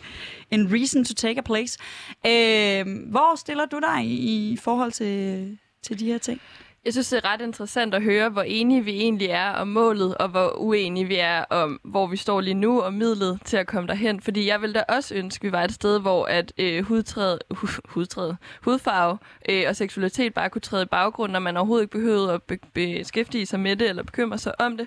en 0.50 0.72
reason 0.72 1.04
to 1.04 1.14
take 1.14 1.38
a 1.38 1.42
place. 1.42 1.78
Øh, 2.26 3.10
hvor 3.10 3.36
stiller 3.36 3.66
du 3.66 3.80
dig 3.92 4.04
i, 4.04 4.52
i 4.52 4.56
forhold 4.56 4.92
til, 4.92 5.58
til 5.82 6.00
de 6.00 6.06
her 6.06 6.18
ting? 6.18 6.40
Jeg 6.86 6.94
synes, 6.94 7.08
det 7.08 7.16
er 7.24 7.32
ret 7.32 7.40
interessant 7.40 7.94
at 7.94 8.02
høre, 8.02 8.28
hvor 8.28 8.42
enige 8.42 8.84
vi 8.84 8.90
egentlig 9.00 9.28
er 9.28 9.50
om 9.50 9.68
målet, 9.68 10.14
og 10.14 10.28
hvor 10.28 10.56
uenige 10.58 11.06
vi 11.06 11.16
er 11.16 11.44
om, 11.50 11.80
hvor 11.84 12.06
vi 12.06 12.16
står 12.16 12.40
lige 12.40 12.54
nu, 12.54 12.80
og 12.80 12.94
midlet 12.94 13.38
til 13.44 13.56
at 13.56 13.66
komme 13.66 13.88
derhen. 13.88 14.20
Fordi 14.20 14.46
jeg 14.46 14.62
vil 14.62 14.74
da 14.74 14.84
også 14.88 15.14
ønske, 15.14 15.42
at 15.42 15.46
vi 15.46 15.52
var 15.52 15.64
et 15.64 15.72
sted, 15.72 16.00
hvor 16.00 16.24
at 16.26 16.52
øh, 16.58 16.84
hudtræde, 16.84 17.38
hu, 17.50 17.66
hudtræde, 17.84 18.36
hudfarve 18.62 19.18
øh, 19.48 19.64
og 19.68 19.76
seksualitet 19.76 20.34
bare 20.34 20.50
kunne 20.50 20.60
træde 20.62 20.82
i 20.82 20.86
baggrund, 20.86 21.32
når 21.32 21.40
man 21.40 21.56
overhovedet 21.56 21.82
ikke 21.84 21.98
behøvede 21.98 22.32
at 22.32 22.42
be- 22.42 22.58
beskæftige 22.74 23.46
sig 23.46 23.60
med 23.60 23.76
det, 23.76 23.88
eller 23.88 24.02
bekymre 24.02 24.38
sig 24.38 24.60
om 24.60 24.76
det. 24.76 24.86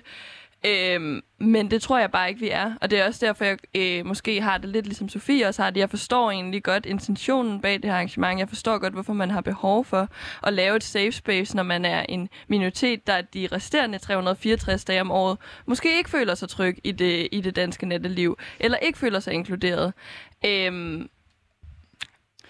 Øhm, 0.66 1.22
men 1.38 1.70
det 1.70 1.82
tror 1.82 1.98
jeg 1.98 2.10
bare 2.10 2.28
ikke, 2.28 2.40
vi 2.40 2.50
er. 2.50 2.72
Og 2.80 2.90
det 2.90 3.00
er 3.00 3.06
også 3.06 3.26
derfor, 3.26 3.44
jeg 3.44 3.58
øh, 3.76 4.06
måske 4.06 4.40
har 4.40 4.58
det 4.58 4.70
lidt 4.70 4.86
ligesom 4.86 5.08
Sofie 5.08 5.46
også 5.46 5.62
har 5.62 5.70
det. 5.70 5.80
Jeg 5.80 5.90
forstår 5.90 6.30
egentlig 6.30 6.62
godt 6.62 6.86
intentionen 6.86 7.60
bag 7.60 7.74
det 7.74 7.84
her 7.84 7.92
arrangement. 7.92 8.38
Jeg 8.38 8.48
forstår 8.48 8.78
godt, 8.78 8.92
hvorfor 8.92 9.12
man 9.12 9.30
har 9.30 9.40
behov 9.40 9.84
for 9.84 10.08
at 10.42 10.52
lave 10.52 10.76
et 10.76 10.84
safe 10.84 11.12
space, 11.12 11.56
når 11.56 11.62
man 11.62 11.84
er 11.84 12.06
en 12.08 12.28
minoritet, 12.48 13.06
der 13.06 13.20
de 13.20 13.48
resterende 13.52 13.98
364 13.98 14.84
dage 14.84 15.00
om 15.00 15.10
året 15.10 15.38
måske 15.66 15.98
ikke 15.98 16.10
føler 16.10 16.34
sig 16.34 16.48
tryg 16.48 16.78
i 16.84 16.92
det, 16.92 17.28
i 17.32 17.40
det 17.40 17.56
danske 17.56 17.86
netteliv, 17.86 18.38
eller 18.58 18.78
ikke 18.78 18.98
føler 18.98 19.20
sig 19.20 19.34
inkluderet. 19.34 19.92
Øhm, 20.46 21.08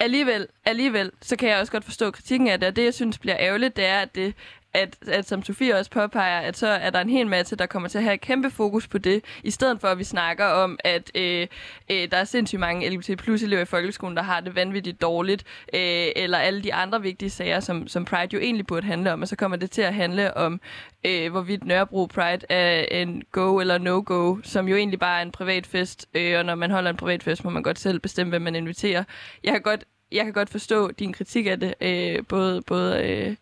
alligevel, 0.00 0.47
alligevel, 0.64 1.11
så 1.21 1.37
kan 1.37 1.49
jeg 1.49 1.59
også 1.59 1.73
godt 1.73 1.85
forstå 1.85 2.11
kritikken 2.11 2.49
af 2.49 2.61
det, 2.61 2.69
og 2.69 2.76
det, 2.76 2.85
jeg 2.85 2.95
synes 2.95 3.19
bliver 3.19 3.37
ærgerligt, 3.38 3.76
det 3.76 3.87
er, 3.87 3.99
at 3.99 4.14
det 4.14 4.35
at, 4.75 4.97
at 5.09 5.29
som 5.29 5.43
Sofie 5.43 5.77
også 5.77 5.91
påpeger, 5.91 6.41
at 6.41 6.57
så 6.57 6.67
er 6.67 6.91
der 6.91 7.00
en 7.00 7.11
hel 7.11 7.27
masse, 7.27 7.57
der 7.57 7.67
kommer 7.67 7.89
til 7.89 7.99
at 7.99 8.05
have 8.05 8.15
et 8.15 8.21
kæmpe 8.21 8.50
fokus 8.50 8.89
på 8.89 8.99
det, 8.99 9.25
i 9.43 9.50
stedet 9.50 9.81
for 9.81 9.89
at 9.89 9.99
vi 9.99 10.05
snakker 10.05 10.45
om, 10.45 10.79
at 10.85 11.11
øh, 11.15 11.47
øh, 11.91 12.11
der 12.11 12.17
er 12.17 12.25
sindssygt 12.25 12.61
mange 12.61 12.91
LGBT 12.91 13.19
plus 13.19 13.43
elever 13.43 13.62
i 13.62 13.65
folkeskolen, 13.65 14.17
der 14.17 14.23
har 14.23 14.41
det 14.41 14.55
vanvittigt 14.55 15.03
dårligt, 15.03 15.45
øh, 15.75 16.07
eller 16.17 16.39
alle 16.39 16.62
de 16.62 16.75
andre 16.75 17.03
vigtige 17.03 17.31
sager, 17.31 17.61
som, 17.61 17.89
som 17.89 18.05
Pride 18.05 18.29
jo 18.33 18.39
egentlig 18.39 18.67
burde 18.67 18.87
handle 18.87 19.12
om, 19.12 19.23
og 19.23 19.29
så 19.29 19.37
kommer 19.37 19.57
det 19.57 19.71
til 19.71 19.83
at 19.83 19.95
handle 19.95 20.37
om, 20.37 20.61
øh, 21.05 21.31
hvorvidt 21.31 21.65
Nørrebro 21.65 22.07
Pride 22.07 22.47
er 22.49 22.85
en 23.00 23.23
go 23.33 23.61
eller 23.61 23.79
no-go, 23.79 24.37
som 24.43 24.69
jo 24.69 24.77
egentlig 24.77 24.99
bare 24.99 25.19
er 25.19 25.23
en 25.23 25.33
privat 25.33 25.67
fest, 25.67 26.07
øh, 26.15 26.39
og 26.39 26.45
når 26.45 26.55
man 26.55 26.71
holder 26.71 26.91
en 26.91 26.97
privat 26.97 27.23
fest, 27.23 27.45
må 27.45 27.50
man 27.50 27.62
godt 27.62 27.79
selv 27.79 28.00
bestemme, 28.00 28.31
hvem 28.31 28.43
man 28.43 28.57
inviterer. 28.57 29.05
Jeg 29.45 29.53
kan 29.53 29.62
godt, 29.62 29.85
jeg 30.12 30.25
kan 30.25 30.33
godt 30.33 30.50
forstå 30.50 30.91
din 30.91 31.12
kritik 31.12 31.47
af 31.47 31.61
det, 31.61 31.75
øh, 31.81 32.27
både, 32.29 32.62
både 32.62 33.05
øh, 33.05 33.37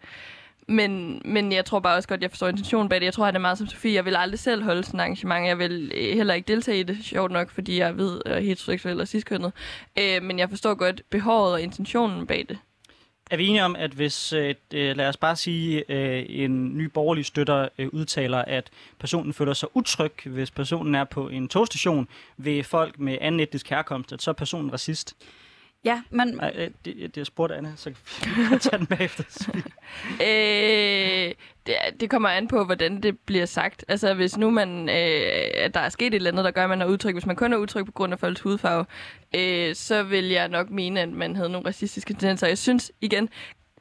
men, 0.68 1.22
men 1.24 1.52
jeg 1.52 1.64
tror 1.64 1.80
bare 1.80 1.96
også 1.96 2.08
godt, 2.08 2.22
jeg 2.22 2.30
forstår 2.30 2.48
intentionen 2.48 2.88
bag 2.88 3.00
det. 3.00 3.04
Jeg 3.04 3.14
tror, 3.14 3.26
at 3.26 3.34
det 3.34 3.38
er 3.38 3.40
meget 3.40 3.58
som 3.58 3.66
Sofie. 3.66 3.94
Jeg 3.94 4.04
vil 4.04 4.16
aldrig 4.16 4.38
selv 4.38 4.62
holde 4.62 4.84
sådan 4.84 5.00
et 5.00 5.02
arrangement. 5.02 5.46
Jeg 5.46 5.58
vil 5.58 5.92
eh, 5.94 6.16
heller 6.16 6.34
ikke 6.34 6.48
deltage 6.48 6.80
i 6.80 6.82
det, 6.82 6.98
sjovt 7.02 7.32
nok, 7.32 7.50
fordi 7.50 7.78
jeg 7.78 7.96
ved, 7.96 8.20
at 8.26 8.30
jeg 8.32 8.38
er 8.38 8.42
heteroseksuel 8.42 9.00
og 9.00 9.08
ciskønnet. 9.08 9.52
Øh, 9.98 10.22
men 10.22 10.38
jeg 10.38 10.50
forstår 10.50 10.74
godt 10.74 11.02
behovet 11.10 11.52
og 11.52 11.62
intentionen 11.62 12.26
bag 12.26 12.46
det. 12.48 12.58
Er 13.30 13.36
vi 13.36 13.46
enige 13.46 13.64
om, 13.64 13.76
at 13.76 13.90
hvis, 13.90 14.32
øh, 14.32 14.54
lad 14.72 15.08
os 15.08 15.16
bare 15.16 15.36
sige, 15.36 15.92
øh, 15.92 16.26
en 16.28 16.78
ny 16.78 16.84
borgerlig 16.84 17.24
støtter 17.24 17.68
øh, 17.78 17.88
udtaler, 17.92 18.38
at 18.38 18.70
personen 18.98 19.32
føler 19.32 19.52
sig 19.52 19.76
utryg, 19.76 20.12
hvis 20.24 20.50
personen 20.50 20.94
er 20.94 21.04
på 21.04 21.28
en 21.28 21.48
togstation 21.48 22.08
ved 22.36 22.64
folk 22.64 22.98
med 22.98 23.18
anden 23.20 23.40
etnisk 23.40 23.70
herkomst, 23.70 24.12
at 24.12 24.22
så 24.22 24.30
er 24.30 24.34
personen 24.34 24.72
racist? 24.72 25.16
Ja, 25.88 26.02
men... 26.10 26.28
Nej, 26.28 26.50
det, 26.50 26.72
det, 26.84 27.14
det 27.14 27.26
spurgte 27.26 27.56
Anna, 27.56 27.72
så 27.76 27.92
kan 28.22 28.52
jeg 28.52 28.60
tage 28.60 28.78
den 28.78 28.86
bagefter. 28.86 29.24
øh, 30.28 31.34
det, 31.66 32.00
det 32.00 32.10
kommer 32.10 32.28
an 32.28 32.48
på, 32.48 32.64
hvordan 32.64 33.02
det 33.02 33.18
bliver 33.18 33.46
sagt. 33.46 33.84
Altså, 33.88 34.14
hvis 34.14 34.36
nu 34.36 34.50
man, 34.50 34.88
øh, 34.88 35.50
at 35.54 35.74
der 35.74 35.80
er 35.80 35.88
sket 35.88 36.06
et 36.06 36.14
eller 36.14 36.30
andet, 36.30 36.44
der 36.44 36.50
gør, 36.50 36.64
at 36.64 36.68
man 36.68 36.82
er 36.82 36.86
udtryk, 36.86 37.14
hvis 37.14 37.26
man 37.26 37.36
kun 37.36 37.52
er 37.52 37.56
udtryk 37.56 37.86
på 37.86 37.92
grund 37.92 38.12
af 38.12 38.18
folks 38.18 38.40
hudfarve, 38.40 38.84
øh, 39.34 39.74
så 39.74 40.02
vil 40.02 40.24
jeg 40.24 40.48
nok 40.48 40.70
mene, 40.70 41.00
at 41.00 41.08
man 41.08 41.36
havde 41.36 41.50
nogle 41.50 41.66
racistiske 41.66 42.14
tendenser. 42.14 42.46
Jeg 42.46 42.58
synes, 42.58 42.92
igen, 43.00 43.28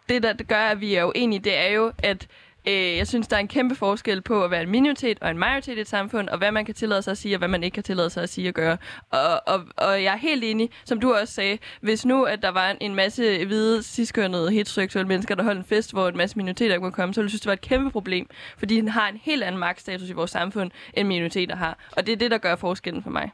det 0.09 0.23
der 0.23 0.33
det 0.33 0.47
gør, 0.47 0.61
at 0.61 0.81
vi 0.81 0.95
er 0.95 1.05
uenige, 1.05 1.39
det 1.39 1.57
er 1.57 1.71
jo, 1.71 1.91
at 1.97 2.27
Øh, 2.67 2.97
jeg 2.97 3.07
synes, 3.07 3.27
der 3.27 3.35
er 3.35 3.39
en 3.39 3.47
kæmpe 3.47 3.75
forskel 3.75 4.21
på 4.21 4.43
at 4.43 4.51
være 4.51 4.63
en 4.63 4.69
minoritet 4.69 5.17
og 5.21 5.29
en 5.31 5.37
majoritet 5.37 5.77
i 5.77 5.81
et 5.81 5.87
samfund, 5.87 6.29
og 6.29 6.37
hvad 6.37 6.51
man 6.51 6.65
kan 6.65 6.75
tillade 6.75 7.01
sig 7.01 7.11
at 7.11 7.17
sige, 7.17 7.35
og 7.35 7.37
hvad 7.37 7.47
man 7.47 7.63
ikke 7.63 7.75
kan 7.75 7.83
tillade 7.83 8.09
sig 8.09 8.23
at 8.23 8.29
sige 8.29 8.49
og 8.49 8.53
gøre. 8.53 8.77
Og, 9.11 9.41
og, 9.47 9.65
og 9.77 10.03
jeg 10.03 10.13
er 10.13 10.17
helt 10.17 10.43
enig, 10.43 10.69
som 10.85 10.99
du 10.99 11.13
også 11.13 11.33
sagde, 11.33 11.57
hvis 11.81 12.05
nu, 12.05 12.23
at 12.23 12.41
der 12.41 12.49
var 12.49 12.75
en 12.81 12.95
masse 12.95 13.45
hvide, 13.45 13.83
ciskønnede, 13.83 14.51
heteroseksuelle 14.51 15.07
mennesker, 15.07 15.35
der 15.35 15.43
holdt 15.43 15.59
en 15.59 15.65
fest, 15.65 15.93
hvor 15.93 16.07
en 16.07 16.17
masse 16.17 16.37
minoriteter 16.37 16.79
kunne 16.79 16.91
komme, 16.91 17.13
så 17.13 17.21
ville 17.21 17.25
jeg 17.25 17.31
synes, 17.31 17.41
det 17.41 17.47
var 17.47 17.53
et 17.53 17.61
kæmpe 17.61 17.91
problem, 17.91 18.27
fordi 18.57 18.75
den 18.75 18.87
har 18.87 19.09
en 19.09 19.19
helt 19.23 19.43
anden 19.43 19.59
magtstatus 19.59 20.09
i 20.09 20.13
vores 20.13 20.31
samfund, 20.31 20.71
end 20.93 21.07
minoriteter 21.07 21.55
har. 21.55 21.77
Og 21.97 22.05
det 22.05 22.13
er 22.13 22.17
det, 22.17 22.31
der 22.31 22.37
gør 22.37 22.55
forskellen 22.55 23.03
for 23.03 23.09
mig. 23.09 23.31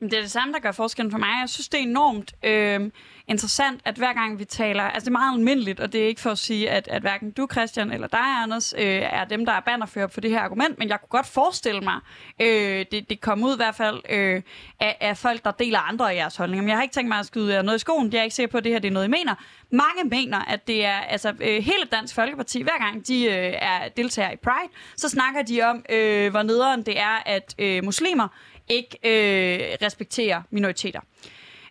Det 0.00 0.14
er 0.14 0.20
det 0.20 0.30
samme, 0.30 0.54
der 0.54 0.60
gør 0.60 0.72
forskellen 0.72 1.10
for 1.10 1.18
mig. 1.18 1.28
Jeg 1.40 1.48
synes, 1.48 1.68
det 1.68 1.80
er 1.80 1.82
enormt 1.82 2.34
øh, 2.42 2.90
interessant, 3.28 3.80
at 3.84 3.96
hver 3.96 4.12
gang 4.12 4.38
vi 4.38 4.44
taler... 4.44 4.82
Altså, 4.82 5.00
det 5.00 5.06
er 5.06 5.18
meget 5.18 5.38
almindeligt, 5.38 5.80
og 5.80 5.92
det 5.92 6.02
er 6.02 6.06
ikke 6.06 6.20
for 6.20 6.30
at 6.30 6.38
sige, 6.38 6.70
at, 6.70 6.88
at 6.88 7.02
hverken 7.02 7.30
du, 7.30 7.48
Christian, 7.52 7.92
eller 7.92 8.06
dig, 8.06 8.42
Anders, 8.42 8.74
øh, 8.78 8.84
er 8.86 9.24
dem, 9.24 9.46
der 9.46 9.52
er 9.52 9.60
bannerfører 9.60 10.06
for 10.06 10.20
det 10.20 10.30
her 10.30 10.40
argument, 10.40 10.78
men 10.78 10.88
jeg 10.88 11.00
kunne 11.00 11.08
godt 11.08 11.26
forestille 11.26 11.80
mig, 11.80 12.00
øh, 12.40 12.86
det, 12.92 13.10
det 13.10 13.20
kom 13.20 13.44
ud 13.44 13.54
i 13.54 13.56
hvert 13.56 13.74
fald 13.74 14.00
øh, 14.10 14.42
af, 14.80 14.96
af 15.00 15.16
folk, 15.16 15.44
der 15.44 15.50
deler 15.50 15.78
andre 15.78 16.12
af 16.12 16.16
jeres 16.16 16.36
holdninger. 16.36 16.62
Men 16.62 16.68
jeg 16.68 16.76
har 16.76 16.82
ikke 16.82 16.94
tænkt 16.94 17.08
mig 17.08 17.18
at 17.18 17.26
skyde 17.26 17.54
jer 17.54 17.62
noget 17.62 17.78
i 17.78 17.80
skoen. 17.80 18.12
Jeg 18.12 18.18
er 18.18 18.22
ikke 18.22 18.36
sikker 18.36 18.50
på, 18.50 18.58
at 18.58 18.64
det 18.64 18.72
her 18.72 18.78
det 18.78 18.88
er 18.88 18.92
noget, 18.92 19.06
I 19.06 19.10
mener. 19.10 19.34
Mange 19.70 20.04
mener, 20.04 20.38
at 20.38 20.66
det 20.66 20.84
er... 20.84 20.98
Altså, 20.98 21.28
øh, 21.28 21.46
hele 21.46 21.84
Dansk 21.92 22.14
Folkeparti, 22.14 22.62
hver 22.62 22.78
gang 22.78 23.08
de 23.08 23.24
øh, 23.24 23.52
er 23.62 23.88
deltager 23.96 24.30
i 24.30 24.36
Pride, 24.36 24.72
så 24.96 25.08
snakker 25.08 25.42
de 25.42 25.62
om, 25.62 25.84
øh, 25.90 26.30
hvor 26.30 26.42
nederen 26.42 26.82
det 26.82 27.00
er, 27.00 27.22
at 27.26 27.54
øh, 27.58 27.84
muslimer 27.84 28.28
ikke 28.68 28.98
øh, 29.04 29.76
respekterer 29.82 30.42
minoriteter. 30.50 31.00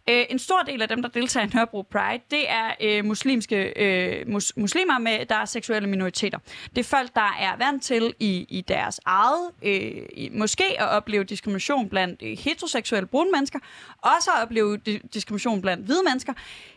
Øh, 0.09 0.25
en 0.29 0.39
stor 0.39 0.61
del 0.61 0.81
af 0.81 0.87
dem, 0.87 1.01
der 1.01 1.09
deltager 1.09 1.45
i 1.45 1.49
Nørrebro 1.53 1.81
Pride, 1.81 2.23
det 2.31 2.49
er 2.49 2.71
øh, 2.81 3.05
muslimske 3.05 3.73
øh, 3.75 4.29
mus, 4.29 4.53
muslimer, 4.57 4.99
med, 4.99 5.25
der 5.25 5.35
er 5.35 5.45
seksuelle 5.45 5.89
minoriteter. 5.89 6.39
Det 6.69 6.77
er 6.77 6.83
folk, 6.83 7.15
der 7.15 7.37
er 7.39 7.57
vant 7.57 7.83
til 7.83 8.13
i, 8.19 8.45
i 8.49 8.61
deres 8.61 8.99
eget, 9.05 9.51
øh, 9.63 10.05
i, 10.13 10.29
måske 10.33 10.63
at 10.79 10.87
opleve 10.87 11.23
diskrimination 11.23 11.89
blandt 11.89 12.21
øh, 12.23 12.37
heteroseksuelle 12.37 13.07
brune 13.07 13.31
mennesker, 13.31 13.59
også 14.01 14.31
at 14.37 14.41
opleve 14.43 14.79
di- 14.89 15.07
diskrimination 15.13 15.61
blandt 15.61 15.85
hvide 15.85 16.03
mennesker. 16.03 16.33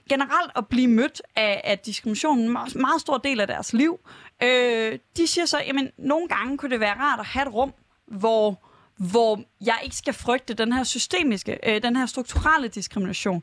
Generelt 0.09 0.53
at 0.57 0.67
blive 0.67 0.89
mødt 0.89 1.23
af, 1.37 1.61
af 1.65 1.79
diskrimination 1.79 2.39
en 2.39 2.49
meget, 2.49 2.75
meget 2.75 3.01
stor 3.01 3.19
del 3.19 3.41
af 3.41 3.47
deres 3.47 3.73
liv. 3.73 4.01
Øh, 4.43 4.99
de 5.17 5.27
siger 5.27 5.47
så, 5.47 5.59
at 5.59 5.91
nogle 5.99 6.29
gange 6.29 6.59
kunne 6.59 6.71
det 6.71 6.81
være 6.81 6.95
rart 6.95 7.21
at 7.21 7.27
have 7.27 7.47
et 7.49 7.55
rum, 7.55 7.73
hvor 8.07 8.70
hvor 9.01 9.41
jeg 9.61 9.79
ikke 9.85 9.97
skal 9.97 10.15
frygte 10.15 10.55
den 10.55 10.73
her 10.73 10.85
systemiske, 10.85 11.59
øh, 11.67 11.83
den 11.83 11.97
her 11.97 12.07
strukturelle 12.07 12.69
diskrimination. 12.69 13.43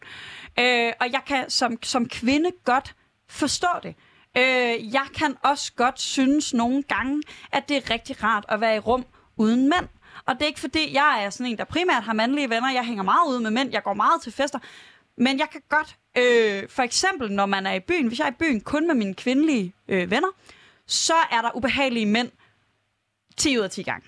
Øh, 0.59 0.93
og 0.99 1.11
jeg 1.11 1.21
kan 1.27 1.49
som, 1.49 1.83
som 1.83 2.09
kvinde 2.09 2.51
godt 2.63 2.95
forstå 3.29 3.67
det. 3.83 3.95
Øh, 4.37 4.93
jeg 4.93 5.07
kan 5.15 5.35
også 5.43 5.73
godt 5.73 6.01
synes 6.01 6.53
nogle 6.53 6.83
gange, 6.83 7.23
at 7.51 7.69
det 7.69 7.77
er 7.77 7.89
rigtig 7.89 8.23
rart 8.23 8.45
at 8.49 8.61
være 8.61 8.75
i 8.75 8.79
rum 8.79 9.05
uden 9.37 9.61
mænd. 9.61 9.87
Og 10.25 10.35
det 10.35 10.41
er 10.41 10.47
ikke 10.47 10.59
fordi, 10.59 10.93
jeg 10.93 11.23
er 11.23 11.29
sådan 11.29 11.51
en, 11.51 11.57
der 11.57 11.63
primært 11.63 12.03
har 12.03 12.13
mandlige 12.13 12.49
venner. 12.49 12.71
Jeg 12.71 12.85
hænger 12.85 13.03
meget 13.03 13.27
ud 13.29 13.39
med 13.39 13.51
mænd. 13.51 13.71
Jeg 13.71 13.83
går 13.83 13.93
meget 13.93 14.21
til 14.21 14.31
fester. 14.31 14.59
Men 15.17 15.39
jeg 15.39 15.49
kan 15.51 15.61
godt, 15.69 15.95
øh, 16.17 16.69
for 16.69 16.83
eksempel 16.83 17.31
når 17.31 17.45
man 17.45 17.65
er 17.65 17.73
i 17.73 17.79
byen, 17.79 18.07
hvis 18.07 18.19
jeg 18.19 18.25
er 18.25 18.31
i 18.31 18.35
byen 18.39 18.61
kun 18.61 18.87
med 18.87 18.95
mine 18.95 19.13
kvindelige 19.13 19.73
øh, 19.87 20.11
venner, 20.11 20.29
så 20.87 21.13
er 21.31 21.41
der 21.41 21.55
ubehagelige 21.55 22.05
mænd 22.05 22.31
10 23.37 23.57
ud 23.57 23.63
af 23.63 23.69
10 23.69 23.83
gange. 23.83 24.07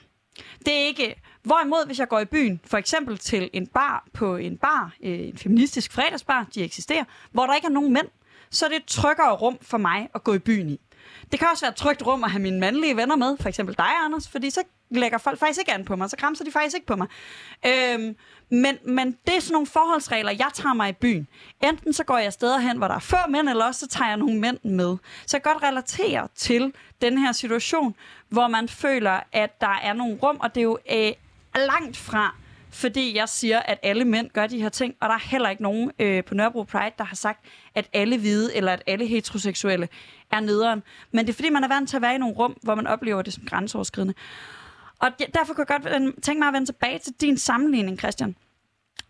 Det 0.65 0.73
er 0.73 0.85
ikke, 0.85 1.15
Hvorimod, 1.43 1.85
hvis 1.85 1.99
jeg 1.99 2.07
går 2.07 2.19
i 2.19 2.25
byen, 2.25 2.59
for 2.65 2.77
eksempel 2.77 3.17
til 3.17 3.49
en 3.53 3.67
bar 3.67 4.07
på 4.13 4.35
en 4.35 4.57
bar, 4.57 4.93
øh, 5.03 5.19
en 5.19 5.37
feministisk 5.37 5.91
fredagsbar, 5.91 6.47
de 6.55 6.63
eksisterer, 6.63 7.03
hvor 7.31 7.45
der 7.45 7.55
ikke 7.55 7.65
er 7.65 7.71
nogen 7.71 7.93
mænd, 7.93 8.07
så 8.49 8.65
er 8.65 8.69
det 8.69 8.77
et 8.77 8.85
tryggere 8.85 9.35
rum 9.35 9.57
for 9.61 9.77
mig 9.77 10.09
at 10.15 10.23
gå 10.23 10.33
i 10.33 10.39
byen 10.39 10.69
i. 10.69 10.79
Det 11.31 11.39
kan 11.39 11.47
også 11.51 11.65
være 11.65 11.71
et 11.71 11.75
trygt 11.75 12.07
rum 12.07 12.23
at 12.23 12.31
have 12.31 12.41
mine 12.41 12.59
mandlige 12.59 12.95
venner 12.97 13.15
med, 13.15 13.37
for 13.41 13.49
eksempel 13.49 13.77
dig, 13.77 13.91
Anders, 14.05 14.29
fordi 14.29 14.49
så 14.49 14.63
lægger 14.91 15.17
folk 15.17 15.39
faktisk 15.39 15.59
ikke 15.59 15.73
an 15.73 15.85
på 15.85 15.95
mig, 15.95 16.09
så 16.09 16.17
kramser 16.17 16.45
de 16.45 16.51
faktisk 16.51 16.75
ikke 16.75 16.87
på 16.87 16.95
mig. 16.95 17.07
Øhm, 17.65 18.15
men, 18.51 18.77
men 18.85 19.17
det 19.27 19.35
er 19.35 19.39
sådan 19.39 19.53
nogle 19.53 19.67
forholdsregler, 19.67 20.31
jeg 20.31 20.49
tager 20.53 20.73
mig 20.73 20.89
i 20.89 20.93
byen. 20.93 21.27
Enten 21.63 21.93
så 21.93 22.03
går 22.03 22.17
jeg 22.17 22.33
steder 22.33 22.57
hen, 22.57 22.77
hvor 22.77 22.87
der 22.87 22.95
er 22.95 22.99
få 22.99 23.17
mænd, 23.29 23.49
eller 23.49 23.65
også 23.65 23.79
så 23.79 23.87
tager 23.87 24.09
jeg 24.09 24.17
nogle 24.17 24.39
mænd 24.39 24.57
med. 24.63 24.97
Så 25.25 25.37
jeg 25.37 25.43
kan 25.43 25.53
godt 25.53 25.63
relatere 25.63 26.27
til 26.35 26.73
den 27.01 27.17
her 27.17 27.31
situation, 27.31 27.95
hvor 28.29 28.47
man 28.47 28.69
føler, 28.69 29.19
at 29.31 29.61
der 29.61 29.79
er 29.83 29.93
nogle 29.93 30.17
rum, 30.23 30.37
og 30.39 30.55
det 30.55 30.61
er 30.61 30.65
jo 30.65 30.77
øh, 30.91 31.11
langt 31.55 31.97
fra, 31.97 32.35
fordi 32.71 33.15
jeg 33.15 33.29
siger, 33.29 33.59
at 33.59 33.79
alle 33.83 34.05
mænd 34.05 34.29
gør 34.29 34.47
de 34.47 34.61
her 34.61 34.69
ting, 34.69 34.95
og 35.01 35.09
der 35.09 35.15
er 35.15 35.29
heller 35.29 35.49
ikke 35.49 35.63
nogen 35.63 35.91
øh, 35.99 36.23
på 36.23 36.35
Nørrebro 36.35 36.63
Pride, 36.63 36.91
der 36.97 37.03
har 37.03 37.15
sagt, 37.15 37.45
at 37.75 37.89
alle 37.93 38.17
hvide 38.17 38.55
eller 38.55 38.73
at 38.73 38.83
alle 38.87 39.05
heteroseksuelle 39.05 39.89
er 40.31 40.39
nederen. 40.39 40.83
Men 41.11 41.25
det 41.25 41.29
er 41.29 41.35
fordi, 41.35 41.49
man 41.49 41.63
er 41.63 41.67
vant 41.67 41.89
til 41.89 41.95
at 41.95 42.01
være 42.01 42.15
i 42.15 42.17
nogle 42.17 42.35
rum, 42.35 42.57
hvor 42.63 42.75
man 42.75 42.87
oplever 42.87 43.21
det 43.21 43.33
som 43.33 43.45
grænseoverskridende. 43.45 44.13
Og 44.99 45.09
derfor 45.33 45.53
kunne 45.53 45.65
jeg 45.69 45.81
godt 45.81 46.23
tænke 46.23 46.39
mig 46.39 46.47
at 46.47 46.53
vende 46.53 46.67
tilbage 46.67 46.99
til 46.99 47.13
din 47.21 47.37
sammenligning, 47.37 47.99
Christian. 47.99 48.35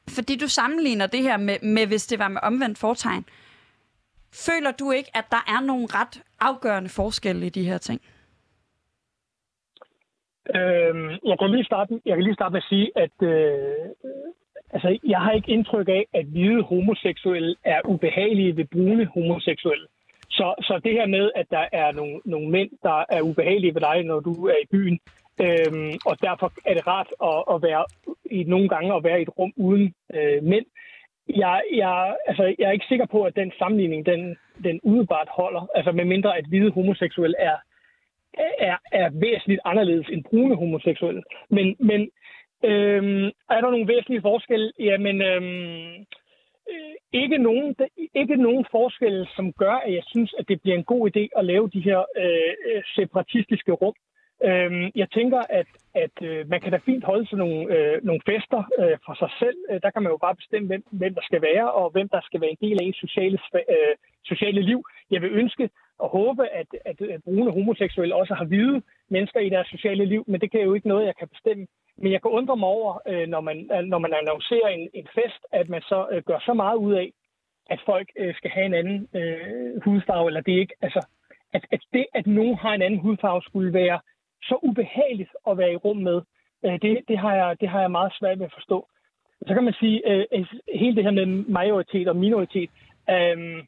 Fordi 0.08 0.36
du 0.36 0.48
sammenligner 0.48 1.08
det 1.08 1.22
her 1.22 1.38
med, 1.38 1.58
med 1.62 1.88
hvis 1.88 2.08
det 2.08 2.20
var 2.20 2.28
med 2.28 2.42
omvendt 2.44 2.78
fortegn. 2.78 3.26
Føler 4.32 4.72
du 4.72 4.92
ikke, 4.92 5.18
at 5.18 5.26
der 5.32 5.44
er 5.48 5.62
nogle 5.62 5.88
ret 5.94 6.22
afgørende 6.40 6.90
forskelle 6.90 7.46
i 7.46 7.50
de 7.50 7.64
her 7.64 7.78
ting? 7.78 8.02
Øhm, 10.56 11.10
jeg, 11.26 11.40
kan 11.40 11.52
lige 11.52 11.64
starte, 11.64 12.02
jeg 12.06 12.16
kan 12.16 12.24
lige 12.24 12.34
starte 12.34 12.54
med 12.54 12.62
at 12.62 12.70
sige, 12.70 12.92
at 12.96 13.16
øh, 13.22 13.90
altså, 14.74 15.00
jeg 15.04 15.20
har 15.20 15.32
ikke 15.32 15.52
indtryk 15.52 15.88
af, 15.88 16.06
at 16.14 16.26
hvide 16.26 16.62
homoseksuelle 16.62 17.56
er 17.64 17.82
ubehagelige 17.86 18.58
ved 18.58 18.66
brune 18.66 19.06
homoseksuelle. 19.06 19.88
Så, 20.30 20.56
så 20.62 20.80
det 20.84 20.92
her 20.92 21.06
med, 21.06 21.32
at 21.36 21.46
der 21.52 21.66
er 21.72 21.92
nogle, 21.92 22.20
nogle 22.26 22.50
mænd, 22.50 22.70
der 22.84 23.06
er 23.10 23.22
ubehagelige 23.22 23.74
ved 23.74 23.82
dig, 23.82 24.04
når 24.04 24.20
du 24.20 24.48
er 24.48 24.60
i 24.64 24.68
byen, 24.72 25.00
øhm, 25.42 25.94
og 26.06 26.22
derfor 26.22 26.52
er 26.66 26.74
det 26.74 26.88
rart 26.88 27.10
at, 27.24 27.56
at 27.56 27.62
være 27.62 27.86
i 28.32 28.44
nogle 28.44 28.70
gange 28.70 28.96
at 28.96 29.04
være 29.04 29.20
i 29.20 29.22
et 29.22 29.38
rum 29.38 29.54
uden 29.58 29.94
øh, 30.14 30.44
mænd. 30.44 30.66
Jeg, 31.36 31.62
jeg, 31.74 32.16
altså, 32.28 32.44
jeg 32.60 32.68
er 32.68 32.72
ikke 32.72 32.90
sikker 32.90 33.06
på, 33.06 33.24
at 33.24 33.36
den 33.36 33.52
sammenligning, 33.60 34.06
den, 34.06 34.38
den 34.64 34.80
udebart 34.84 35.28
holder. 35.32 35.68
Altså 35.76 35.92
med 35.92 36.06
mindre, 36.06 36.38
at 36.38 36.46
hvide 36.46 36.72
homoseksuelle 36.72 37.38
er, 37.40 37.56
er, 38.38 38.78
er 38.92 39.10
væsentligt 39.14 39.62
anderledes 39.66 40.08
end 40.10 40.24
brune 40.24 40.56
homoseksuelle. 40.56 41.24
Men, 41.50 41.76
men 41.80 42.02
øhm, 42.64 43.26
er 43.50 43.62
der 43.62 43.72
nogle 43.72 43.88
væsentlige 43.88 44.22
forskelle? 44.22 44.72
Jamen, 44.80 45.22
øhm, 45.22 46.06
øh, 46.72 46.96
ikke, 47.14 47.38
nogen, 47.38 47.76
ikke 48.16 48.36
nogen 48.36 48.66
forskelle, 48.72 49.28
som 49.36 49.54
gør, 49.54 49.74
at 49.74 49.94
jeg 49.94 50.04
synes, 50.08 50.34
at 50.40 50.48
det 50.48 50.62
bliver 50.62 50.78
en 50.78 50.84
god 50.84 51.10
idé 51.10 51.40
at 51.40 51.46
lave 51.46 51.70
de 51.70 51.82
her 51.82 52.00
øh, 52.18 52.76
øh 52.76 52.84
separatistiske 52.96 53.72
rum. 53.72 53.96
Øhm, 54.44 54.92
jeg 54.96 55.08
tænker, 55.12 55.42
at, 55.50 55.68
at 55.96 56.16
øh, 56.22 56.50
man 56.50 56.62
kan 56.62 56.72
da 56.72 56.80
fint 56.86 57.04
holde 57.04 57.28
sig 57.28 57.38
nogle, 57.38 57.62
øh, 57.76 58.04
nogle 58.04 58.22
fester 58.26 58.64
øh, 58.80 58.98
for 59.06 59.14
sig 59.22 59.32
selv. 59.40 59.58
Øh, 59.70 59.80
der 59.84 59.90
kan 59.90 60.04
man 60.04 60.12
jo 60.12 60.18
bare 60.18 60.36
bestemme, 60.36 60.68
hvem, 60.68 60.84
hvem 60.92 61.14
der 61.16 61.22
skal 61.22 61.42
være, 61.42 61.72
og 61.72 61.90
hvem 61.90 62.10
der 62.10 62.22
skal 62.24 62.42
være 62.42 62.50
en 62.50 62.64
del 62.66 62.78
af 62.82 62.86
ens 62.86 62.98
sociale, 63.06 63.40
øh, 63.54 63.96
sociale 64.24 64.62
liv. 64.62 64.80
Jeg 65.12 65.22
vil 65.22 65.32
ønske 65.32 65.70
at 66.04 66.10
håbe, 66.10 66.48
at, 66.48 66.68
at, 66.86 67.02
at 67.02 67.24
brune 67.24 67.52
homoseksuelle 67.52 68.16
også 68.16 68.34
har 68.34 68.46
hvide 68.46 68.82
mennesker 69.10 69.40
i 69.40 69.50
deres 69.50 69.68
sociale 69.68 70.06
liv, 70.06 70.24
men 70.28 70.42
det 70.42 70.52
kan 70.52 70.62
jo 70.62 70.74
ikke 70.74 70.88
noget, 70.88 71.06
jeg 71.06 71.16
kan 71.16 71.28
bestemme. 71.28 71.68
Men 71.98 72.12
jeg 72.12 72.22
kan 72.22 72.32
undre 72.32 72.58
mig 72.58 72.68
over, 72.68 73.00
øh, 73.08 73.28
når, 73.28 73.42
man, 73.42 73.58
øh, 73.76 73.84
når 73.84 74.00
man 74.00 74.14
annoncerer 74.22 74.68
en, 74.68 74.90
en 74.94 75.08
fest, 75.16 75.42
at 75.52 75.70
man 75.70 75.82
så 75.82 76.08
øh, 76.12 76.24
gør 76.24 76.40
så 76.40 76.54
meget 76.54 76.78
ud 76.78 76.94
af, 76.94 77.12
at 77.70 77.80
folk 77.86 78.10
øh, 78.16 78.36
skal 78.36 78.52
have 78.52 78.66
en 78.66 78.74
anden 78.74 79.08
øh, 79.14 79.82
hudfarve, 79.84 80.28
eller 80.28 80.42
det 80.42 80.54
er 80.54 80.60
ikke, 80.60 80.76
altså, 80.82 81.08
at, 81.54 81.66
at 81.72 81.82
det, 81.94 82.06
at 82.14 82.28
nogen 82.28 82.56
har 82.56 82.74
en 82.74 82.82
anden 82.82 83.00
hudfarve, 83.00 83.42
skulle 83.42 83.74
være 83.74 84.00
så 84.44 84.56
ubehageligt 84.64 85.30
at 85.50 85.58
være 85.58 85.74
i 85.74 85.76
rum 85.76 85.98
med, 85.98 86.22
øh, 86.66 86.82
det, 86.82 87.00
det, 87.08 87.18
har 87.18 87.36
jeg, 87.36 87.62
det 87.62 87.70
har 87.70 87.82
jeg 87.82 87.92
meget 87.92 88.14
svært 88.20 88.40
ved 88.40 88.46
at 88.46 88.54
forstå. 88.54 88.88
Så 89.48 89.54
kan 89.54 89.64
man 89.64 89.74
sige, 89.74 90.12
øh, 90.12 90.26
øh 90.32 90.46
hele 90.76 90.96
det 90.96 91.04
her 91.04 91.12
med 91.12 91.26
majoritet 91.60 92.08
og 92.08 92.16
minoritet, 92.16 92.70
øh, 93.10 93.64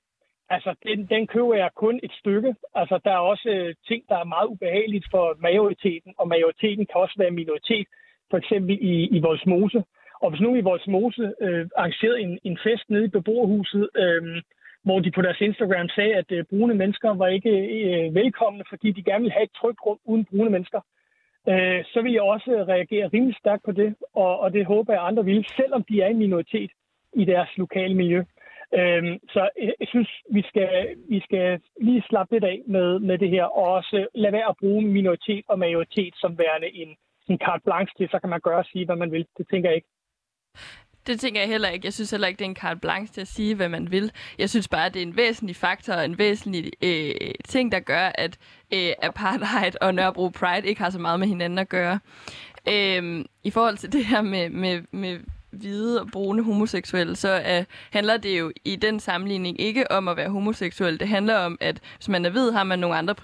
altså 0.56 0.72
den, 0.88 0.98
den 1.14 1.28
køber 1.28 1.56
jeg 1.56 1.70
kun 1.76 2.00
et 2.04 2.14
stykke. 2.22 2.56
Altså 2.76 3.00
der 3.06 3.12
er 3.12 3.24
også 3.32 3.50
øh, 3.50 3.76
ting, 3.88 4.02
der 4.10 4.18
er 4.20 4.34
meget 4.36 4.48
ubehageligt 4.48 5.06
for 5.12 5.26
majoriteten, 5.40 6.14
og 6.18 6.28
majoriteten 6.28 6.86
kan 6.86 7.02
også 7.04 7.16
være 7.18 7.38
minoritet, 7.40 7.88
for 8.30 8.38
eksempel 8.38 8.78
i, 8.82 8.94
i 9.16 9.20
Voldsmose. 9.20 9.84
Og 10.22 10.30
hvis 10.30 10.42
nu 10.42 10.56
i 10.56 10.62
Voldsmose 10.62 11.34
øh, 11.42 11.68
arrangerede 11.76 12.22
en, 12.22 12.40
en 12.44 12.58
fest 12.64 12.90
nede 12.90 13.06
i 13.06 13.16
beboerhuset, 13.18 13.90
øh, 13.96 14.42
hvor 14.84 15.00
de 15.00 15.12
på 15.12 15.22
deres 15.22 15.42
Instagram 15.42 15.90
sagde, 15.90 16.16
at 16.16 16.32
øh, 16.32 16.46
brune 16.50 16.74
mennesker 16.74 17.10
var 17.14 17.28
ikke 17.28 17.54
øh, 17.90 18.16
velkomne, 18.16 18.64
fordi 18.70 18.92
de 18.92 19.04
gerne 19.04 19.22
ville 19.24 19.38
have 19.38 19.44
et 19.44 19.58
trygt 19.60 19.80
rum 19.86 20.00
uden 20.06 20.26
brune 20.26 20.50
mennesker. 20.50 20.82
Øh, 21.50 21.84
så 21.94 22.02
vil 22.02 22.14
jeg 22.14 22.22
også 22.22 22.66
reagere 22.74 23.10
rimelig 23.14 23.36
stærkt 23.36 23.64
på 23.66 23.72
det, 23.72 23.96
og, 24.14 24.40
og 24.40 24.54
det 24.54 24.66
håber 24.66 24.94
jeg 24.94 25.08
andre 25.08 25.26
vil, 25.26 25.46
selvom 25.58 25.84
de 25.90 26.02
er 26.02 26.08
en 26.08 26.18
minoritet 26.18 26.72
i 27.14 27.26
deres 27.26 27.50
lokale 27.58 27.96
miljø. 27.96 28.20
Øh, 28.20 28.41
Øhm, 28.80 29.20
så 29.34 29.50
jeg 29.80 29.88
synes, 29.88 30.10
vi 30.32 30.42
skal, 30.50 30.70
vi 31.10 31.20
skal 31.20 31.62
lige 31.82 32.04
slappe 32.10 32.34
lidt 32.34 32.44
af 32.44 32.62
med, 32.68 33.00
med 33.00 33.18
det 33.18 33.30
her, 33.30 33.44
og 33.44 33.66
også 33.74 34.08
lade 34.16 34.34
være 34.34 34.50
at 34.50 34.56
bruge 34.60 34.82
minoritet 34.86 35.44
og 35.48 35.60
majoritet 35.60 36.14
som 36.18 36.38
værende 36.38 36.70
en, 36.82 36.90
en 37.28 37.38
carte 37.38 37.64
blanche 37.64 37.94
til, 37.98 38.10
så 38.12 38.20
kan 38.20 38.30
man 38.30 38.42
gøre 38.42 38.58
og 38.58 38.66
sige, 38.72 38.86
hvad 38.86 38.96
man 38.96 39.12
vil. 39.12 39.26
Det 39.38 39.48
tænker 39.52 39.70
jeg 39.70 39.76
ikke. 39.76 39.88
Det 41.08 41.20
tænker 41.20 41.42
jeg 41.42 41.50
heller 41.50 41.70
ikke. 41.70 41.86
Jeg 41.86 41.94
synes 41.94 42.12
heller 42.12 42.28
ikke, 42.28 42.40
det 42.40 42.46
er 42.46 42.50
en 42.50 42.56
carte 42.56 42.80
blanche 42.80 43.14
til 43.14 43.22
at 43.22 43.28
sige, 43.28 43.56
hvad 43.56 43.70
man 43.70 43.92
vil. 43.92 44.12
Jeg 44.40 44.50
synes 44.50 44.68
bare, 44.68 44.86
at 44.86 44.94
det 44.94 45.02
er 45.02 45.06
en 45.06 45.18
væsentlig 45.18 45.56
faktor 45.56 45.94
og 45.94 46.06
en 46.06 46.18
væsentlig 46.18 46.72
øh, 46.84 47.32
ting, 47.46 47.72
der 47.72 47.80
gør, 47.80 48.12
at 48.16 48.38
øh, 48.74 48.92
apartheid 49.02 49.72
og 49.82 49.96
Nørrebro 49.96 50.30
Pride 50.30 50.68
ikke 50.68 50.82
har 50.82 50.90
så 50.90 51.00
meget 51.00 51.20
med 51.20 51.28
hinanden 51.28 51.60
at 51.60 51.70
gøre. 51.70 52.00
Øh, 52.68 53.26
I 53.44 53.52
forhold 53.52 53.78
til 53.78 53.94
det 53.94 54.06
her 54.06 54.22
med, 54.22 54.50
med, 54.50 54.82
med 54.92 55.20
hvide 55.52 56.02
og 56.02 56.08
brune 56.12 56.44
homoseksuelle, 56.44 57.16
så 57.16 57.30
øh, 57.30 57.64
handler 57.92 58.18
det 58.18 58.40
jo 58.40 58.52
i 58.66 58.76
den 58.76 59.00
sammenligning 59.00 59.62
ikke 59.62 59.92
om 59.92 60.08
at 60.08 60.18
være 60.18 60.30
homoseksuel. 60.30 61.00
Det 61.00 61.08
handler 61.08 61.38
om, 61.38 61.58
at 61.62 61.80
hvis 61.98 62.10
man 62.10 62.26
er 62.26 62.30
hvid, 62.30 62.52
har 62.52 62.64
man 62.64 62.80
nogle 62.80 62.96
andre 62.96 63.16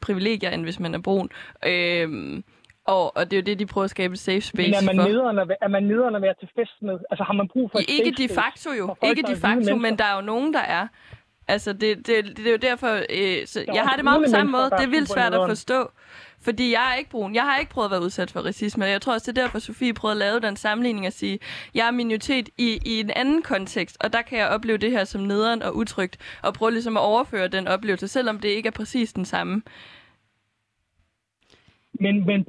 privilegier, 0.00 0.50
end 0.50 0.62
hvis 0.62 0.80
man 0.80 0.94
er 0.94 0.98
brun. 0.98 1.30
Øh, 1.66 2.42
og, 2.84 3.16
og 3.16 3.30
det 3.30 3.32
er 3.32 3.40
jo 3.40 3.44
det, 3.44 3.58
de 3.58 3.66
prøver 3.66 3.84
at 3.84 3.90
skabe 3.90 4.16
safe 4.16 4.40
space 4.40 4.68
Men 4.68 4.74
er 4.74 4.94
man 4.94 4.96
for. 4.96 5.08
Nederen 5.08 5.38
at, 5.38 5.48
er 5.62 5.68
man 5.68 5.82
nederen 5.82 6.14
at 6.14 6.22
være 6.22 6.34
til 6.40 6.48
fest 6.58 6.82
med? 6.82 6.98
Altså 7.10 7.24
har 7.24 7.32
man 7.32 7.48
brug 7.48 7.70
for 7.70 7.78
et 7.78 7.84
Ikke 7.88 8.10
de 8.10 8.28
facto 8.28 8.70
jo. 8.72 8.96
Ikke 9.02 9.22
de 9.22 9.36
facto, 9.36 9.76
men 9.76 9.98
der 9.98 10.04
er 10.04 10.14
jo 10.14 10.20
nogen, 10.20 10.54
der 10.54 10.60
er. 10.60 10.86
Altså, 11.48 11.72
det, 11.72 11.96
det, 11.96 12.06
det, 12.06 12.36
det 12.36 12.46
er 12.46 12.50
jo 12.50 12.56
derfor... 12.56 12.88
Øh, 12.88 13.46
så 13.46 13.64
jeg 13.74 13.82
har 13.82 13.96
det 13.96 14.04
meget 14.04 14.22
på 14.26 14.30
samme 14.30 14.52
måde. 14.52 14.64
Det 14.64 14.84
er 14.84 14.90
vildt 14.90 15.08
svært 15.08 15.34
at 15.34 15.48
forstå. 15.48 15.90
Fordi 16.42 16.72
jeg 16.72 16.90
er 16.92 16.94
ikke 16.94 17.10
brun. 17.10 17.34
Jeg 17.34 17.42
har 17.42 17.58
ikke 17.58 17.70
prøvet 17.70 17.86
at 17.86 17.90
være 17.90 18.02
udsat 18.02 18.30
for 18.30 18.40
racisme. 18.40 18.84
Jeg 18.84 19.02
tror 19.02 19.12
også, 19.12 19.32
det 19.32 19.38
er 19.38 19.42
derfor, 19.42 19.58
Sofie 19.58 19.94
prøvede 19.94 20.14
at 20.14 20.18
lave 20.18 20.40
den 20.40 20.56
sammenligning 20.56 21.06
og 21.06 21.12
sige, 21.12 21.38
jeg 21.74 21.86
er 21.86 21.90
minoritet 21.90 22.48
i, 22.58 22.78
i 22.84 23.00
en 23.00 23.10
anden 23.10 23.42
kontekst, 23.42 23.96
og 24.00 24.12
der 24.12 24.22
kan 24.22 24.38
jeg 24.38 24.48
opleve 24.48 24.78
det 24.78 24.90
her 24.90 25.04
som 25.04 25.20
nederen 25.20 25.62
og 25.62 25.76
utrygt, 25.76 26.16
og 26.42 26.54
prøve 26.54 26.70
ligesom 26.70 26.96
at 26.96 27.00
overføre 27.00 27.48
den 27.48 27.68
oplevelse, 27.68 28.08
selvom 28.08 28.38
det 28.40 28.48
ikke 28.48 28.66
er 28.66 28.70
præcis 28.70 29.12
den 29.12 29.24
samme. 29.24 29.62
Men, 31.94 32.26
men 32.26 32.44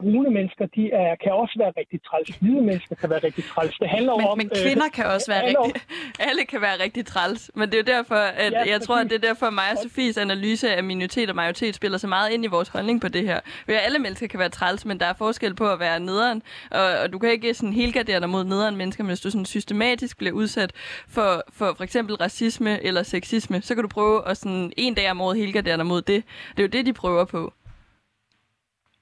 brune 0.00 0.30
mennesker, 0.30 0.66
de 0.76 0.90
er, 0.92 1.16
kan 1.22 1.32
også 1.32 1.54
være 1.58 1.72
rigtig 1.76 2.00
træls. 2.02 2.36
Hvide 2.36 2.62
mennesker 2.62 2.94
kan 2.94 3.10
være 3.10 3.18
rigtig 3.18 3.44
træls. 3.44 3.78
Det 3.78 3.88
handler 3.88 4.16
men, 4.16 4.26
om... 4.26 4.38
Men 4.38 4.50
kvinder 4.62 4.84
øh, 4.84 4.92
kan 4.92 5.06
også 5.06 5.32
være 5.32 5.42
rigtig... 5.46 5.82
Alle 6.28 6.44
kan 6.44 6.60
være 6.60 6.76
rigtig 6.84 7.06
træls. 7.06 7.50
Men 7.54 7.68
det 7.70 7.74
er 7.74 7.78
jo 7.78 7.98
derfor, 7.98 8.14
at 8.14 8.52
ja, 8.52 8.70
jeg 8.70 8.80
tror, 8.80 8.96
at 8.96 9.10
det 9.10 9.14
er 9.14 9.26
derfor, 9.28 9.46
at 9.46 9.52
mig 9.52 9.64
og 9.72 9.78
Sofies 9.82 10.16
analyse 10.16 10.74
af 10.76 10.84
minoritet 10.84 11.30
og 11.30 11.36
majoritet 11.36 11.74
spiller 11.74 11.98
så 11.98 12.06
meget 12.06 12.30
ind 12.30 12.44
i 12.44 12.48
vores 12.48 12.68
holdning 12.68 13.00
på 13.00 13.08
det 13.08 13.22
her. 13.22 13.40
For 13.64 13.72
alle 13.72 13.98
mennesker 13.98 14.26
kan 14.26 14.38
være 14.38 14.48
træls, 14.48 14.84
men 14.84 15.00
der 15.00 15.06
er 15.06 15.12
forskel 15.12 15.54
på 15.54 15.68
at 15.68 15.80
være 15.80 16.00
nederen. 16.00 16.42
Og, 16.70 16.86
og 17.02 17.12
du 17.12 17.18
kan 17.18 17.30
ikke 17.30 17.54
sådan 17.54 17.72
helgardere 17.72 18.20
dig 18.20 18.28
mod 18.28 18.44
nederen 18.44 18.76
mennesker, 18.76 19.04
men 19.04 19.08
hvis 19.08 19.20
du 19.20 19.30
sådan 19.30 19.44
systematisk 19.44 20.18
bliver 20.18 20.32
udsat 20.32 20.72
for, 21.08 21.42
for 21.52 21.74
for 21.76 21.84
eksempel 21.84 22.16
racisme 22.16 22.82
eller 22.82 23.02
sexisme, 23.02 23.62
så 23.62 23.74
kan 23.74 23.82
du 23.82 23.88
prøve 23.88 24.28
at 24.28 24.36
sådan 24.36 24.72
en 24.76 24.94
dag 24.94 25.10
om 25.10 25.20
året 25.20 25.38
helgardere 25.38 25.76
dig 25.76 25.86
mod 25.86 26.02
det. 26.02 26.24
Det 26.50 26.58
er 26.58 26.62
jo 26.62 26.68
det, 26.68 26.86
de 26.86 26.92
prøver 26.92 27.24
på. 27.24 27.52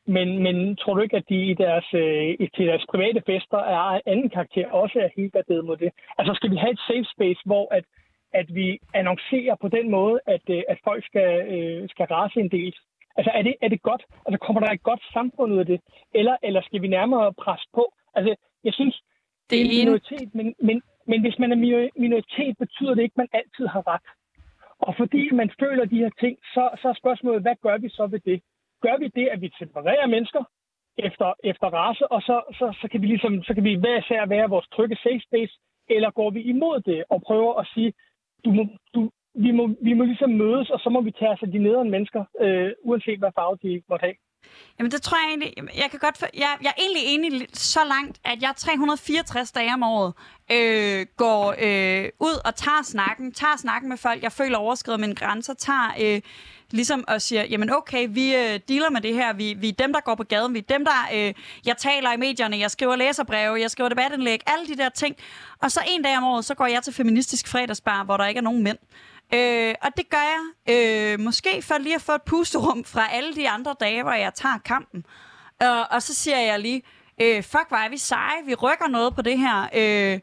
Men, 0.06 0.42
men 0.42 0.76
tror 0.76 0.94
du 0.94 1.00
ikke, 1.00 1.16
at 1.16 1.28
de 1.28 1.44
i 1.44 1.54
deres, 1.54 1.94
øh, 1.94 2.48
til 2.56 2.66
deres 2.66 2.86
private 2.90 3.22
fester 3.26 3.58
er 3.58 4.00
anden 4.06 4.30
karakter 4.30 4.70
også 4.70 4.98
er 4.98 5.08
helt 5.16 5.32
garderet 5.32 5.64
mod 5.64 5.76
det? 5.76 5.90
Altså 6.18 6.34
skal 6.34 6.50
vi 6.50 6.56
have 6.56 6.72
et 6.72 6.80
safe 6.88 7.08
space, 7.14 7.40
hvor 7.44 7.74
at, 7.74 7.84
at 8.32 8.54
vi 8.54 8.78
annoncerer 8.94 9.54
på 9.60 9.68
den 9.68 9.90
måde, 9.90 10.20
at, 10.26 10.44
øh, 10.50 10.62
at 10.68 10.78
folk 10.84 11.04
skal, 11.06 11.30
øh, 11.54 11.88
skal 11.88 12.06
rase 12.06 12.40
en 12.40 12.50
del? 12.50 12.74
Altså 13.16 13.30
er 13.34 13.42
det, 13.42 13.54
er 13.62 13.68
det 13.68 13.82
godt? 13.82 14.02
Altså 14.26 14.38
kommer 14.46 14.60
der 14.60 14.70
et 14.72 14.82
godt 14.82 15.02
samfund 15.12 15.52
ud 15.52 15.58
af 15.58 15.66
det? 15.66 15.80
Eller, 16.14 16.36
eller 16.42 16.62
skal 16.62 16.82
vi 16.82 16.88
nærmere 16.88 17.32
presse 17.32 17.66
på? 17.74 17.92
Altså 18.14 18.34
jeg 18.64 18.74
synes, 18.74 19.02
det 19.50 19.60
er 19.60 19.64
en 19.64 19.78
minoritet, 19.78 20.34
men, 20.34 20.54
men, 20.58 20.82
men 21.06 21.20
hvis 21.20 21.38
man 21.38 21.52
er 21.52 21.88
minoritet, 21.96 22.58
betyder 22.58 22.94
det 22.94 23.02
ikke, 23.02 23.14
at 23.14 23.22
man 23.24 23.28
altid 23.32 23.66
har 23.66 23.82
ret. 23.86 24.08
Og 24.78 24.94
fordi 24.96 25.30
man 25.32 25.50
føler 25.60 25.84
de 25.84 25.98
her 26.02 26.10
ting, 26.20 26.38
så, 26.54 26.70
så 26.82 26.88
er 26.88 27.00
spørgsmålet, 27.02 27.42
hvad 27.42 27.56
gør 27.62 27.78
vi 27.78 27.88
så 27.88 28.06
ved 28.06 28.20
det? 28.20 28.42
Gør 28.84 28.96
vi 28.98 29.08
det, 29.08 29.26
at 29.28 29.40
vi 29.40 29.50
separerer 29.58 30.06
mennesker 30.06 30.44
efter, 30.98 31.34
efter 31.44 31.66
race, 31.66 32.12
og 32.12 32.20
så, 32.22 32.36
så, 32.58 32.66
så, 32.80 32.88
kan 32.90 33.02
vi 33.02 33.06
ligesom, 33.06 33.42
så 33.42 33.54
kan 33.54 33.64
vi 33.64 33.74
hver 33.74 33.98
især 33.98 34.26
være 34.26 34.48
vores 34.48 34.68
trygge 34.74 34.96
safe 34.96 35.20
space, 35.28 35.54
eller 35.88 36.10
går 36.10 36.30
vi 36.30 36.40
imod 36.42 36.80
det 36.80 37.04
og 37.10 37.22
prøver 37.22 37.54
at 37.54 37.66
sige, 37.74 37.92
du 38.44 38.50
må, 38.50 38.62
du, 38.94 39.10
vi, 39.34 39.50
må, 39.50 39.64
vi 39.82 39.92
må 39.92 40.04
ligesom 40.04 40.30
mødes, 40.30 40.70
og 40.70 40.80
så 40.80 40.90
må 40.90 41.00
vi 41.00 41.10
tage 41.10 41.30
os 41.30 41.42
af 41.42 41.50
de 41.50 41.58
nederen 41.58 41.90
mennesker, 41.90 42.24
øh, 42.40 42.72
uanset 42.82 43.18
hvad 43.18 43.32
farve 43.34 43.58
de 43.62 43.82
måtte 43.88 44.04
have. 44.04 44.16
Jamen 44.78 44.92
det 44.92 45.02
tror 45.02 45.18
jeg 45.18 45.28
egentlig, 45.28 45.76
jeg 45.76 45.90
kan 45.90 45.98
godt, 45.98 46.18
for, 46.18 46.26
jeg, 46.34 46.56
jeg 46.62 46.68
er 46.68 46.82
egentlig 46.82 47.02
enig 47.04 47.46
så 47.52 47.80
langt, 47.84 48.18
at 48.24 48.42
jeg 48.42 48.52
364 48.56 49.52
dage 49.52 49.74
om 49.74 49.82
året 49.82 50.12
øh, 50.50 51.06
går 51.16 51.54
øh, 51.58 52.08
ud 52.20 52.40
og 52.44 52.54
tager 52.54 52.82
snakken, 52.82 53.32
tager 53.32 53.56
snakken 53.56 53.88
med 53.88 53.96
folk, 53.96 54.22
jeg 54.22 54.32
føler 54.32 54.58
overskrider 54.58 54.98
mine 54.98 55.14
grænser, 55.14 55.54
tager 55.54 55.94
øh, 56.00 56.20
ligesom 56.70 57.04
og 57.08 57.22
siger, 57.22 57.44
jamen 57.44 57.70
okay, 57.70 58.06
vi 58.10 58.34
øh, 58.34 58.60
dealer 58.68 58.90
med 58.90 59.00
det 59.00 59.14
her, 59.14 59.32
vi, 59.32 59.54
vi 59.58 59.68
er 59.68 59.72
dem, 59.72 59.92
der 59.92 60.00
går 60.00 60.14
på 60.14 60.24
gaden, 60.24 60.54
vi 60.54 60.58
er 60.58 60.62
dem, 60.62 60.84
der, 60.84 61.08
øh, 61.14 61.34
jeg 61.66 61.76
taler 61.76 62.12
i 62.12 62.16
medierne, 62.16 62.58
jeg 62.58 62.70
skriver 62.70 62.96
læserbreve, 62.96 63.60
jeg 63.60 63.70
skriver 63.70 63.88
debatindlæg, 63.88 64.40
alle 64.46 64.66
de 64.66 64.76
der 64.76 64.88
ting. 64.88 65.16
Og 65.62 65.70
så 65.70 65.80
en 65.88 66.02
dag 66.02 66.16
om 66.16 66.24
året, 66.24 66.44
så 66.44 66.54
går 66.54 66.66
jeg 66.66 66.82
til 66.82 66.92
Feministisk 66.92 67.48
Fredagsbar, 67.48 68.04
hvor 68.04 68.16
der 68.16 68.26
ikke 68.26 68.38
er 68.38 68.42
nogen 68.42 68.62
mænd. 68.62 68.78
Øh, 69.34 69.74
og 69.82 69.88
det 69.96 70.10
gør 70.10 70.18
jeg 70.18 70.74
øh, 70.74 71.20
måske 71.20 71.62
for 71.62 71.78
lige 71.78 71.94
at 71.94 72.02
få 72.02 72.12
et 72.12 72.22
pusterum 72.22 72.84
fra 72.84 73.12
alle 73.12 73.34
de 73.34 73.48
andre 73.48 73.74
dage, 73.80 74.02
hvor 74.02 74.12
jeg 74.12 74.34
tager 74.34 74.58
kampen. 74.64 75.06
Øh, 75.62 75.80
og 75.90 76.02
så 76.02 76.14
siger 76.14 76.38
jeg 76.38 76.60
lige, 76.60 76.82
øh, 77.22 77.42
fuck, 77.42 77.68
hvor 77.68 77.76
er 77.76 77.88
vi 77.88 77.98
seje, 77.98 78.44
vi 78.46 78.54
rykker 78.54 78.88
noget 78.88 79.14
på 79.14 79.22
det 79.22 79.38
her, 79.38 79.68
øh, 79.74 80.20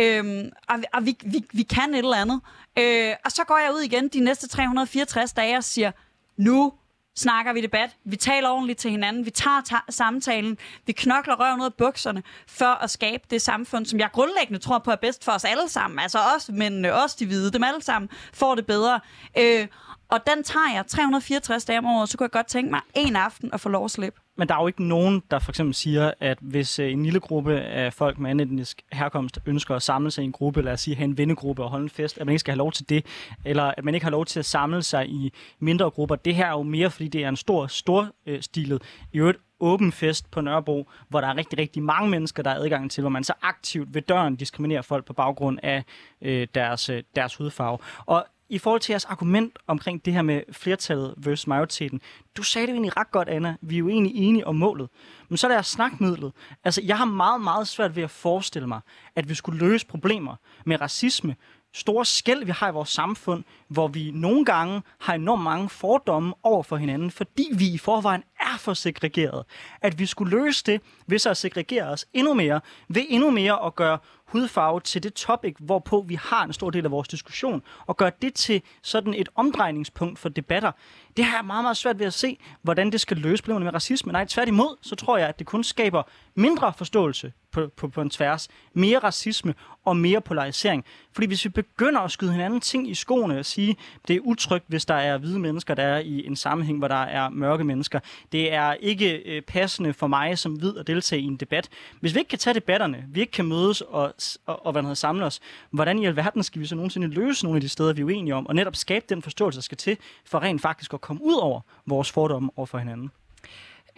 øh, 0.00 0.44
og, 0.68 0.78
og 0.92 1.06
vi, 1.06 1.16
vi, 1.24 1.44
vi 1.52 1.62
kan 1.62 1.94
et 1.94 1.98
eller 1.98 2.16
andet. 2.16 2.40
Øh, 2.78 3.14
og 3.24 3.32
så 3.32 3.44
går 3.44 3.58
jeg 3.58 3.74
ud 3.74 3.80
igen 3.80 4.08
de 4.08 4.20
næste 4.20 4.48
364 4.48 5.32
dage 5.32 5.56
og 5.56 5.64
siger, 5.64 5.92
nu 6.36 6.72
snakker 7.16 7.52
vi 7.52 7.60
debat, 7.60 7.90
vi 8.04 8.16
taler 8.16 8.48
ordentligt 8.48 8.78
til 8.78 8.90
hinanden, 8.90 9.26
vi 9.26 9.30
tager 9.30 9.60
ta- 9.60 9.90
samtalen, 9.92 10.58
vi 10.86 10.92
knokler 10.92 11.34
røven 11.40 11.60
ud 11.60 11.64
af 11.66 11.74
bukserne 11.74 12.22
for 12.48 12.82
at 12.84 12.90
skabe 12.90 13.22
det 13.30 13.42
samfund, 13.42 13.86
som 13.86 13.98
jeg 13.98 14.08
grundlæggende 14.12 14.58
tror 14.60 14.78
på 14.78 14.90
er 14.90 14.96
bedst 14.96 15.24
for 15.24 15.32
os 15.32 15.44
alle 15.44 15.68
sammen. 15.68 15.98
Altså 15.98 16.18
os 16.36 16.50
mændene, 16.52 16.92
os 16.92 17.14
de 17.14 17.26
hvide, 17.26 17.50
dem 17.50 17.64
alle 17.64 17.82
sammen 17.82 18.08
får 18.32 18.54
det 18.54 18.66
bedre. 18.66 19.00
Øh, 19.38 19.66
og 20.08 20.20
den 20.26 20.44
tager 20.44 20.74
jeg 20.74 20.86
364 20.86 21.64
dage 21.64 21.78
om 21.78 21.86
året, 21.86 22.08
så 22.08 22.18
kunne 22.18 22.24
jeg 22.24 22.30
godt 22.30 22.46
tænke 22.46 22.70
mig 22.70 22.80
en 22.94 23.16
aften 23.16 23.50
at 23.52 23.60
få 23.60 23.68
lov 23.68 23.84
at 23.84 23.90
slippe. 23.90 24.20
Men 24.36 24.48
der 24.48 24.54
er 24.54 24.60
jo 24.60 24.66
ikke 24.66 24.84
nogen, 24.84 25.22
der 25.30 25.38
for 25.38 25.52
eksempel 25.52 25.74
siger, 25.74 26.12
at 26.20 26.38
hvis 26.40 26.78
øh, 26.78 26.92
en 26.92 27.02
lille 27.02 27.20
gruppe 27.20 27.60
af 27.60 27.92
folk 27.92 28.18
med 28.18 28.30
anden 28.30 28.48
etnisk 28.48 28.82
herkomst 28.92 29.38
ønsker 29.46 29.74
at 29.74 29.82
samle 29.82 30.10
sig 30.10 30.22
i 30.22 30.24
en 30.24 30.32
gruppe, 30.32 30.62
lad 30.62 30.72
os 30.72 30.80
sige 30.80 30.96
have 30.96 31.04
en 31.04 31.18
vennegruppe 31.18 31.62
og 31.62 31.70
holde 31.70 31.82
en 31.82 31.90
fest, 31.90 32.18
at 32.18 32.26
man 32.26 32.32
ikke 32.32 32.40
skal 32.40 32.52
have 32.52 32.58
lov 32.58 32.72
til 32.72 32.88
det, 32.88 33.06
eller 33.44 33.62
at 33.76 33.84
man 33.84 33.94
ikke 33.94 34.04
har 34.04 34.10
lov 34.10 34.24
til 34.24 34.38
at 34.38 34.44
samle 34.44 34.82
sig 34.82 35.08
i 35.08 35.32
mindre 35.58 35.90
grupper. 35.90 36.16
Det 36.16 36.34
her 36.34 36.46
er 36.46 36.50
jo 36.50 36.62
mere, 36.62 36.90
fordi 36.90 37.08
det 37.08 37.24
er 37.24 37.28
en 37.28 37.36
stor, 37.36 37.66
stor 37.66 38.08
øh, 38.26 38.42
stilet, 38.42 38.82
i 39.12 39.18
øvrigt 39.18 39.38
åben 39.60 39.92
fest 39.92 40.30
på 40.30 40.40
Nørrebro, 40.40 40.88
hvor 41.08 41.20
der 41.20 41.28
er 41.28 41.36
rigtig, 41.36 41.58
rigtig 41.58 41.82
mange 41.82 42.10
mennesker, 42.10 42.42
der 42.42 42.50
er 42.50 42.54
adgang 42.54 42.90
til, 42.90 43.00
hvor 43.00 43.10
man 43.10 43.24
så 43.24 43.32
aktivt 43.42 43.94
ved 43.94 44.02
døren 44.02 44.36
diskriminerer 44.36 44.82
folk 44.82 45.04
på 45.04 45.12
baggrund 45.12 45.58
af 45.62 45.84
øh, 46.22 46.46
deres, 46.54 46.88
øh, 46.88 47.02
deres 47.16 47.36
hudfarve. 47.36 47.78
Og 48.06 48.26
i 48.48 48.58
forhold 48.58 48.80
til 48.80 48.92
jeres 48.92 49.04
argument 49.04 49.58
omkring 49.66 50.04
det 50.04 50.12
her 50.12 50.22
med 50.22 50.42
flertallet 50.52 51.14
versus 51.16 51.46
majoriteten, 51.46 52.00
du 52.36 52.42
sagde 52.42 52.66
det 52.66 52.72
jo 52.72 52.74
egentlig 52.74 52.96
ret 52.96 53.10
godt, 53.10 53.28
Anna. 53.28 53.56
Vi 53.60 53.74
er 53.74 53.78
jo 53.78 53.88
egentlig 53.88 54.14
enige 54.14 54.46
om 54.46 54.56
målet. 54.56 54.88
Men 55.28 55.36
så 55.36 55.48
er 55.48 55.54
der 55.54 55.62
snakmidlet. 55.62 56.32
Altså, 56.64 56.82
jeg 56.84 56.98
har 56.98 57.04
meget, 57.04 57.40
meget 57.40 57.68
svært 57.68 57.96
ved 57.96 58.02
at 58.02 58.10
forestille 58.10 58.68
mig, 58.68 58.80
at 59.16 59.28
vi 59.28 59.34
skulle 59.34 59.58
løse 59.58 59.86
problemer 59.86 60.36
med 60.64 60.80
racisme, 60.80 61.36
store 61.74 62.04
skæld, 62.04 62.44
vi 62.44 62.52
har 62.52 62.68
i 62.68 62.72
vores 62.72 62.88
samfund, 62.88 63.44
hvor 63.68 63.88
vi 63.88 64.10
nogle 64.10 64.44
gange 64.44 64.82
har 65.00 65.14
enormt 65.14 65.42
mange 65.42 65.68
fordomme 65.68 66.34
over 66.42 66.62
for 66.62 66.76
hinanden, 66.76 67.10
fordi 67.10 67.48
vi 67.52 67.68
i 67.68 67.78
forvejen 67.78 68.22
er 68.40 68.58
for 68.58 68.74
segregeret. 68.74 69.44
At 69.80 69.98
vi 69.98 70.06
skulle 70.06 70.36
løse 70.36 70.64
det 70.66 70.80
ved 71.06 71.18
så 71.18 71.30
at 71.30 71.36
segregere 71.36 71.84
os 71.84 72.06
endnu 72.12 72.34
mere, 72.34 72.60
ved 72.88 73.02
endnu 73.08 73.30
mere 73.30 73.66
at 73.66 73.74
gøre 73.74 73.98
hudfarve 74.34 74.80
til 74.80 75.02
det 75.02 75.14
topic, 75.14 75.54
hvorpå 75.58 76.04
vi 76.08 76.14
har 76.14 76.44
en 76.44 76.52
stor 76.52 76.70
del 76.70 76.84
af 76.84 76.90
vores 76.90 77.08
diskussion, 77.08 77.62
og 77.86 77.96
gøre 77.96 78.12
det 78.22 78.34
til 78.34 78.62
sådan 78.82 79.14
et 79.14 79.28
omdrejningspunkt 79.34 80.18
for 80.18 80.28
debatter. 80.28 80.72
Det 81.16 81.24
har 81.24 81.38
jeg 81.38 81.44
meget, 81.44 81.64
meget 81.64 81.76
svært 81.76 81.98
ved 81.98 82.06
at 82.06 82.14
se, 82.14 82.38
hvordan 82.62 82.92
det 82.92 83.00
skal 83.00 83.16
løse 83.16 83.42
problemerne 83.42 83.64
med 83.64 83.74
racisme. 83.74 84.12
Nej, 84.12 84.24
tværtimod, 84.24 84.76
så 84.82 84.96
tror 84.96 85.18
jeg, 85.18 85.28
at 85.28 85.38
det 85.38 85.46
kun 85.46 85.64
skaber 85.64 86.02
mindre 86.34 86.72
forståelse 86.76 87.32
på, 87.54 87.66
på, 87.76 87.88
på 87.88 88.00
en 88.00 88.10
tværs, 88.10 88.48
mere 88.72 88.98
racisme 88.98 89.54
og 89.84 89.96
mere 89.96 90.20
polarisering. 90.20 90.84
Fordi 91.12 91.26
hvis 91.26 91.44
vi 91.44 91.48
begynder 91.48 92.00
at 92.00 92.10
skyde 92.10 92.32
hinanden 92.32 92.60
ting 92.60 92.90
i 92.90 92.94
skoene 92.94 93.38
og 93.38 93.44
sige, 93.44 93.76
det 94.08 94.16
er 94.16 94.20
utrygt, 94.20 94.64
hvis 94.68 94.84
der 94.84 94.94
er 94.94 95.18
hvide 95.18 95.38
mennesker, 95.38 95.74
der 95.74 95.82
er 95.82 95.98
i 95.98 96.26
en 96.26 96.36
sammenhæng, 96.36 96.78
hvor 96.78 96.88
der 96.88 97.02
er 97.02 97.28
mørke 97.28 97.64
mennesker. 97.64 98.00
Det 98.32 98.52
er 98.52 98.72
ikke 98.72 99.16
øh, 99.16 99.42
passende 99.42 99.92
for 99.92 100.06
mig 100.06 100.38
som 100.38 100.52
hvid 100.52 100.76
at 100.76 100.86
deltage 100.86 101.22
i 101.22 101.24
en 101.24 101.36
debat. 101.36 101.68
Hvis 102.00 102.14
vi 102.14 102.18
ikke 102.18 102.28
kan 102.28 102.38
tage 102.38 102.54
debatterne, 102.54 103.04
vi 103.08 103.20
ikke 103.20 103.32
kan 103.32 103.44
mødes 103.44 103.80
og, 103.80 104.14
og, 104.46 104.66
og 104.66 104.72
hvad 104.72 104.82
hedder, 104.82 104.94
samle 104.94 105.24
os, 105.24 105.40
hvordan 105.70 105.98
i 105.98 106.06
alverden 106.06 106.42
skal 106.42 106.60
vi 106.60 106.66
så 106.66 106.74
nogensinde 106.74 107.08
løse 107.08 107.44
nogle 107.44 107.56
af 107.56 107.60
de 107.60 107.68
steder, 107.68 107.92
vi 107.92 108.00
er 108.00 108.04
uenige 108.04 108.34
om, 108.34 108.46
og 108.46 108.54
netop 108.54 108.76
skabe 108.76 109.04
den 109.08 109.22
forståelse, 109.22 109.56
der 109.56 109.62
skal 109.62 109.78
til, 109.78 109.98
for 110.24 110.42
rent 110.42 110.62
faktisk 110.62 110.94
at 110.94 111.00
komme 111.00 111.22
ud 111.24 111.34
over 111.34 111.60
vores 111.86 112.12
fordomme 112.12 112.50
over 112.56 112.66
for 112.66 112.78
hinanden? 112.78 113.10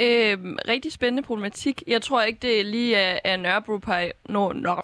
Øh, 0.01 0.39
rigtig 0.69 0.93
spændende 0.93 1.23
problematik. 1.23 1.83
Jeg 1.87 2.03
tror 2.03 2.23
ikke, 2.23 2.39
det 2.43 2.67
lige 2.67 2.97
er, 2.97 3.19
er 3.25 3.37
Nørrebro 3.37 3.79
Pride, 3.79 4.13
no, 4.29 4.53
no, 4.53 4.75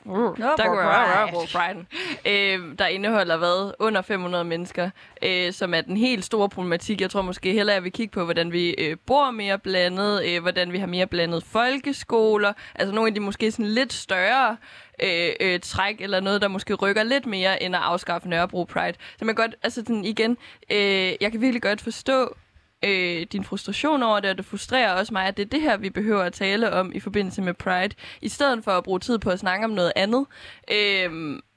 Pride 1.53 1.85
øh, 2.27 2.79
der 2.79 2.87
indeholder 2.87 3.37
hvad? 3.37 3.75
Under 3.79 4.03
500 4.03 4.45
mennesker, 4.45 4.91
øh, 5.23 5.53
som 5.53 5.75
er 5.75 5.81
den 5.81 5.97
helt 5.97 6.25
store 6.25 6.49
problematik. 6.49 7.01
Jeg 7.01 7.11
tror 7.11 7.23
måske 7.23 7.53
hellere, 7.53 7.77
at 7.77 7.85
vi 7.85 7.91
kigger 7.91 8.21
på, 8.21 8.25
hvordan 8.25 8.53
vi 8.53 8.71
øh, 8.71 8.97
bor 9.07 9.31
mere 9.31 9.59
blandet, 9.59 10.25
øh, 10.27 10.43
hvordan 10.43 10.73
vi 10.73 10.79
har 10.79 10.87
mere 10.87 11.07
blandet 11.07 11.45
folkeskoler, 11.45 12.53
altså 12.75 12.95
nogle 12.95 13.09
af 13.09 13.15
de 13.15 13.21
måske 13.21 13.51
sådan 13.51 13.67
lidt 13.67 13.93
større 13.93 14.57
øh, 15.03 15.33
øh, 15.41 15.61
træk, 15.61 16.01
eller 16.01 16.21
noget, 16.21 16.43
der 16.43 16.49
måske 16.49 16.75
rykker 16.75 17.03
lidt 17.03 17.27
mere, 17.27 17.63
end 17.63 17.77
at 17.77 17.83
afskaffe 17.83 18.29
Nørrebro 18.29 18.65
Pride. 18.65 18.95
Så 19.19 19.25
man 19.25 19.35
godt, 19.35 19.55
altså 19.63 19.83
den, 19.83 20.05
igen, 20.05 20.37
øh, 20.71 21.13
jeg 21.21 21.31
kan 21.33 21.41
virkelig 21.41 21.63
godt 21.63 21.81
forstå, 21.81 22.37
øh, 22.83 23.27
din 23.33 23.45
frustration 23.45 24.03
over 24.03 24.21
det, 24.21 24.31
og 24.31 24.37
det 24.37 24.45
frustrerer 24.45 24.93
også 24.93 25.15
mig, 25.15 25.27
at 25.27 25.37
det 25.37 25.43
er 25.43 25.49
det 25.49 25.61
her, 25.61 25.77
vi 25.77 25.91
behøver 25.91 26.23
at 26.23 26.33
tale 26.33 26.73
om 26.73 26.93
i 26.95 27.01
forbindelse 27.01 27.43
med 27.43 27.55
Pride, 27.55 27.95
i 28.23 28.29
stedet 28.29 28.65
for 28.65 28.71
at 28.71 28.85
bruge 28.85 29.01
tid 29.01 29.19
på 29.19 29.31
at 29.31 29.39
snakke 29.39 29.65
om 29.65 29.71
noget 29.71 29.93
andet. 29.97 30.27
Øh, 30.73 31.11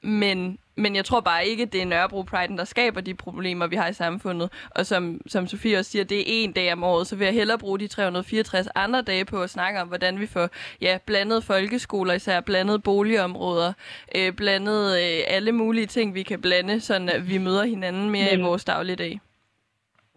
men, 0.04 0.58
men 0.76 0.96
jeg 0.96 1.06
tror 1.06 1.20
bare 1.20 1.48
ikke, 1.48 1.64
at 1.64 1.74
det 1.74 1.82
er 1.82 1.86
Nørrebro 1.86 2.22
Pride, 2.22 2.58
der 2.58 2.64
skaber 2.64 3.02
de 3.02 3.14
problemer, 3.14 3.68
vi 3.68 3.76
har 3.76 3.88
i 3.88 3.94
samfundet. 3.94 4.50
Og 4.70 4.86
som, 4.86 5.22
som 5.28 5.48
Sofie 5.48 5.78
også 5.78 5.92
siger, 5.92 6.04
det 6.04 6.20
er 6.20 6.24
en 6.28 6.52
dag 6.52 6.74
om 6.74 6.84
året, 6.84 7.08
så 7.08 7.16
vil 7.16 7.26
jeg 7.26 7.34
hellere 7.34 7.58
bruge 7.58 7.80
de 7.80 7.88
364 7.88 8.68
andre 8.76 9.02
dage 9.02 9.26
på 9.26 9.42
at 9.42 9.50
snakke 9.50 9.82
om, 9.82 9.88
hvordan 9.88 10.20
vi 10.20 10.28
får 10.28 10.50
ja, 10.82 10.98
blandet 11.06 11.44
folkeskoler, 11.44 12.14
især 12.14 12.42
blandet 12.42 12.84
boligområder, 12.84 13.74
øh, 14.16 14.34
blandet 14.34 14.98
øh, 14.98 15.24
alle 15.28 15.52
mulige 15.52 15.86
ting, 15.86 16.14
vi 16.14 16.24
kan 16.24 16.42
blande, 16.42 16.82
så 16.82 17.22
vi 17.22 17.38
møder 17.38 17.64
hinanden 17.64 18.10
mere 18.10 18.32
men, 18.32 18.40
i 18.40 18.44
vores 18.44 18.66
dagligdag. 18.66 19.20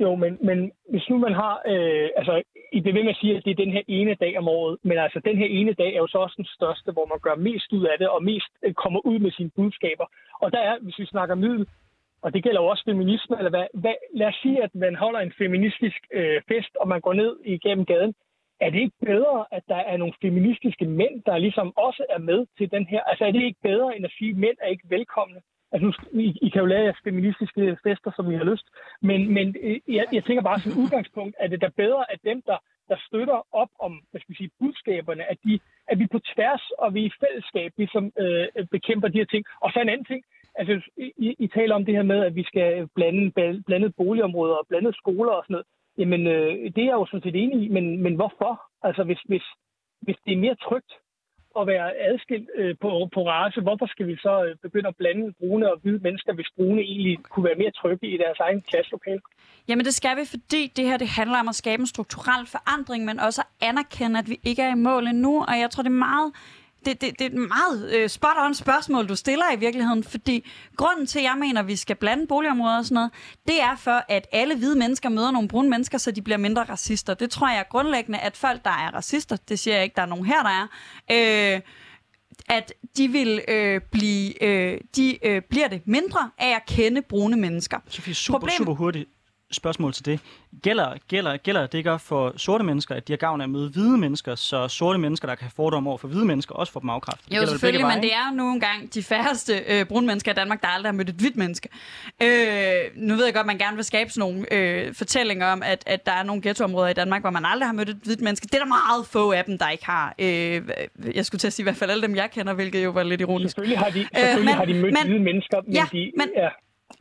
Jo, 0.00 0.14
men, 0.14 0.38
men 0.40 0.72
hvis 0.90 1.08
nu 1.10 1.18
man 1.18 1.32
har, 1.32 1.62
øh, 1.66 2.08
altså 2.16 2.42
I 2.72 2.80
bliver 2.80 2.94
ved 2.94 3.04
med 3.04 3.10
at 3.10 3.20
sige, 3.20 3.36
at 3.36 3.44
det 3.44 3.50
er 3.50 3.64
den 3.64 3.72
her 3.72 3.82
ene 3.88 4.14
dag 4.14 4.38
om 4.38 4.48
året, 4.48 4.78
men 4.82 4.98
altså 4.98 5.20
den 5.24 5.36
her 5.38 5.46
ene 5.46 5.72
dag 5.72 5.94
er 5.94 5.98
jo 5.98 6.06
så 6.06 6.18
også 6.18 6.34
den 6.36 6.50
største, 6.56 6.92
hvor 6.92 7.06
man 7.06 7.20
gør 7.22 7.34
mest 7.34 7.72
ud 7.72 7.84
af 7.84 7.96
det, 7.98 8.08
og 8.08 8.24
mest 8.24 8.52
øh, 8.64 8.74
kommer 8.74 9.00
ud 9.06 9.18
med 9.18 9.30
sine 9.30 9.50
budskaber. 9.56 10.06
Og 10.42 10.52
der 10.52 10.58
er, 10.58 10.78
hvis 10.80 10.98
vi 10.98 11.06
snakker 11.06 11.34
middel, 11.34 11.66
og 12.22 12.34
det 12.34 12.42
gælder 12.42 12.60
jo 12.60 12.66
også 12.66 12.84
feminisme, 12.84 13.36
eller 13.38 13.50
hvad, 13.50 13.66
hvad, 13.74 13.94
lad 14.14 14.26
os 14.26 14.38
sige, 14.42 14.62
at 14.62 14.74
man 14.74 14.94
holder 14.94 15.20
en 15.20 15.32
feministisk 15.38 16.00
øh, 16.12 16.42
fest, 16.48 16.76
og 16.80 16.88
man 16.88 17.00
går 17.00 17.12
ned 17.12 17.36
igennem 17.44 17.84
gaden. 17.84 18.14
Er 18.60 18.70
det 18.70 18.80
ikke 18.80 18.98
bedre, 19.06 19.46
at 19.52 19.62
der 19.68 19.76
er 19.76 19.96
nogle 19.96 20.14
feministiske 20.22 20.84
mænd, 20.84 21.22
der 21.26 21.38
ligesom 21.38 21.76
også 21.76 22.04
er 22.10 22.18
med 22.18 22.46
til 22.58 22.70
den 22.70 22.86
her? 22.86 23.02
Altså 23.02 23.24
er 23.24 23.32
det 23.32 23.42
ikke 23.42 23.60
bedre, 23.62 23.96
end 23.96 24.04
at 24.04 24.12
sige, 24.18 24.30
at 24.30 24.36
mænd 24.36 24.56
er 24.60 24.66
ikke 24.66 24.90
velkomne? 24.90 25.40
Altså, 25.72 25.84
nu, 25.86 26.20
I, 26.20 26.38
I 26.42 26.48
kan 26.48 26.60
jo 26.60 26.66
lave 26.66 26.84
jeres 26.84 27.04
feministiske 27.04 27.78
fester, 27.84 28.10
som 28.16 28.30
I 28.30 28.34
har 28.34 28.44
lyst. 28.44 28.66
Men, 29.02 29.34
men 29.34 29.56
øh, 29.62 29.80
jeg, 29.88 30.06
jeg 30.12 30.24
tænker 30.24 30.42
bare 30.42 30.60
som 30.60 30.78
udgangspunkt, 30.82 31.34
at 31.38 31.50
det 31.50 31.62
er 31.62 31.80
bedre, 31.84 32.12
at 32.12 32.20
dem, 32.24 32.42
der, 32.42 32.58
der 32.88 32.96
støtter 33.08 33.46
op 33.52 33.68
om 33.80 33.92
hvad 34.10 34.20
skal 34.20 34.32
vi 34.32 34.36
sige, 34.36 34.50
budskaberne, 34.60 35.24
at, 35.30 35.38
de, 35.44 35.60
at 35.90 35.98
vi 35.98 36.06
på 36.06 36.18
tværs 36.18 36.64
og 36.78 36.94
vi 36.94 37.00
i 37.04 37.12
fællesskab 37.20 37.72
ligesom, 37.76 38.12
øh, 38.18 38.46
bekæmper 38.70 39.08
de 39.08 39.18
her 39.18 39.24
ting. 39.24 39.44
Og 39.60 39.70
så 39.72 39.80
en 39.80 39.88
anden 39.88 40.10
ting. 40.12 40.24
Altså, 40.54 40.74
I, 40.96 41.36
I 41.38 41.46
taler 41.46 41.74
om 41.74 41.84
det 41.84 41.94
her 41.94 42.02
med, 42.02 42.24
at 42.24 42.34
vi 42.34 42.44
skal 42.44 42.88
blande 42.94 43.30
blandet 43.66 43.94
boligområder 43.96 44.54
og 44.54 44.66
blandet 44.68 44.96
skoler 44.96 45.32
og 45.32 45.44
sådan 45.44 45.54
noget. 45.54 45.66
Jamen, 45.98 46.26
øh, 46.26 46.54
det 46.74 46.80
er 46.82 46.90
jeg 46.92 47.00
jo 47.00 47.06
sådan 47.06 47.22
set 47.22 47.42
enig 47.42 47.64
i, 47.64 47.68
men, 47.68 48.02
men 48.02 48.14
hvorfor? 48.14 48.62
Altså, 48.82 49.04
hvis, 49.04 49.20
hvis, 49.30 49.46
hvis 50.00 50.16
det 50.24 50.32
er 50.32 50.44
mere 50.44 50.54
trygt 50.54 50.92
at 51.60 51.66
være 51.66 51.88
adskilt 52.10 52.48
øh, 52.60 52.74
på, 52.82 52.88
på 53.14 53.20
race, 53.28 53.60
hvorfor 53.60 53.86
skal 53.86 54.06
vi 54.06 54.16
så 54.16 54.34
øh, 54.44 54.56
begynde 54.62 54.88
at 54.88 54.96
blande 54.96 55.32
brune 55.40 55.72
og 55.72 55.78
hvide 55.82 56.00
mennesker, 56.06 56.32
hvis 56.34 56.50
brune 56.56 56.80
egentlig 56.92 57.18
kunne 57.30 57.44
være 57.48 57.60
mere 57.62 57.70
trygge 57.80 58.06
i 58.14 58.16
deres 58.24 58.38
egen 58.46 58.60
klasselokale? 58.62 59.20
Jamen 59.68 59.84
det 59.84 59.94
skal 59.94 60.16
vi, 60.16 60.24
fordi 60.34 60.72
det 60.76 60.84
her 60.84 60.96
det 60.96 61.08
handler 61.08 61.38
om 61.38 61.48
at 61.48 61.54
skabe 61.54 61.80
en 61.80 61.86
strukturel 61.94 62.46
forandring, 62.46 63.04
men 63.04 63.20
også 63.20 63.40
at 63.42 63.68
anerkende, 63.68 64.18
at 64.18 64.28
vi 64.28 64.36
ikke 64.44 64.62
er 64.62 64.72
i 64.72 64.82
mål 64.88 65.06
endnu. 65.06 65.34
Og 65.48 65.54
jeg 65.62 65.70
tror, 65.70 65.82
det 65.82 65.90
er 65.90 66.04
meget 66.10 66.32
det, 66.84 67.00
det, 67.00 67.18
det 67.18 67.20
er 67.20 67.26
et 67.26 67.48
meget 67.48 67.94
øh, 67.94 68.08
spot-on 68.08 68.54
spørgsmål, 68.54 69.08
du 69.08 69.16
stiller 69.16 69.44
i 69.56 69.58
virkeligheden, 69.58 70.04
fordi 70.04 70.50
grunden 70.76 71.06
til, 71.06 71.18
at 71.18 71.24
jeg 71.24 71.36
mener, 71.38 71.60
at 71.60 71.66
vi 71.66 71.76
skal 71.76 71.96
blande 71.96 72.26
boligområder 72.26 72.78
og 72.78 72.84
sådan 72.84 72.94
noget, 72.94 73.10
det 73.46 73.62
er 73.62 73.76
for, 73.76 74.04
at 74.08 74.26
alle 74.32 74.56
hvide 74.56 74.78
mennesker 74.78 75.08
møder 75.08 75.30
nogle 75.30 75.48
brune 75.48 75.70
mennesker, 75.70 75.98
så 75.98 76.10
de 76.10 76.22
bliver 76.22 76.36
mindre 76.36 76.62
racister. 76.62 77.14
Det 77.14 77.30
tror 77.30 77.48
jeg 77.48 77.64
grundlæggende, 77.70 78.18
at 78.18 78.36
folk, 78.36 78.64
der 78.64 78.70
er 78.70 78.94
racister, 78.94 79.36
det 79.36 79.58
siger 79.58 79.74
jeg 79.74 79.84
ikke, 79.84 79.94
der 79.96 80.02
er 80.02 80.06
nogen 80.06 80.26
her, 80.26 80.42
der 80.42 80.50
er, 80.50 81.54
øh, 81.54 81.60
at 82.48 82.72
de 82.96 83.08
vil 83.08 83.40
øh, 83.48 83.80
blive, 83.92 84.42
øh, 84.42 84.80
de 84.96 85.26
øh, 85.26 85.42
bliver 85.50 85.68
det 85.68 85.82
mindre 85.84 86.30
af 86.38 86.54
at 86.56 86.66
kende 86.66 87.02
brune 87.02 87.36
mennesker. 87.36 87.78
Sofie, 87.88 88.14
super, 88.14 88.38
Problem... 88.38 88.56
super 88.56 88.74
hurtigt 88.74 89.08
spørgsmål 89.50 89.92
til 89.92 90.04
det. 90.04 90.20
Gælder, 90.62 90.94
gælder, 91.08 91.36
gælder 91.36 91.66
det 91.66 91.78
ikke 91.78 91.98
for 91.98 92.32
sorte 92.36 92.64
mennesker, 92.64 92.94
at 92.94 93.08
de 93.08 93.12
har 93.12 93.16
gavn 93.16 93.40
af 93.40 93.44
at 93.44 93.50
møde 93.50 93.70
hvide 93.70 93.98
mennesker, 93.98 94.34
så 94.34 94.68
sorte 94.68 94.98
mennesker, 94.98 95.28
der 95.28 95.34
kan 95.34 95.44
have 95.44 95.52
fordomme 95.56 95.90
over 95.90 95.98
for 95.98 96.08
hvide 96.08 96.24
mennesker, 96.24 96.54
også 96.54 96.72
får 96.72 96.80
dem 96.80 96.90
afkræftet? 96.90 97.30
Jo, 97.30 97.34
gælder 97.34 97.46
selvfølgelig, 97.46 97.86
det 97.86 97.94
men 97.94 98.02
det 98.02 98.14
er 98.14 98.34
nogle 98.34 98.60
gange 98.60 98.86
de 98.86 99.02
færreste 99.02 99.52
øh, 99.68 99.86
brune 99.86 100.06
mennesker 100.06 100.32
i 100.32 100.34
Danmark, 100.34 100.62
der 100.62 100.68
aldrig 100.68 100.88
har 100.88 100.96
mødt 100.96 101.08
et 101.08 101.14
hvidt 101.14 101.36
menneske. 101.36 101.68
Øh, 102.22 102.28
nu 102.94 103.14
ved 103.14 103.24
jeg 103.24 103.34
godt, 103.34 103.44
at 103.44 103.46
man 103.46 103.58
gerne 103.58 103.76
vil 103.76 103.84
skabe 103.84 104.10
sådan 104.10 104.20
nogle 104.20 104.52
øh, 104.52 104.94
fortællinger 104.94 105.46
om, 105.46 105.62
at, 105.62 105.82
at 105.86 106.06
der 106.06 106.12
er 106.12 106.22
nogle 106.22 106.42
ghettoområder 106.42 106.88
i 106.88 106.94
Danmark, 106.94 107.22
hvor 107.22 107.30
man 107.30 107.44
aldrig 107.44 107.68
har 107.68 107.72
mødt 107.72 107.88
et 107.88 108.00
hvidt 108.04 108.20
menneske. 108.20 108.46
Det 108.46 108.54
er 108.54 108.58
der 108.58 108.66
meget 108.66 109.06
få 109.06 109.32
af 109.32 109.44
dem, 109.44 109.58
der 109.58 109.70
ikke 109.70 109.86
har. 109.86 110.14
Øh, 110.18 110.62
jeg 111.14 111.26
skulle 111.26 111.38
til 111.38 111.46
at 111.46 111.52
sige 111.52 111.62
i 111.62 111.66
hvert 111.66 111.76
fald 111.76 111.90
alle 111.90 112.02
dem, 112.02 112.16
jeg 112.16 112.30
kender, 112.30 112.54
hvilket 112.54 112.84
jo 112.84 112.90
var 112.90 113.02
lidt 113.02 113.20
ironisk. 113.20 113.54
Selvfølgelig 113.54 113.78
har 113.78 113.90
de, 113.90 114.08
selvfølgelig 114.14 114.38
øh, 114.38 114.44
men, 114.44 114.54
har 114.54 114.64
de 114.64 114.74
mødt 114.74 114.94
men, 114.94 115.06
hvide 115.06 115.22
mennesker, 115.22 115.60
men 115.62 115.72
ja, 115.74 115.86
de, 115.92 116.12
men, 116.16 116.28
ja, 116.36 116.48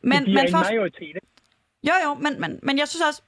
men, 0.01 0.25
de 0.25 0.33
men 0.33 0.37
er 0.37 0.51
for, 0.51 0.57
en 0.57 0.63
majoritet. 0.63 1.17
Jo, 1.87 1.93
jo, 2.05 2.13
men, 2.13 2.41
men, 2.41 2.59
men 2.63 2.77
jeg 2.77 2.87
synes 2.87 3.03
også, 3.07 3.21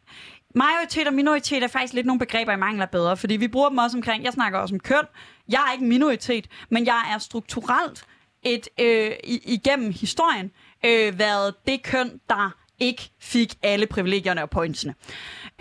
majoritet 0.56 1.08
og 1.08 1.13
minoritet 1.13 1.63
er 1.63 1.67
faktisk 1.67 1.93
lidt 1.93 2.06
nogle 2.06 2.19
begreber, 2.19 2.52
jeg 2.52 2.60
mangler 2.60 2.86
bedre, 2.86 3.17
fordi 3.17 3.36
vi 3.36 3.48
bruger 3.48 3.69
dem 3.69 3.78
også 3.78 3.98
omkring, 3.98 4.24
jeg 4.24 4.34
snakker 4.34 4.60
også 4.60 4.76
om 4.76 4.80
køn, 4.80 5.06
jeg 5.50 5.63
er 5.67 5.72
ikke 5.72 5.84
en 5.84 5.89
minoritet, 5.89 6.48
men 6.69 6.86
jeg 6.86 7.12
er 7.13 7.17
strukturelt 7.17 8.06
et, 8.43 8.67
øh, 8.80 9.12
igennem 9.24 9.91
historien 9.91 10.52
øh, 10.86 11.19
været 11.19 11.54
det 11.67 11.84
køn, 11.84 12.19
der 12.30 12.56
ikke 12.80 13.12
fik 13.19 13.54
alle 13.63 13.88
privilegierne 13.88 14.43
og 14.43 14.50
pointsene. 14.50 14.95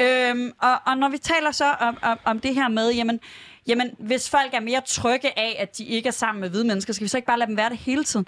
Øhm, 0.01 0.53
og, 0.63 0.79
og 0.87 0.99
når 0.99 1.09
vi 1.09 1.19
taler 1.19 1.51
så 1.51 1.73
om, 1.73 1.99
om, 2.03 2.19
om 2.25 2.41
det 2.41 2.55
her 2.55 2.69
med, 2.69 2.93
jamen, 2.93 3.21
jamen, 3.67 3.91
hvis 3.99 4.31
folk 4.31 4.55
er 4.55 4.61
mere 4.61 4.81
trygge 4.87 5.39
af, 5.39 5.57
at 5.59 5.79
de 5.79 5.85
ikke 5.85 6.07
er 6.07 6.13
sammen 6.13 6.41
med 6.41 6.51
hvide 6.51 6.65
mennesker, 6.65 6.93
skal 6.93 7.05
vi 7.05 7.09
så 7.09 7.19
ikke 7.19 7.27
bare 7.27 7.39
lade 7.39 7.49
dem 7.49 7.57
være 7.57 7.71
det 7.71 7.79
hele 7.79 8.05
tiden? 8.05 8.27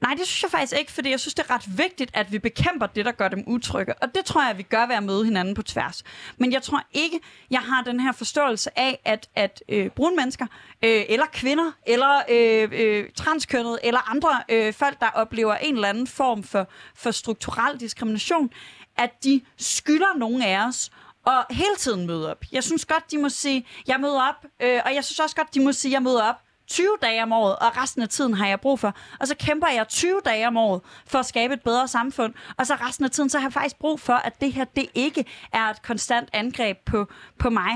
Nej, 0.00 0.14
det 0.14 0.26
synes 0.26 0.42
jeg 0.42 0.50
faktisk 0.50 0.78
ikke, 0.78 0.92
fordi 0.92 1.10
jeg 1.10 1.20
synes, 1.20 1.34
det 1.34 1.46
er 1.48 1.54
ret 1.54 1.78
vigtigt, 1.78 2.10
at 2.14 2.32
vi 2.32 2.38
bekæmper 2.38 2.86
det, 2.86 3.04
der 3.04 3.12
gør 3.12 3.28
dem 3.28 3.44
utrygge. 3.46 3.94
Og 4.02 4.14
det 4.14 4.24
tror 4.24 4.40
jeg, 4.42 4.50
at 4.50 4.58
vi 4.58 4.62
gør 4.62 4.86
ved 4.86 4.94
at 4.94 5.02
møde 5.02 5.24
hinanden 5.24 5.54
på 5.54 5.62
tværs. 5.62 6.04
Men 6.38 6.52
jeg 6.52 6.62
tror 6.62 6.82
ikke, 6.92 7.20
jeg 7.50 7.60
har 7.60 7.82
den 7.82 8.00
her 8.00 8.12
forståelse 8.12 8.78
af, 8.78 9.00
at, 9.04 9.28
at 9.34 9.62
øh, 9.68 9.90
brune 9.90 10.16
mennesker, 10.16 10.46
øh, 10.84 11.04
eller 11.08 11.26
kvinder, 11.32 11.72
eller 11.86 12.22
øh, 12.30 12.68
øh, 12.72 13.10
transkønnede, 13.14 13.78
eller 13.82 14.10
andre 14.10 14.42
øh, 14.48 14.72
folk, 14.74 15.00
der 15.00 15.08
oplever 15.14 15.54
en 15.54 15.74
eller 15.74 15.88
anden 15.88 16.06
form 16.06 16.42
for, 16.42 16.68
for 16.96 17.10
strukturel 17.10 17.80
diskrimination, 17.80 18.50
at 18.96 19.24
de 19.24 19.40
skylder 19.56 20.18
nogen 20.18 20.42
af 20.42 20.66
os 20.66 20.90
og 21.26 21.44
hele 21.50 21.76
tiden 21.78 22.06
møde 22.06 22.30
op. 22.30 22.44
Jeg 22.52 22.64
synes 22.64 22.84
godt, 22.84 23.10
de 23.10 23.18
må 23.18 23.28
sige, 23.28 23.66
jeg 23.86 24.00
møder 24.00 24.28
op, 24.28 24.44
øh, 24.62 24.80
og 24.84 24.94
jeg 24.94 25.04
synes 25.04 25.20
også 25.20 25.36
godt, 25.36 25.54
de 25.54 25.60
må 25.60 25.72
sige, 25.72 25.92
jeg 25.92 26.02
møder 26.02 26.22
op 26.22 26.45
20 26.66 26.88
dage 27.02 27.22
om 27.22 27.32
året, 27.32 27.56
og 27.56 27.76
resten 27.76 28.02
af 28.02 28.08
tiden 28.08 28.34
har 28.34 28.46
jeg 28.46 28.60
brug 28.60 28.80
for. 28.80 28.94
Og 29.20 29.28
så 29.28 29.34
kæmper 29.36 29.68
jeg 29.68 29.88
20 29.88 30.20
dage 30.24 30.46
om 30.46 30.56
året 30.56 30.80
for 31.06 31.18
at 31.18 31.26
skabe 31.26 31.54
et 31.54 31.62
bedre 31.62 31.88
samfund. 31.88 32.34
Og 32.56 32.66
så 32.66 32.74
resten 32.74 33.04
af 33.04 33.10
tiden, 33.10 33.30
så 33.30 33.38
har 33.38 33.46
jeg 33.46 33.52
faktisk 33.52 33.78
brug 33.78 34.00
for, 34.00 34.12
at 34.12 34.40
det 34.40 34.52
her, 34.52 34.64
det 34.64 34.86
ikke 34.94 35.24
er 35.52 35.64
et 35.64 35.82
konstant 35.82 36.28
angreb 36.32 36.78
på, 36.86 37.06
på 37.38 37.50
mig. 37.50 37.72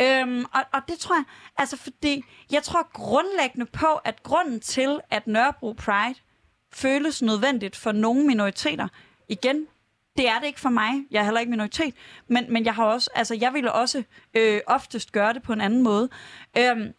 Øhm, 0.00 0.44
og, 0.54 0.60
og 0.72 0.80
det 0.88 0.98
tror 0.98 1.16
jeg, 1.16 1.24
altså 1.56 1.76
fordi, 1.76 2.24
jeg 2.52 2.62
tror 2.62 2.92
grundlæggende 2.92 3.66
på, 3.66 3.86
at 4.04 4.22
grunden 4.22 4.60
til, 4.60 5.00
at 5.10 5.26
Nørrebro 5.26 5.72
Pride 5.72 6.20
føles 6.72 7.22
nødvendigt 7.22 7.76
for 7.76 7.92
nogle 7.92 8.26
minoriteter, 8.26 8.88
igen, 9.28 9.66
det 10.16 10.28
er 10.28 10.38
det 10.38 10.46
ikke 10.46 10.60
for 10.60 10.68
mig. 10.68 10.92
Jeg 11.10 11.20
er 11.20 11.24
heller 11.24 11.40
ikke 11.40 11.50
minoritet. 11.50 11.94
Men, 12.28 12.52
men 12.52 12.64
jeg 12.64 12.74
har 12.74 12.84
også, 12.84 13.10
altså 13.14 13.34
jeg 13.40 13.54
ville 13.54 13.72
også 13.72 14.02
øh, 14.34 14.60
oftest 14.66 15.12
gøre 15.12 15.32
det 15.32 15.42
på 15.42 15.52
en 15.52 15.60
anden 15.60 15.82
måde. 15.82 16.08
Øhm, 16.58 16.92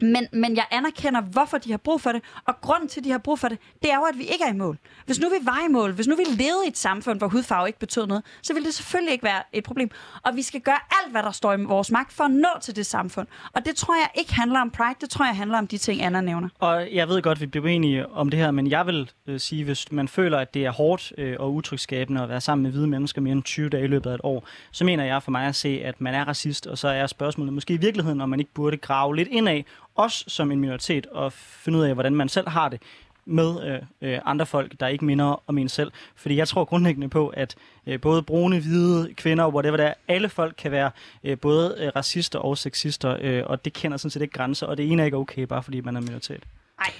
men, 0.00 0.26
men 0.32 0.56
jeg 0.56 0.64
anerkender, 0.70 1.20
hvorfor 1.20 1.58
de 1.58 1.70
har 1.70 1.78
brug 1.78 2.00
for 2.00 2.12
det. 2.12 2.22
Og 2.44 2.60
grunden 2.60 2.88
til, 2.88 3.00
at 3.00 3.04
de 3.04 3.10
har 3.10 3.18
brug 3.18 3.38
for 3.38 3.48
det, 3.48 3.58
det 3.82 3.92
er 3.92 3.96
jo, 3.96 4.02
at 4.02 4.18
vi 4.18 4.22
ikke 4.22 4.44
er 4.44 4.52
i 4.52 4.56
mål. 4.56 4.78
Hvis 5.06 5.20
nu 5.20 5.28
vi 5.28 5.46
var 5.46 5.66
i 5.68 5.72
mål, 5.72 5.92
hvis 5.92 6.06
nu 6.06 6.16
vi 6.16 6.22
levede 6.22 6.64
i 6.66 6.68
et 6.68 6.78
samfund, 6.78 7.18
hvor 7.18 7.28
hudfarve 7.28 7.66
ikke 7.66 7.78
betød 7.78 8.06
noget, 8.06 8.24
så 8.42 8.54
ville 8.54 8.66
det 8.66 8.74
selvfølgelig 8.74 9.12
ikke 9.12 9.24
være 9.24 9.42
et 9.52 9.64
problem. 9.64 9.90
Og 10.22 10.36
vi 10.36 10.42
skal 10.42 10.60
gøre 10.60 10.78
alt, 11.02 11.12
hvad 11.12 11.22
der 11.22 11.30
står 11.30 11.52
i 11.52 11.62
vores 11.62 11.90
magt 11.90 12.12
for 12.12 12.24
at 12.24 12.30
nå 12.30 12.48
til 12.62 12.76
det 12.76 12.86
samfund. 12.86 13.26
Og 13.52 13.64
det 13.64 13.76
tror 13.76 13.94
jeg 13.94 14.08
ikke 14.14 14.34
handler 14.34 14.60
om 14.60 14.70
pride, 14.70 14.94
det 15.00 15.10
tror 15.10 15.24
jeg 15.24 15.36
handler 15.36 15.58
om 15.58 15.66
de 15.66 15.78
ting, 15.78 16.02
Anna 16.02 16.20
nævner. 16.20 16.48
Og 16.58 16.88
jeg 16.92 17.08
ved 17.08 17.22
godt, 17.22 17.40
vi 17.40 17.46
bliver 17.46 17.68
enige 17.68 18.08
om 18.08 18.28
det 18.28 18.40
her, 18.40 18.50
men 18.50 18.70
jeg 18.70 18.86
vil 18.86 19.10
øh, 19.26 19.40
sige, 19.40 19.64
hvis 19.64 19.92
man 19.92 20.08
føler, 20.08 20.38
at 20.38 20.54
det 20.54 20.64
er 20.64 20.70
hårdt 20.70 21.12
øh, 21.18 21.36
og 21.38 21.54
utrygskabende 21.54 22.22
at 22.22 22.28
være 22.28 22.40
sammen 22.40 22.62
med 22.62 22.70
hvide 22.70 22.86
mennesker 22.86 23.20
mere 23.20 23.32
end 23.32 23.42
20 23.42 23.68
dage 23.68 23.84
i 23.84 23.86
løbet 23.86 24.10
af 24.10 24.14
et 24.14 24.20
år, 24.24 24.48
så 24.70 24.84
mener 24.84 25.04
jeg 25.04 25.22
for 25.22 25.30
mig 25.30 25.46
at 25.46 25.54
se, 25.54 25.80
at 25.84 26.00
man 26.00 26.14
er 26.14 26.24
racist, 26.24 26.66
og 26.66 26.78
så 26.78 26.88
er 26.88 27.06
spørgsmålet 27.06 27.52
måske 27.52 27.74
i 27.74 27.76
virkeligheden, 27.76 28.20
om 28.20 28.28
man 28.28 28.40
ikke 28.40 28.54
burde 28.54 28.76
grave 28.76 29.16
lidt 29.16 29.28
indad 29.28 29.62
os 29.96 30.24
som 30.28 30.52
en 30.52 30.60
minoritet 30.60 31.06
at 31.16 31.32
finde 31.32 31.78
ud 31.78 31.84
af, 31.84 31.94
hvordan 31.94 32.14
man 32.14 32.28
selv 32.28 32.48
har 32.48 32.68
det 32.68 32.82
med 33.24 33.62
øh, 33.66 34.12
øh, 34.12 34.20
andre 34.24 34.46
folk, 34.46 34.80
der 34.80 34.86
ikke 34.86 35.04
minder 35.04 35.42
om 35.46 35.58
en 35.58 35.68
selv. 35.68 35.92
Fordi 36.16 36.36
jeg 36.36 36.48
tror 36.48 36.64
grundlæggende 36.64 37.08
på, 37.08 37.28
at 37.28 37.54
øh, 37.86 38.00
både 38.00 38.22
brune, 38.22 38.60
hvide, 38.60 39.14
kvinder 39.14 39.44
og 39.44 39.54
whatever 39.54 39.76
det 39.76 39.86
er, 39.86 39.94
alle 40.08 40.28
folk 40.28 40.54
kan 40.58 40.72
være 40.72 40.90
øh, 41.24 41.38
både 41.38 41.76
øh, 41.78 41.92
racister 41.96 42.38
og 42.38 42.58
sexister, 42.58 43.16
øh, 43.20 43.42
og 43.46 43.64
det 43.64 43.72
kender 43.72 43.96
sådan 43.96 44.10
set 44.10 44.22
ikke 44.22 44.34
grænser, 44.34 44.66
og 44.66 44.76
det 44.76 44.92
ene 44.92 45.02
er 45.02 45.06
ikke 45.06 45.16
okay, 45.16 45.42
bare 45.42 45.62
fordi 45.62 45.80
man 45.80 45.96
er 45.96 46.00
minoritet. 46.00 46.44
Nej, 46.78 46.92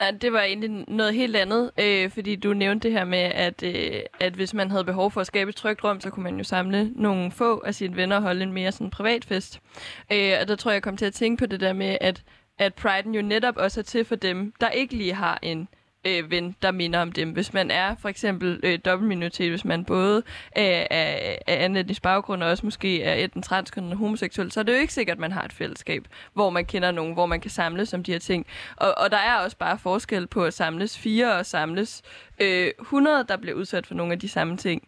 Nej, 0.00 0.10
det 0.10 0.32
var 0.32 0.42
egentlig 0.42 0.84
noget 0.88 1.14
helt 1.14 1.36
andet, 1.36 1.70
øh, 1.80 2.10
fordi 2.10 2.36
du 2.36 2.52
nævnte 2.52 2.88
det 2.88 2.98
her 2.98 3.04
med, 3.04 3.18
at, 3.18 3.62
øh, 3.62 4.00
at 4.20 4.32
hvis 4.32 4.54
man 4.54 4.70
havde 4.70 4.84
behov 4.84 5.10
for 5.10 5.20
at 5.20 5.26
skabe 5.26 5.48
et 5.48 5.56
trygt 5.56 5.84
rum, 5.84 6.00
så 6.00 6.10
kunne 6.10 6.22
man 6.24 6.38
jo 6.38 6.44
samle 6.44 6.90
nogle 6.94 7.30
få 7.30 7.58
af 7.60 7.74
sine 7.74 7.96
venner 7.96 8.16
og 8.16 8.22
holde 8.22 8.42
en 8.42 8.52
mere 8.52 8.72
sådan 8.72 8.90
privat 8.90 9.24
fest. 9.24 9.60
Øh, 10.12 10.32
og 10.40 10.48
der 10.48 10.56
tror 10.56 10.70
jeg, 10.70 10.74
jeg 10.74 10.82
kom 10.82 10.96
til 10.96 11.06
at 11.06 11.14
tænke 11.14 11.40
på 11.40 11.46
det 11.46 11.60
der 11.60 11.72
med, 11.72 11.98
at, 12.00 12.22
at 12.58 12.74
priden 12.74 13.14
jo 13.14 13.22
netop 13.22 13.56
også 13.56 13.80
er 13.80 13.84
til 13.84 14.04
for 14.04 14.16
dem, 14.16 14.52
der 14.60 14.70
ikke 14.70 14.96
lige 14.96 15.14
har 15.14 15.38
en 15.42 15.68
øh, 16.06 16.30
ven, 16.30 16.56
der 16.62 16.70
minder 16.70 17.00
om 17.00 17.12
dem. 17.12 17.30
Hvis 17.30 17.52
man 17.52 17.70
er 17.70 17.94
for 18.02 18.08
eksempel 18.08 18.60
øh, 18.62 18.78
dobbeltminoritet, 18.84 19.50
hvis 19.50 19.64
man 19.64 19.84
både 19.84 20.16
øh, 20.58 20.64
er 20.64 20.86
af, 20.90 21.38
af 21.46 21.64
anden 21.64 21.76
etnisk 21.76 22.02
baggrund 22.02 22.42
og 22.42 22.50
også 22.50 22.66
måske 22.66 23.02
er 23.02 23.14
enten 23.14 23.42
transkønnet 23.42 23.92
og 23.92 23.98
homoseksuel, 23.98 24.52
så 24.52 24.60
er 24.60 24.64
det 24.64 24.72
jo 24.72 24.78
ikke 24.78 24.92
sikkert, 24.92 25.16
at 25.16 25.20
man 25.20 25.32
har 25.32 25.42
et 25.42 25.52
fællesskab, 25.52 26.08
hvor 26.34 26.50
man 26.50 26.64
kender 26.64 26.90
nogen, 26.90 27.12
hvor 27.12 27.26
man 27.26 27.40
kan 27.40 27.50
samles 27.50 27.94
om 27.94 28.04
de 28.04 28.12
her 28.12 28.18
ting. 28.18 28.46
Og, 28.76 28.98
og 28.98 29.10
der 29.10 29.18
er 29.18 29.36
også 29.36 29.56
bare 29.56 29.78
forskel 29.78 30.26
på 30.26 30.44
at 30.44 30.54
samles 30.54 30.98
fire 30.98 31.34
og 31.34 31.46
samles 31.46 32.02
øh, 32.40 32.70
100, 32.80 33.24
der 33.28 33.36
bliver 33.36 33.56
udsat 33.56 33.86
for 33.86 33.94
nogle 33.94 34.12
af 34.12 34.18
de 34.18 34.28
samme 34.28 34.56
ting 34.56 34.82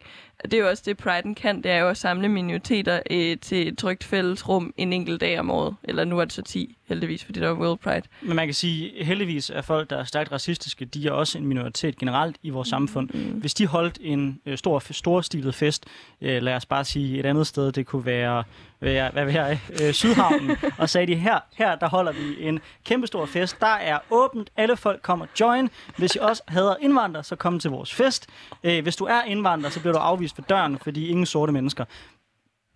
det 0.44 0.54
er 0.54 0.58
jo 0.58 0.68
også 0.68 0.82
det, 0.86 1.06
Pride'en 1.06 1.34
kan, 1.34 1.62
det 1.62 1.70
er 1.70 1.78
jo 1.78 1.88
at 1.88 1.96
samle 1.96 2.28
minoriteter 2.28 3.00
øh, 3.10 3.36
til 3.38 3.68
et 3.68 3.78
trygt 3.78 4.04
fællesrum 4.04 4.74
en 4.76 4.92
enkelt 4.92 5.20
dag 5.20 5.40
om 5.40 5.50
året. 5.50 5.76
Eller 5.84 6.04
nu 6.04 6.18
er 6.18 6.24
det 6.24 6.32
så 6.32 6.42
10, 6.42 6.76
heldigvis, 6.88 7.24
fordi 7.24 7.40
der 7.40 7.48
er 7.48 7.54
World 7.54 7.78
Pride. 7.78 8.02
Men 8.22 8.36
man 8.36 8.46
kan 8.46 8.54
sige, 8.54 9.04
heldigvis 9.04 9.50
er 9.50 9.62
folk, 9.62 9.90
der 9.90 9.96
er 9.96 10.04
stærkt 10.04 10.32
racistiske, 10.32 10.84
de 10.84 11.06
er 11.06 11.12
også 11.12 11.38
en 11.38 11.46
minoritet 11.46 11.98
generelt 11.98 12.36
i 12.42 12.50
vores 12.50 12.68
samfund. 12.68 13.10
Mm. 13.14 13.20
Hvis 13.20 13.54
de 13.54 13.66
holdt 13.66 13.98
en 14.00 14.40
øh, 14.46 14.58
stor, 14.58 14.82
storstilet 14.90 15.54
fest, 15.54 15.84
øh, 16.20 16.42
lad 16.42 16.54
os 16.54 16.66
bare 16.66 16.84
sige 16.84 17.18
et 17.18 17.26
andet 17.26 17.46
sted, 17.46 17.72
det 17.72 17.86
kunne 17.86 18.06
være 18.06 18.44
være, 18.80 19.10
hvad 19.10 19.24
vil 19.24 19.34
jeg, 19.34 19.60
øh, 19.82 19.92
Sydhavnen, 19.92 20.56
og 20.78 20.88
sagde 20.88 21.06
de, 21.06 21.14
her, 21.14 21.38
her 21.54 21.74
der 21.74 21.88
holder 21.88 22.12
vi 22.12 22.42
en 22.42 22.60
kæmpestor 22.84 23.26
fest. 23.26 23.60
Der 23.60 23.66
er 23.66 23.98
åbent, 24.10 24.50
alle 24.56 24.76
folk 24.76 25.02
kommer 25.02 25.26
join. 25.40 25.70
Hvis 25.96 26.14
I 26.14 26.18
også 26.18 26.42
hader 26.48 26.74
indvandrere, 26.80 27.24
så 27.24 27.36
kom 27.36 27.58
til 27.60 27.70
vores 27.70 27.94
fest. 27.94 28.26
Øh, 28.64 28.82
hvis 28.82 28.96
du 28.96 29.04
er 29.04 29.22
indvandrer, 29.22 29.70
så 29.70 29.80
bliver 29.80 29.92
du 29.92 29.98
afvist 29.98 30.38
ved 30.38 30.44
døren, 30.48 30.78
fordi 30.78 31.06
ingen 31.06 31.26
sorte 31.26 31.52
mennesker. 31.52 31.84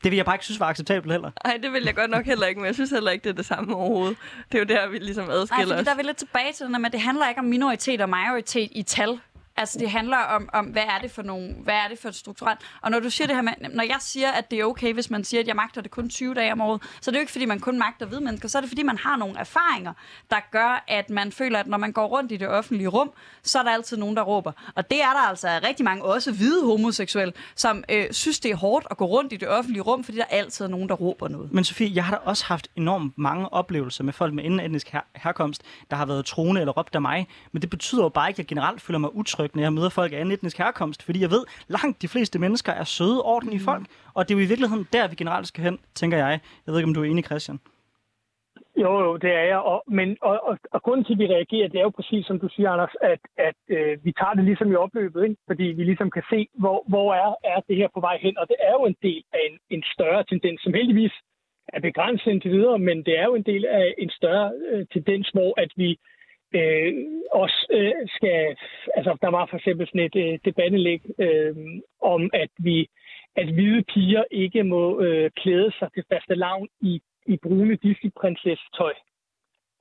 Det 0.05 0.11
vil 0.11 0.17
jeg 0.17 0.25
bare 0.25 0.35
ikke 0.35 0.45
synes 0.45 0.61
var 0.61 0.67
acceptabelt 0.67 1.13
heller. 1.13 1.31
Nej, 1.45 1.59
det 1.63 1.73
vil 1.73 1.85
jeg 1.85 1.95
godt 1.95 2.11
nok 2.11 2.27
heller 2.27 2.47
ikke, 2.47 2.61
men 2.61 2.67
jeg 2.67 2.75
synes 2.75 2.91
heller 2.91 3.11
ikke, 3.11 3.25
det 3.25 3.31
er 3.31 3.35
det 3.35 3.47
samme 3.47 3.77
overhovedet. 3.77 4.17
Det 4.53 4.55
er 4.55 4.59
jo 4.59 4.81
der, 4.81 4.89
vi 4.89 4.99
ligesom 4.99 5.31
adskiller 5.31 5.67
Nej, 5.67 5.77
fordi 5.77 5.85
der 5.85 5.93
er 5.93 5.97
vi 5.97 6.03
lidt 6.03 6.17
tilbage 6.17 6.53
til 6.53 6.67
det, 6.67 6.81
men 6.81 6.93
det 6.93 7.01
handler 7.01 7.29
ikke 7.29 7.39
om 7.39 7.45
minoritet 7.45 8.01
og 8.01 8.09
majoritet 8.09 8.69
i 8.73 8.83
tal. 8.83 9.19
Altså, 9.57 9.79
det 9.79 9.91
handler 9.91 10.17
om, 10.17 10.49
om 10.53 10.65
hvad 10.67 10.83
er 10.83 10.99
det 11.03 11.11
for 11.11 11.23
nogle, 11.23 11.55
hvad 11.65 11.75
er 11.75 11.89
det 11.89 11.99
for 11.99 12.09
et 12.09 12.15
strukturelt. 12.15 12.61
Og 12.83 12.91
når 12.91 13.01
du 13.01 13.11
siger 13.11 13.27
det 13.27 13.37
her 13.37 13.43
med, 13.43 13.53
når 13.75 13.83
jeg 13.83 13.97
siger, 14.01 14.31
at 14.31 14.51
det 14.51 14.61
er 14.61 14.65
okay, 14.65 14.93
hvis 14.95 15.11
man 15.11 15.25
siger, 15.25 15.41
at 15.41 15.47
jeg 15.49 15.57
magter 15.57 15.81
det 15.81 15.91
kun 15.91 16.09
20 16.09 16.35
dage 16.35 16.53
om 16.53 16.61
året, 16.61 16.83
så 17.01 17.11
er 17.11 17.13
det 17.13 17.19
jo 17.19 17.21
ikke, 17.21 17.33
fordi 17.33 17.45
man 17.45 17.61
kun 17.61 17.79
magter 17.79 18.07
hvide 18.07 18.21
mennesker, 18.21 18.49
så 18.49 18.59
er 18.59 18.61
det, 18.61 18.71
fordi 18.71 18.83
man 18.83 18.99
har 18.99 19.17
nogle 19.17 19.39
erfaringer, 19.39 19.93
der 20.31 20.37
gør, 20.51 20.85
at 20.89 21.11
man 21.11 21.33
føler, 21.33 21.59
at 21.59 21.67
når 21.67 21.79
man 21.79 21.93
går 21.93 22.07
rundt 22.07 22.33
i 22.33 22.37
det 22.37 22.49
offentlige 22.49 22.89
rum, 22.89 23.11
så 23.43 23.59
er 23.59 23.63
der 23.63 23.71
altid 23.71 23.97
nogen, 23.97 24.17
der 24.17 24.23
råber. 24.23 24.53
Og 24.75 24.91
det 24.91 25.03
er 25.03 25.11
der 25.13 25.29
altså 25.29 25.49
rigtig 25.69 25.85
mange, 25.85 26.05
også 26.05 26.33
hvide 26.33 26.67
homoseksuelle, 26.67 27.33
som 27.57 27.85
øh, 27.89 28.07
synes, 28.13 28.41
det 28.41 28.51
er 28.51 28.57
hårdt 28.57 28.87
at 28.91 28.97
gå 28.97 29.05
rundt 29.05 29.33
i 29.33 29.37
det 29.37 29.49
offentlige 29.49 29.83
rum, 29.83 30.05
fordi 30.05 30.19
der 30.19 30.25
altid 30.25 30.65
er 30.65 30.69
nogen, 30.69 30.89
der 30.89 30.95
råber 30.95 31.29
noget. 31.29 31.53
Men 31.53 31.65
Sofie, 31.65 31.91
jeg 31.95 32.05
har 32.05 32.17
da 32.17 32.21
også 32.25 32.45
haft 32.45 32.69
enormt 32.77 33.19
mange 33.19 33.53
oplevelser 33.53 34.05
med 34.05 34.13
folk 34.13 34.35
med 34.35 34.45
inden 34.45 34.61
etnisk 34.61 34.89
her- 34.89 35.07
herkomst, 35.17 35.63
der 35.91 35.97
har 35.97 36.07
været 36.07 36.25
troende 36.27 36.61
eller 36.61 36.73
råbt 36.73 36.95
af 36.95 37.03
mig. 37.03 37.29
Men 37.53 37.63
det 37.63 37.71
betyder 37.71 38.03
jo 38.03 38.09
bare 38.09 38.29
ikke, 38.29 38.35
at 38.37 38.39
jeg 38.39 38.47
generelt 38.47 38.81
føler 38.83 38.99
mig 38.99 39.15
utryg, 39.15 39.44
når 39.55 39.63
jeg 39.63 39.73
møder 39.73 39.89
folk 39.89 40.13
af 40.13 40.21
anden 40.21 40.35
etnisk 40.35 40.59
herkomst. 40.59 41.03
Fordi 41.03 41.21
jeg 41.21 41.31
ved, 41.31 41.45
langt 41.69 42.03
de 42.03 42.09
fleste 42.09 42.39
mennesker 42.39 42.73
er 42.73 42.85
søde, 42.85 43.23
ordentlige 43.23 43.59
mm. 43.59 43.65
folk. 43.65 43.85
Og 44.15 44.29
det 44.29 44.35
er 44.35 44.39
jo 44.39 44.45
i 44.45 44.49
virkeligheden 44.49 44.87
der, 44.93 45.09
vi 45.09 45.15
generelt 45.15 45.47
skal 45.47 45.65
hen, 45.65 45.79
tænker 45.95 46.17
jeg. 46.17 46.41
Jeg 46.67 46.73
ved 46.73 46.79
ikke, 46.79 46.89
om 46.89 46.95
du 46.95 47.01
er 47.01 47.05
enig, 47.05 47.25
Christian. 47.25 47.59
Jo, 48.77 48.93
jo, 49.05 49.17
det 49.17 49.31
er 49.31 49.45
jeg. 49.53 49.59
Og, 49.59 49.85
men, 49.89 50.17
og, 50.21 50.41
og, 50.49 50.59
og 50.73 50.83
grunden 50.83 51.05
til, 51.05 51.13
at 51.13 51.19
vi 51.19 51.27
reagerer, 51.27 51.69
det 51.69 51.79
er 51.79 51.89
jo 51.89 51.99
præcis, 51.99 52.27
som 52.27 52.41
du 52.41 52.49
siger, 52.49 52.71
Anders, 52.71 52.95
at, 53.01 53.21
at 53.39 53.59
øh, 53.69 54.05
vi 54.05 54.13
tager 54.13 54.35
det 54.35 54.45
ligesom 54.45 54.73
i 54.73 54.75
opløbet, 54.75 55.25
ikke? 55.25 55.37
fordi 55.47 55.65
vi 55.79 55.85
ligesom 55.85 56.11
kan 56.11 56.23
se, 56.31 56.49
hvor, 56.59 56.85
hvor 56.89 57.15
er, 57.15 57.35
er 57.45 57.61
det 57.69 57.77
her 57.77 57.89
på 57.95 58.01
vej 58.01 58.19
hen. 58.23 58.39
Og 58.39 58.49
det 58.49 58.57
er 58.61 58.73
jo 58.73 58.85
en 58.87 58.97
del 59.03 59.23
af 59.33 59.41
en, 59.49 59.59
en 59.71 59.83
større 59.95 60.25
tendens, 60.25 60.61
som 60.63 60.75
heldigvis 60.75 61.13
er 61.69 61.81
begrænset 61.81 62.31
indtil 62.31 62.51
videre, 62.51 62.79
men 62.79 62.97
det 63.07 63.19
er 63.19 63.25
jo 63.25 63.35
en 63.35 63.49
del 63.53 63.65
af 63.67 63.95
en 63.99 64.11
større 64.11 64.53
øh, 64.71 64.87
tendens, 64.93 65.29
hvor 65.29 65.61
at 65.63 65.71
vi 65.77 65.99
øh, 66.55 66.95
også 67.33 67.67
øh, 67.71 67.93
skal... 68.17 68.57
Altså, 68.97 69.17
der 69.23 69.29
var 69.29 69.47
for 69.47 69.57
eksempel 69.57 69.87
sådan 69.87 70.01
et 70.01 70.17
øh, 70.17 70.39
debatindlæg 70.45 71.01
øh, 71.19 71.57
om, 72.01 72.31
at 72.33 72.51
vi 72.59 72.89
at 73.37 73.49
hvide 73.55 73.83
piger 73.83 74.25
ikke 74.31 74.63
må 74.65 75.01
øh, 75.01 75.31
klæde 75.31 75.73
sig 75.79 75.89
til 75.93 76.05
faste 76.13 76.35
lavn 76.35 76.69
i 76.81 77.03
i 77.27 77.37
brune 77.37 77.77
Disney-prinsessetøj. 77.77 78.95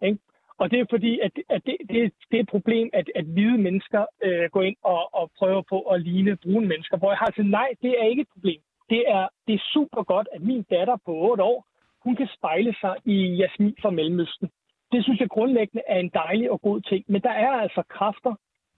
Ikke? 0.01 0.19
Og 0.57 0.71
det 0.71 0.79
er 0.79 0.85
fordi, 0.89 1.19
at, 1.19 1.31
at 1.49 1.61
det, 1.65 1.77
det, 1.89 2.13
det 2.31 2.37
er 2.37 2.43
et 2.43 2.49
problem, 2.49 2.89
at, 2.93 3.11
at 3.15 3.25
hvide 3.25 3.57
mennesker 3.57 4.05
øh, 4.23 4.49
går 4.51 4.61
ind 4.61 4.75
og, 4.83 5.13
og 5.13 5.31
prøver 5.37 5.61
på 5.69 5.81
at 5.81 6.01
ligne 6.01 6.37
brune 6.43 6.67
mennesker. 6.67 6.97
Hvor 6.97 7.11
jeg 7.11 7.17
har 7.17 7.33
sagt, 7.35 7.49
nej, 7.49 7.69
det 7.81 7.91
er 7.99 8.05
ikke 8.05 8.21
et 8.21 8.33
problem. 8.33 8.61
Det 8.89 9.03
er, 9.07 9.27
det 9.47 9.53
er 9.55 9.69
super 9.73 10.03
godt, 10.03 10.27
at 10.33 10.41
min 10.41 10.63
datter 10.63 10.97
på 11.05 11.11
8 11.11 11.43
år, 11.43 11.65
hun 12.03 12.15
kan 12.15 12.29
spejle 12.37 12.75
sig 12.81 12.95
i 13.05 13.35
Jasmin 13.35 13.75
fra 13.81 13.89
Mellemøsten. 13.89 14.49
Det 14.93 15.03
synes 15.03 15.19
jeg 15.19 15.29
grundlæggende 15.29 15.83
er 15.87 15.99
en 15.99 16.11
dejlig 16.13 16.51
og 16.51 16.61
god 16.61 16.81
ting. 16.81 17.05
Men 17.07 17.21
der 17.21 17.29
er 17.29 17.51
altså 17.51 17.83
kræfter 17.89 18.35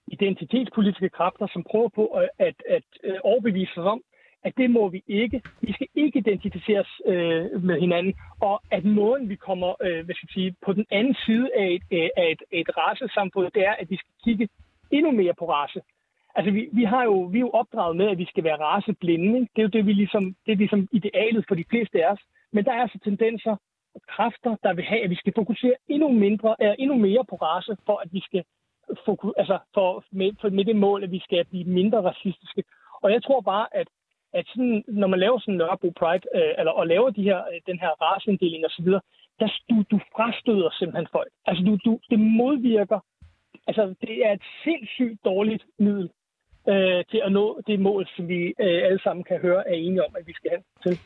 identitetspolitiske 0.07 1.09
kræfter, 1.09 1.47
som 1.53 1.63
prøver 1.71 1.89
på 1.89 2.05
at, 2.05 2.29
at, 2.39 2.55
at 2.69 2.83
øh, 3.03 3.17
overbevise 3.23 3.71
os 3.81 3.87
om, 3.95 4.01
at 4.43 4.53
det 4.57 4.69
må 4.69 4.89
vi 4.89 5.03
ikke. 5.07 5.41
Vi 5.61 5.73
skal 5.73 5.87
ikke 5.95 6.19
identificeres 6.19 6.87
øh, 7.05 7.63
med 7.63 7.79
hinanden, 7.79 8.13
og 8.41 8.61
at 8.71 8.85
måden, 8.85 9.29
vi 9.29 9.35
kommer 9.35 9.69
øh, 9.85 10.05
hvad 10.05 10.15
skal 10.15 10.27
jeg 10.29 10.33
sige, 10.33 10.55
på 10.65 10.73
den 10.73 10.85
anden 10.91 11.15
side 11.25 11.49
af 11.55 11.67
et, 11.75 11.83
øh, 11.91 12.09
af 12.17 12.31
et, 12.31 12.41
af 12.53 12.59
et 12.59 12.69
racesamfund, 12.77 13.51
det 13.51 13.65
er, 13.65 13.75
at 13.81 13.89
vi 13.89 13.95
skal 13.95 14.13
kigge 14.23 14.49
endnu 14.91 15.11
mere 15.11 15.33
på 15.39 15.45
race. 15.51 15.81
Altså, 16.35 16.51
vi, 16.51 16.69
vi, 16.71 16.83
har 16.83 17.03
jo, 17.03 17.17
vi 17.21 17.37
er 17.37 17.47
jo 17.47 17.49
opdraget 17.49 17.95
med, 17.97 18.07
at 18.07 18.17
vi 18.17 18.25
skal 18.25 18.43
være 18.43 18.61
raceblinde. 18.61 19.39
Ikke? 19.39 19.51
Det 19.55 19.61
er 19.61 19.67
jo 19.67 19.75
det, 19.77 19.85
vi 19.85 19.93
ligesom, 19.93 20.35
det 20.45 20.51
er 20.51 20.55
ligesom 20.55 20.87
idealet 20.91 21.45
for 21.47 21.55
de 21.55 21.65
fleste 21.69 22.05
af 22.05 22.11
os. 22.11 22.19
Men 22.53 22.65
der 22.65 22.71
er 22.71 22.81
altså 22.81 22.99
tendenser 23.03 23.55
kræfter, 24.07 24.55
der 24.63 24.73
vil 24.73 24.83
have, 24.83 25.03
at 25.03 25.09
vi 25.09 25.15
skal 25.15 25.33
fokusere 25.35 25.75
endnu, 25.87 26.09
mindre, 26.09 26.55
er 26.59 26.73
endnu 26.79 26.95
mere 26.97 27.25
på 27.29 27.35
race, 27.35 27.77
for 27.85 27.97
at 27.97 28.09
vi 28.13 28.21
skal 28.27 28.43
fokus, 29.05 29.33
altså 29.37 29.57
for, 29.73 30.03
med, 30.11 30.31
for, 30.41 30.49
med 30.49 30.65
det 30.65 30.75
mål, 30.75 31.03
at 31.03 31.11
vi 31.11 31.19
skal 31.19 31.45
blive 31.45 31.63
mindre 31.63 32.01
racistiske. 32.01 32.63
Og 33.03 33.11
jeg 33.11 33.23
tror 33.23 33.41
bare, 33.41 33.67
at 33.71 33.87
at 34.39 34.45
sådan, 34.47 34.83
når 34.87 35.07
man 35.07 35.19
laver 35.19 35.39
sådan 35.39 35.57
Nørrebro 35.57 35.89
Pride, 35.99 36.25
øh, 36.35 36.53
eller 36.59 36.71
og 36.71 36.87
laver 36.87 37.09
de 37.09 37.23
her, 37.23 37.39
øh, 37.51 37.59
den 37.67 37.79
her 37.79 37.91
raceinddeling 38.01 38.65
osv., 38.65 38.89
der 39.39 39.49
du, 39.69 39.75
du 39.91 39.99
frastøder 40.15 40.69
simpelthen 40.79 41.07
folk. 41.11 41.31
Altså, 41.45 41.63
du, 41.63 41.77
du, 41.85 41.99
det 42.09 42.19
modvirker, 42.19 42.99
altså, 43.67 43.95
det 44.01 44.25
er 44.25 44.31
et 44.31 44.45
sindssygt 44.63 45.25
dårligt 45.25 45.63
middel 45.79 46.09
øh, 46.71 47.05
til 47.11 47.21
at 47.25 47.31
nå 47.31 47.61
det 47.67 47.79
mål, 47.79 48.07
som 48.15 48.27
vi 48.27 48.39
øh, 48.65 48.79
alle 48.87 49.01
sammen 49.03 49.23
kan 49.23 49.39
høre 49.39 49.69
er 49.69 49.73
enige 49.73 50.05
om, 50.05 50.15
at 50.19 50.27
vi 50.27 50.33
skal 50.33 50.51
hen 50.51 50.63
til. 50.83 50.99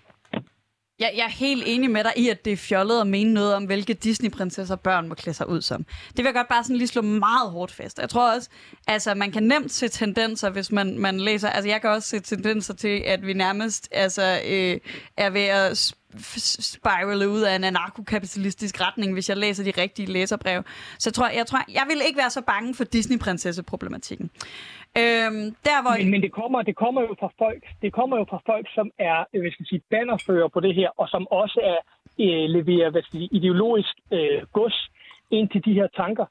Jeg, 1.00 1.14
jeg 1.16 1.24
er 1.24 1.30
helt 1.30 1.64
enig 1.66 1.92
med 1.92 2.04
dig 2.04 2.14
i, 2.16 2.30
at 2.30 2.46
det 2.46 2.54
er 2.54 2.58
fjollet 2.58 3.02
at 3.02 3.08
mene 3.08 3.34
noget 3.34 3.56
om, 3.56 3.64
hvilke 3.64 3.94
Disney-prinsesser 3.94 4.76
børn 4.76 5.08
må 5.08 5.16
klæde 5.16 5.38
sig 5.38 5.50
ud 5.50 5.62
som. 5.62 5.84
Det 5.84 6.18
vil 6.18 6.26
jeg 6.26 6.34
godt 6.34 6.48
bare 6.48 6.64
sådan 6.64 6.76
lige 6.76 6.88
slå 6.88 7.02
meget 7.02 7.52
hårdt 7.52 7.72
fast. 7.72 8.00
Jeg 8.00 8.10
tror 8.10 8.34
også, 8.34 8.50
altså 8.88 9.14
man 9.14 9.32
kan 9.32 9.44
nemt 9.44 9.72
se 9.72 9.88
tendenser, 9.88 10.50
hvis 10.50 10.72
man, 10.72 10.98
man 10.98 11.20
læser. 11.20 11.50
Altså 11.50 11.70
jeg 11.70 11.82
kan 11.82 11.90
også 11.90 12.10
se 12.10 12.20
tendenser 12.20 12.74
til, 12.74 13.04
at 13.06 13.28
vi 13.28 13.34
nærmest 13.34 13.90
altså, 13.92 14.42
øh, 14.46 14.80
er 15.18 15.30
ved 15.30 15.42
at 15.42 15.94
spirale 16.60 17.30
ud 17.30 17.42
af 17.42 17.56
en 17.56 17.64
anarkokapitalistisk 17.64 18.82
retning, 18.82 19.14
hvis 19.14 19.30
jeg 19.30 19.38
læser 19.38 19.64
de 19.64 19.72
rigtige 19.78 20.06
læserbrev. 20.06 20.64
Så 21.00 21.10
jeg 21.10 21.14
tror, 21.14 21.30
jeg, 21.30 21.48
tror, 21.48 21.64
jeg 21.74 21.86
vil 21.88 22.02
ikke 22.06 22.18
være 22.18 22.30
så 22.30 22.42
bange 22.42 22.76
for 22.76 22.84
Disney-prinsesse-problematikken. 22.84 24.30
Øhm, 24.98 25.46
der, 25.68 25.78
hvor... 25.84 25.94
men, 25.98 26.12
men 26.12 26.22
det, 26.22 26.32
kommer, 26.32 26.62
det 26.62 26.76
kommer 26.76 27.02
jo 27.02 27.16
fra 27.20 27.32
folk, 27.38 27.64
det 27.82 27.94
kommer 27.94 28.18
jo 28.18 28.26
fra 28.30 28.42
folk, 28.46 28.68
som 28.76 28.92
er, 29.00 29.20
øh, 29.34 29.42
hvad 29.42 29.52
skal 29.52 29.64
jeg 29.64 29.68
sige, 29.68 29.90
bannerfører 29.90 30.48
på 30.48 30.60
det 30.60 30.76
her, 30.76 30.90
og 30.98 31.10
som 31.10 31.28
også 31.32 31.60
er 31.64 31.80
øh, 32.26 32.50
leverer 32.58 32.90
hvad 32.90 33.02
skal 33.02 33.18
jeg 33.18 33.30
sige, 33.30 33.38
ideologisk 33.38 33.94
øh, 34.12 34.42
gods 34.54 34.78
ind 35.32 35.50
til 35.50 35.66
de 35.66 35.74
her 35.74 35.88
tanker 35.88 36.26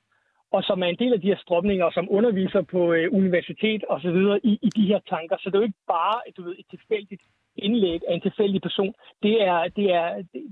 og 0.52 0.62
som 0.64 0.82
er 0.82 0.86
en 0.86 0.98
del 0.98 1.12
af 1.12 1.20
de 1.20 1.26
her 1.26 1.36
strømninger, 1.36 1.84
og 1.84 1.92
som 1.92 2.08
underviser 2.10 2.62
på 2.62 2.92
øh, 2.92 3.12
universitet 3.12 3.84
og 3.84 4.00
så 4.00 4.10
videre 4.10 4.40
i, 4.46 4.58
i 4.62 4.68
de 4.76 4.86
her 4.86 5.00
tanker. 5.08 5.36
Så 5.38 5.50
det 5.50 5.54
er 5.54 5.58
jo 5.58 5.70
ikke 5.70 5.86
bare 5.86 6.20
du 6.36 6.42
ved, 6.42 6.54
et 6.58 6.66
tilfældigt 6.70 7.22
indlæg 7.56 8.00
af 8.08 8.14
en 8.14 8.20
tilfældig 8.20 8.62
person. 8.62 8.94
Det 9.22 9.42
er, 9.42 9.68
det, 9.76 9.86
er, 9.94 10.08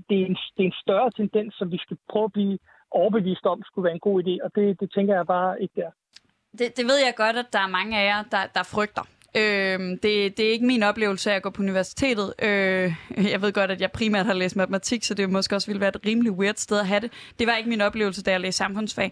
det, 0.09 0.17
er 0.21 0.25
en, 0.25 0.37
det 0.55 0.61
er 0.63 0.69
en 0.71 0.81
større 0.83 1.11
tendens, 1.11 1.55
som 1.55 1.71
vi 1.71 1.77
skal 1.77 1.97
prøve 2.09 2.25
at 2.25 2.33
blive 2.33 2.57
overbevist 2.91 3.45
om, 3.45 3.63
skulle 3.65 3.83
være 3.83 3.93
en 3.93 4.07
god 4.09 4.23
idé, 4.23 4.45
og 4.45 4.51
det, 4.55 4.79
det 4.79 4.91
tænker 4.95 5.15
jeg 5.15 5.27
bare 5.27 5.61
ikke 5.61 5.73
der. 5.81 5.91
Det, 6.59 6.77
det 6.77 6.85
ved 6.85 6.97
jeg 6.97 7.13
godt, 7.15 7.37
at 7.37 7.53
der 7.53 7.59
er 7.59 7.67
mange 7.67 7.99
af 7.99 8.05
jer, 8.05 8.23
der, 8.31 8.47
der 8.55 8.63
frygter. 8.63 9.03
Øh, 9.35 9.79
det, 10.03 10.37
det 10.37 10.39
er 10.39 10.51
ikke 10.51 10.65
min 10.65 10.83
oplevelse 10.83 11.31
af 11.31 11.35
at 11.35 11.41
gå 11.41 11.49
på 11.49 11.61
universitetet. 11.61 12.33
Øh, 12.41 12.93
jeg 13.31 13.41
ved 13.41 13.53
godt, 13.53 13.71
at 13.71 13.81
jeg 13.81 13.91
primært 13.91 14.25
har 14.25 14.33
læst 14.33 14.55
matematik, 14.55 15.03
så 15.03 15.13
det 15.13 15.29
måske 15.29 15.55
også 15.55 15.67
ville 15.67 15.79
være 15.79 15.89
et 15.89 16.05
rimelig 16.05 16.31
weird 16.31 16.55
sted 16.55 16.79
at 16.79 16.87
have 16.87 16.99
det. 16.99 17.11
Det 17.39 17.47
var 17.47 17.55
ikke 17.55 17.69
min 17.69 17.81
oplevelse, 17.81 18.23
da 18.23 18.31
jeg 18.31 18.39
læste 18.39 18.57
samfundsfag, 18.57 19.05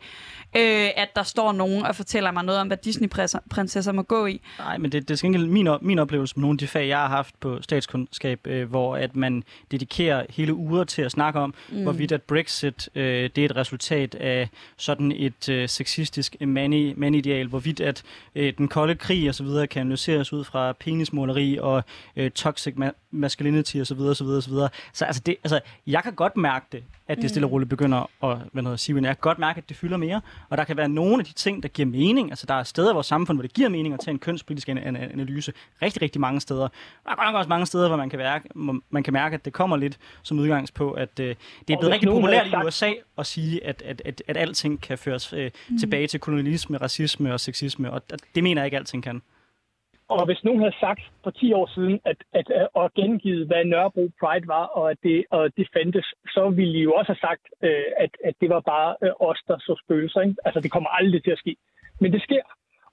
øh, 0.56 0.90
at 0.96 1.10
der 1.16 1.24
står 1.24 1.52
nogen 1.52 1.86
og 1.86 1.96
fortæller 1.96 2.32
mig 2.32 2.44
noget 2.44 2.62
om, 2.62 2.68
hvad 2.68 2.78
Disney-prinsesser 2.78 3.92
må 3.92 4.02
gå 4.02 4.26
i. 4.26 4.42
Nej, 4.60 4.78
men 4.78 4.92
det, 4.92 5.08
det 5.08 5.14
er 5.14 5.18
skal 5.18 5.50
min, 5.50 5.70
min 5.82 6.00
oplevelse 6.00 6.36
med 6.36 6.42
nogle 6.42 6.56
af 6.56 6.58
de 6.60 6.68
fag, 6.68 6.88
jeg 6.88 6.98
har 6.98 7.08
haft 7.08 7.40
på 7.40 7.62
statskundskab, 7.62 8.48
øh, 8.48 8.70
hvor 8.70 8.96
at 8.96 9.16
man 9.16 9.44
dedikerer 9.72 10.26
hele 10.30 10.54
uger 10.54 10.84
til 10.84 11.02
at 11.02 11.12
snakke 11.12 11.40
om, 11.40 11.54
mm. 11.70 11.84
hvorvidt 11.84 12.12
at 12.12 12.22
Brexit 12.22 12.90
øh, 12.96 13.30
det 13.36 13.38
er 13.38 13.46
et 13.46 13.56
resultat 13.56 14.16
af 14.16 14.50
sådan 14.78 15.12
et 15.12 15.50
øh, 15.50 15.70
sexistisk 15.70 16.36
mandideal, 16.42 17.48
hvorvidt 17.48 17.80
at 17.80 18.04
øh, 18.36 18.54
den 18.58 18.68
kolde 18.68 18.96
krig 18.96 19.30
osv. 19.30 19.48
kan 19.68 19.82
analysere 19.82 20.05
analyseres 20.12 20.34
ud 20.34 20.44
fra 20.44 20.74
penismåleri 20.74 21.58
og 21.62 21.84
øh, 22.16 22.32
toxic 22.32 22.76
ma- 22.76 22.96
masculinity 23.12 23.78
osv. 23.78 24.00
osv. 24.00 24.26
osv. 24.26 24.54
Så 24.94 25.06
altså, 25.06 25.22
det, 25.26 25.36
altså, 25.44 25.60
jeg 25.88 26.04
kan 26.04 26.14
godt 26.14 26.38
mærke 26.38 26.66
det, 26.72 26.84
at 27.08 27.18
det 27.18 27.30
stille 27.30 27.46
og 27.46 27.50
mm. 27.50 27.54
roligt 27.54 27.70
begynder 27.70 28.10
at 28.24 28.38
hvad 28.52 28.64
noget, 28.64 28.80
sige, 28.80 28.96
jeg 28.96 29.04
kan 29.04 29.16
godt 29.22 29.40
mærke, 29.40 29.58
at 29.58 29.70
det 29.70 29.78
fylder 29.78 29.98
mere. 29.98 30.22
Og 30.50 30.58
der 30.58 30.64
kan 30.64 30.78
være 30.78 30.90
nogle 30.90 31.20
af 31.20 31.26
de 31.26 31.34
ting, 31.34 31.64
der 31.64 31.70
giver 31.70 31.86
mening. 31.86 32.30
Altså, 32.30 32.46
der 32.46 32.54
er 32.54 32.64
steder 32.64 32.92
i 32.92 32.94
vores 32.94 33.08
samfund, 33.08 33.38
hvor 33.38 33.42
det 33.42 33.54
giver 33.54 33.70
mening 33.70 33.94
at 33.94 34.00
tage 34.00 34.14
en 34.14 34.20
kønspolitisk 34.20 34.70
analyse. 34.70 35.54
Rigtig, 35.82 36.02
rigtig 36.02 36.22
mange 36.22 36.42
steder. 36.42 36.68
Der 37.04 37.12
er 37.12 37.16
godt 37.16 37.36
også 37.36 37.50
mange 37.50 37.66
steder, 37.66 37.88
hvor 37.88 37.98
man 37.98 38.10
kan, 38.10 38.20
mærke, 38.20 38.50
man 38.90 39.04
kan 39.04 39.14
mærke, 39.14 39.34
at 39.34 39.46
det 39.46 39.54
kommer 39.54 39.78
lidt 39.78 39.98
som 40.24 40.40
udgangs 40.40 40.72
på, 40.72 40.92
at 40.92 41.20
øh, 41.20 41.36
det 41.68 41.74
er 41.74 41.78
blevet 41.80 41.94
rigtig 41.94 42.10
populært 42.10 42.48
i 42.48 42.66
USA 42.66 42.92
at 43.18 43.26
sige, 43.26 43.66
at, 43.66 43.82
at, 43.82 44.02
at, 44.06 44.24
at 44.28 44.38
alting 44.38 44.82
kan 44.82 44.98
føres 44.98 45.34
øh, 45.34 45.52
mm. 45.70 45.78
tilbage 45.78 46.08
til 46.08 46.20
kolonialisme, 46.20 46.78
racisme 46.78 47.34
og 47.34 47.40
sexisme. 47.40 47.92
Og 47.92 48.02
det 48.36 48.44
mener 48.44 48.62
jeg 48.62 48.68
ikke, 48.68 48.78
alting 48.78 49.04
kan. 49.04 49.22
Og 50.10 50.26
hvis 50.26 50.44
nogen 50.44 50.60
havde 50.60 50.80
sagt 50.80 51.02
for 51.24 51.32
10 51.32 51.54
år 51.54 51.68
siden, 51.76 52.00
at, 52.06 52.18
at, 52.34 52.48
at, 52.50 52.68
at 52.82 52.94
gengivet, 52.94 53.48
hvad 53.48 53.66
Nørrebro 53.66 54.10
Pride 54.20 54.48
var, 54.48 54.66
og 54.66 54.92
at 54.92 54.98
det, 55.04 55.26
og 55.32 55.58
det 55.58 55.68
fandtes, 55.74 56.08
så 56.28 56.50
ville 56.50 56.74
de 56.74 56.80
jo 56.80 56.94
også 56.94 57.12
have 57.12 57.26
sagt, 57.28 57.44
øh, 57.64 57.90
at, 57.98 58.12
at 58.24 58.36
det 58.42 58.50
var 58.50 58.60
bare 58.60 58.96
øh, 59.04 59.12
os, 59.20 59.42
der 59.48 59.58
så 59.60 59.82
spøgelser. 59.84 60.22
Ikke? 60.22 60.36
Altså, 60.46 60.60
det 60.60 60.72
kommer 60.72 60.90
aldrig 60.90 61.24
til 61.24 61.32
at 61.32 61.40
ske. 61.44 61.56
Men 62.02 62.14
det 62.14 62.22
sker. 62.22 62.44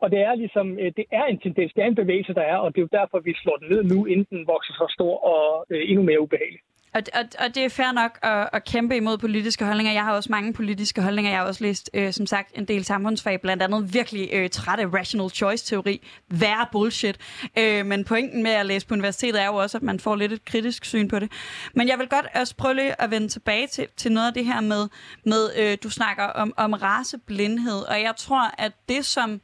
Og 0.03 0.11
det 0.11 0.21
er 0.29 0.35
ligesom, 0.35 0.79
øh, 0.79 0.93
det 0.97 1.07
er 1.13 1.25
en 1.25 1.41
tendens, 1.41 1.73
det 1.73 1.83
er 1.83 1.87
en 1.87 2.03
bevægelse, 2.03 2.35
der 2.35 2.47
er, 2.53 2.57
og 2.57 2.69
det 2.75 2.79
er 2.79 2.87
jo 2.89 2.99
derfor, 2.99 3.19
vi 3.19 3.35
slår 3.43 3.57
den 3.57 3.69
ned 3.73 3.83
nu, 3.93 4.07
inden 4.07 4.27
den 4.31 4.47
vokser 4.47 4.75
så 4.75 4.87
stor 4.97 5.15
og 5.33 5.67
øh, 5.71 5.83
endnu 5.91 6.03
mere 6.03 6.21
ubehagelig. 6.21 6.61
Og, 6.95 7.03
og, 7.15 7.25
og 7.39 7.55
det 7.55 7.65
er 7.65 7.69
fair 7.69 7.93
nok 7.93 8.19
at, 8.23 8.49
at 8.53 8.65
kæmpe 8.65 8.97
imod 8.97 9.19
politiske 9.19 9.65
holdninger. 9.65 9.93
Jeg 9.93 10.05
har 10.05 10.13
også 10.13 10.33
mange 10.33 10.53
politiske 10.53 11.03
holdninger. 11.03 11.31
Jeg 11.31 11.39
har 11.39 11.47
også 11.47 11.65
læst, 11.65 11.91
øh, 11.95 12.13
som 12.13 12.27
sagt, 12.27 12.59
en 12.59 12.65
del 12.65 12.85
samfundsfag, 12.85 13.41
blandt 13.41 13.63
andet 13.63 13.95
virkelig 13.95 14.29
øh, 14.33 14.51
trætte 14.51 14.87
rational 14.87 15.31
choice-teori. 15.31 16.07
Værre 16.29 16.67
bullshit. 16.73 17.19
Øh, 17.59 17.87
men 17.87 18.05
pointen 18.05 18.43
med 18.43 18.51
at 18.51 18.67
læse 18.67 18.87
på 18.87 18.95
universitetet 18.95 19.43
er 19.43 19.47
jo 19.47 19.55
også, 19.55 19.79
at 19.79 19.83
man 19.83 20.01
får 20.01 20.17
lidt 20.17 20.33
et 20.33 20.45
kritisk 20.45 20.85
syn 20.85 21.09
på 21.09 21.19
det. 21.19 21.33
Men 21.75 21.89
jeg 21.89 21.99
vil 21.99 22.09
godt 22.09 22.27
også 22.35 22.57
prøve 22.57 22.75
lige 22.75 23.03
at 23.03 23.11
vende 23.11 23.29
tilbage 23.29 23.67
til, 23.67 23.87
til 23.97 24.13
noget 24.13 24.27
af 24.27 24.35
det 24.35 24.45
her 24.45 24.61
med, 24.61 24.89
med 25.27 25.51
øh, 25.59 25.79
du 25.83 25.91
snakker 25.91 26.25
om, 26.25 26.55
om 26.57 26.73
raceblindhed. 26.73 27.83
Og 27.83 28.01
jeg 28.01 28.15
tror, 28.17 28.55
at 28.59 28.73
det 28.89 29.07
som, 29.07 29.41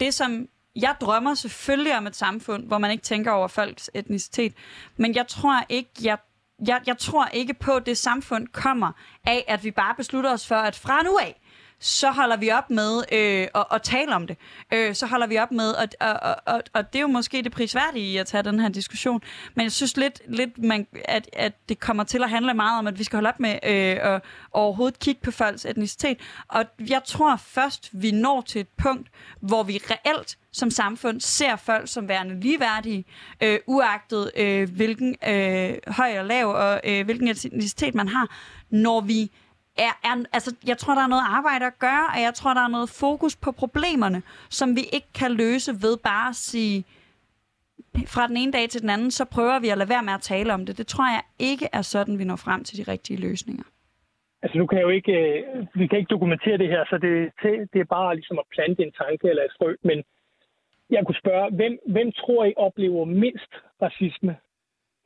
det 0.00 0.14
som 0.14 0.48
jeg 0.76 0.94
drømmer 1.00 1.34
selvfølgelig 1.34 1.96
om 1.96 2.06
et 2.06 2.16
samfund, 2.16 2.66
hvor 2.66 2.78
man 2.78 2.90
ikke 2.90 3.02
tænker 3.02 3.30
over 3.30 3.48
folks 3.48 3.90
etnicitet, 3.94 4.52
men 4.96 5.14
jeg 5.14 5.26
tror 5.28 5.64
ikke, 5.68 5.90
jeg 6.02 6.18
jeg, 6.66 6.80
jeg 6.86 6.98
tror 6.98 7.26
ikke 7.26 7.54
på, 7.54 7.72
at 7.72 7.86
det 7.86 7.98
samfund 7.98 8.46
kommer 8.46 8.92
af, 9.24 9.44
at 9.48 9.64
vi 9.64 9.70
bare 9.70 9.94
beslutter 9.94 10.32
os 10.32 10.46
for, 10.46 10.54
at 10.54 10.76
fra 10.76 11.02
nu 11.02 11.18
af, 11.22 11.39
så 11.80 12.10
holder 12.10 12.36
vi 12.36 12.50
op 12.50 12.70
med 12.70 13.04
øh, 13.12 13.48
at, 13.54 13.64
at 13.72 13.82
tale 13.82 14.14
om 14.14 14.26
det. 14.26 14.36
Øh, 14.72 14.94
så 14.94 15.06
holder 15.06 15.26
vi 15.26 15.38
op 15.38 15.52
med, 15.52 15.74
at, 15.74 15.96
og, 16.00 16.36
og, 16.46 16.62
og 16.72 16.92
det 16.92 16.98
er 16.98 17.02
jo 17.02 17.08
måske 17.08 17.42
det 17.42 17.52
prisværdige 17.52 18.12
i 18.12 18.16
at 18.16 18.26
tage 18.26 18.42
den 18.42 18.60
her 18.60 18.68
diskussion, 18.68 19.22
men 19.54 19.62
jeg 19.62 19.72
synes 19.72 19.96
lidt, 19.96 20.22
lidt 20.28 20.58
man, 20.58 20.86
at, 21.04 21.30
at 21.32 21.52
det 21.68 21.80
kommer 21.80 22.04
til 22.04 22.22
at 22.22 22.30
handle 22.30 22.54
meget 22.54 22.78
om, 22.78 22.86
at 22.86 22.98
vi 22.98 23.04
skal 23.04 23.16
holde 23.16 23.28
op 23.28 23.40
med 23.40 23.50
øh, 23.52 24.14
at 24.14 24.22
overhovedet 24.52 24.98
kigge 24.98 25.20
på 25.24 25.30
folks 25.30 25.64
etnicitet. 25.64 26.18
Og 26.48 26.64
jeg 26.88 27.02
tror 27.04 27.36
først, 27.36 27.90
vi 27.92 28.10
når 28.10 28.40
til 28.40 28.60
et 28.60 28.68
punkt, 28.82 29.08
hvor 29.40 29.62
vi 29.62 29.80
reelt 29.90 30.38
som 30.52 30.70
samfund 30.70 31.20
ser 31.20 31.56
folk 31.56 31.88
som 31.88 32.08
værende 32.08 32.40
ligeværdige, 32.40 33.04
øh, 33.40 33.58
uagtet 33.66 34.30
øh, 34.36 34.70
hvilken 34.70 35.16
øh, 35.28 35.74
høj 35.86 36.18
og 36.18 36.24
lav 36.24 36.48
og 36.48 36.80
øh, 36.84 37.04
hvilken 37.04 37.28
etnicitet 37.28 37.94
man 37.94 38.08
har, 38.08 38.36
når 38.70 39.00
vi 39.00 39.30
er, 39.76 39.92
er, 40.04 40.24
altså, 40.32 40.56
jeg 40.66 40.78
tror, 40.78 40.94
der 40.94 41.02
er 41.02 41.06
noget 41.06 41.22
arbejde 41.26 41.66
at 41.66 41.78
gøre, 41.78 42.06
og 42.14 42.20
jeg 42.22 42.34
tror, 42.34 42.54
der 42.54 42.60
er 42.60 42.68
noget 42.68 42.90
fokus 43.00 43.36
på 43.36 43.52
problemerne, 43.52 44.22
som 44.50 44.76
vi 44.76 44.80
ikke 44.92 45.12
kan 45.14 45.32
løse 45.32 45.72
ved 45.72 45.96
bare 45.96 46.28
at 46.28 46.36
sige, 46.36 46.84
fra 48.06 48.26
den 48.26 48.36
ene 48.36 48.52
dag 48.52 48.68
til 48.68 48.80
den 48.80 48.90
anden, 48.90 49.10
så 49.10 49.24
prøver 49.24 49.60
vi 49.60 49.68
at 49.68 49.78
lade 49.78 49.88
være 49.88 50.02
med 50.02 50.12
at 50.12 50.20
tale 50.20 50.54
om 50.54 50.66
det. 50.66 50.78
Det 50.78 50.86
tror 50.86 51.04
jeg 51.16 51.22
ikke 51.38 51.66
er 51.72 51.82
sådan, 51.82 52.18
vi 52.18 52.24
når 52.24 52.36
frem 52.36 52.64
til 52.64 52.78
de 52.78 52.92
rigtige 52.92 53.20
løsninger. 53.20 53.64
Altså 54.42 54.58
nu 54.58 54.66
kan 54.66 54.78
jeg 54.78 54.84
jo 54.84 54.88
ikke, 54.88 55.12
øh, 55.12 55.66
vi 55.74 55.86
kan 55.86 55.98
ikke 55.98 56.14
dokumentere 56.16 56.58
det 56.58 56.68
her, 56.68 56.84
så 56.90 56.98
det, 56.98 57.32
det 57.72 57.80
er 57.80 57.84
bare 57.84 58.14
ligesom 58.14 58.38
at 58.38 58.50
plante 58.54 58.82
en 58.82 58.92
tanke 58.92 59.28
eller 59.28 59.42
et 59.42 59.56
frø, 59.58 59.74
men 59.82 60.04
jeg 60.90 61.02
kunne 61.06 61.22
spørge, 61.24 61.50
hvem, 61.50 61.78
hvem 61.86 62.12
tror 62.12 62.44
I 62.44 62.54
oplever 62.56 63.04
mindst 63.04 63.52
racisme? 63.82 64.36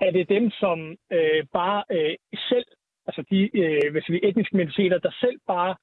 Er 0.01 0.11
det 0.11 0.29
dem, 0.29 0.51
som 0.51 0.97
øh, 1.13 1.47
bare 1.53 1.85
øh, 1.91 2.17
selv 2.49 2.67
altså 3.07 3.23
de 3.31 3.51
øh, 3.61 3.93
hvis 3.93 4.09
vi 4.09 4.21
etniske 4.23 4.57
minoriteter, 4.57 4.99
der 4.99 5.11
selv 5.21 5.39
bare 5.47 5.75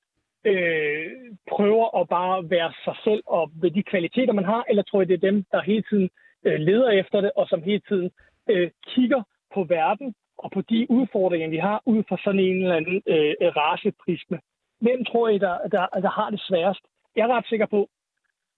øh, 0.46 1.06
prøver 1.50 2.02
at 2.02 2.10
bare 2.10 2.50
være 2.50 2.72
sig 2.86 2.96
selv 3.04 3.24
og 3.26 3.52
ved 3.62 3.72
de 3.72 3.84
kvaliteter, 3.84 4.34
man 4.34 4.46
har, 4.46 4.66
eller 4.70 4.84
tror 4.84 5.02
I, 5.02 5.06
det 5.06 5.14
er 5.14 5.30
dem, 5.30 5.46
der 5.52 5.62
hele 5.62 5.84
tiden 5.90 6.10
øh, 6.46 6.60
leder 6.60 6.90
efter 6.90 7.22
det, 7.22 7.32
og 7.36 7.48
som 7.48 7.64
hele 7.64 7.82
tiden 7.90 8.12
øh, 8.50 8.72
kigger 8.88 9.24
på 9.54 9.64
verden 9.64 10.16
og 10.38 10.52
på 10.52 10.62
de 10.62 10.88
udfordringer, 10.90 11.50
vi 11.50 11.58
har, 11.58 11.82
ud 11.86 12.04
fra 12.10 12.18
sådan 12.24 12.40
en 12.40 12.62
eller 12.62 12.76
anden 12.76 13.02
øh, 13.08 13.34
raceprisme. 13.58 14.40
Hvem 14.82 15.06
tror 15.06 15.30
I, 15.30 15.38
der, 15.38 15.58
der, 15.72 15.86
der 16.06 16.10
har 16.10 16.30
det 16.30 16.42
sværest? 16.48 16.80
Jeg 17.16 17.24
er 17.24 17.36
ret 17.38 17.48
sikker 17.48 17.66
på, 17.66 17.90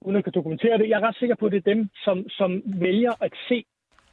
uden 0.01 0.17
at 0.17 0.23
kan 0.23 0.33
dokumentere 0.33 0.77
det. 0.77 0.89
Jeg 0.89 1.01
er 1.01 1.07
ret 1.07 1.15
sikker 1.15 1.35
på, 1.35 1.45
at 1.45 1.51
det 1.51 1.57
er 1.57 1.73
dem, 1.73 1.89
som, 2.03 2.29
som 2.29 2.61
vælger 2.65 3.13
at 3.21 3.33
se 3.47 3.65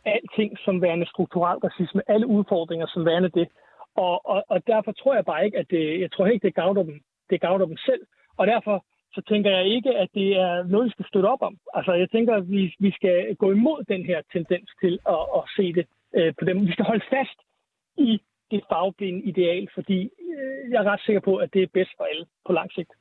alting 0.04 0.58
som 0.64 0.82
værende 0.82 1.06
strukturel 1.06 1.58
racisme, 1.58 2.02
alle 2.08 2.26
udfordringer 2.26 2.86
som 2.86 3.06
værende 3.06 3.28
det. 3.28 3.48
Og, 3.96 4.28
og, 4.28 4.44
og 4.48 4.66
derfor 4.66 4.92
tror 4.92 5.14
jeg 5.14 5.24
bare 5.24 5.44
ikke, 5.44 5.58
at 5.58 5.70
det, 5.70 6.00
jeg 6.00 6.12
tror 6.12 6.26
ikke, 6.26 6.46
det 6.46 6.54
gavner 6.54 6.82
dem, 6.82 7.00
det 7.30 7.40
gavner 7.40 7.66
dem 7.66 7.76
selv. 7.76 8.02
Og 8.36 8.46
derfor 8.46 8.84
så 9.14 9.22
tænker 9.28 9.50
jeg 9.50 9.66
ikke, 9.66 9.90
at 9.96 10.08
det 10.14 10.36
er 10.36 10.62
noget, 10.62 10.86
vi 10.86 10.90
skal 10.90 11.06
støtte 11.06 11.26
op 11.26 11.42
om. 11.42 11.58
Altså, 11.74 11.92
jeg 11.92 12.10
tænker, 12.10 12.34
at 12.34 12.50
vi, 12.50 12.74
vi 12.78 12.90
skal 12.90 13.36
gå 13.36 13.50
imod 13.50 13.84
den 13.84 14.04
her 14.04 14.20
tendens 14.32 14.70
til 14.82 14.98
at, 15.08 15.22
at 15.38 15.42
se 15.56 15.72
det 15.72 15.86
øh, 16.14 16.34
på 16.38 16.44
dem. 16.44 16.66
Vi 16.66 16.72
skal 16.72 16.84
holde 16.84 17.04
fast 17.10 17.38
i 17.96 18.20
det 18.50 18.62
fagblinde 18.68 19.22
ideal, 19.22 19.68
fordi 19.74 20.00
øh, 20.02 20.70
jeg 20.70 20.78
er 20.82 20.90
ret 20.92 21.00
sikker 21.00 21.20
på, 21.20 21.36
at 21.36 21.54
det 21.54 21.62
er 21.62 21.66
bedst 21.74 21.90
for 21.96 22.04
alle 22.04 22.26
på 22.46 22.52
lang 22.52 22.72
sigt. 22.72 22.92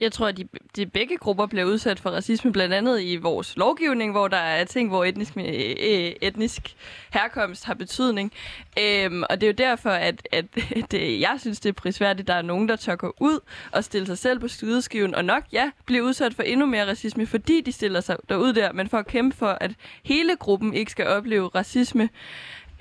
Jeg 0.00 0.12
tror, 0.12 0.26
at 0.26 0.36
de, 0.36 0.48
de 0.76 0.86
begge 0.86 1.16
grupper 1.16 1.46
bliver 1.46 1.64
udsat 1.64 2.00
for 2.00 2.10
racisme, 2.10 2.52
blandt 2.52 2.74
andet 2.74 3.02
i 3.02 3.16
vores 3.16 3.56
lovgivning, 3.56 4.12
hvor 4.12 4.28
der 4.28 4.36
er 4.36 4.64
ting, 4.64 4.88
hvor 4.88 5.04
etnisk, 5.04 5.36
øh, 5.36 6.12
etnisk 6.22 6.76
herkomst 7.12 7.64
har 7.64 7.74
betydning. 7.74 8.32
Øhm, 8.78 9.22
og 9.30 9.40
det 9.40 9.42
er 9.42 9.50
jo 9.50 9.54
derfor, 9.68 9.90
at, 9.90 10.28
at 10.32 10.44
det, 10.90 11.20
jeg 11.20 11.36
synes, 11.38 11.60
det 11.60 11.68
er 11.68 11.72
prisværdigt, 11.72 12.20
at 12.20 12.26
der 12.26 12.34
er 12.34 12.42
nogen, 12.42 12.68
der 12.68 12.76
tør 12.76 12.96
gå 12.96 13.14
ud 13.20 13.40
og 13.72 13.84
stille 13.84 14.06
sig 14.06 14.18
selv 14.18 14.40
på 14.40 14.48
skydeskiven, 14.48 15.14
og 15.14 15.24
nok, 15.24 15.42
ja, 15.52 15.70
blive 15.86 16.04
udsat 16.04 16.34
for 16.34 16.42
endnu 16.42 16.66
mere 16.66 16.86
racisme, 16.86 17.26
fordi 17.26 17.60
de 17.60 17.72
stiller 17.72 18.00
sig 18.00 18.16
derud 18.28 18.52
der, 18.52 18.72
men 18.72 18.88
for 18.88 18.98
at 18.98 19.06
kæmpe 19.06 19.36
for, 19.36 19.58
at 19.60 19.70
hele 20.04 20.36
gruppen 20.36 20.74
ikke 20.74 20.90
skal 20.90 21.06
opleve 21.06 21.48
racisme. 21.48 22.08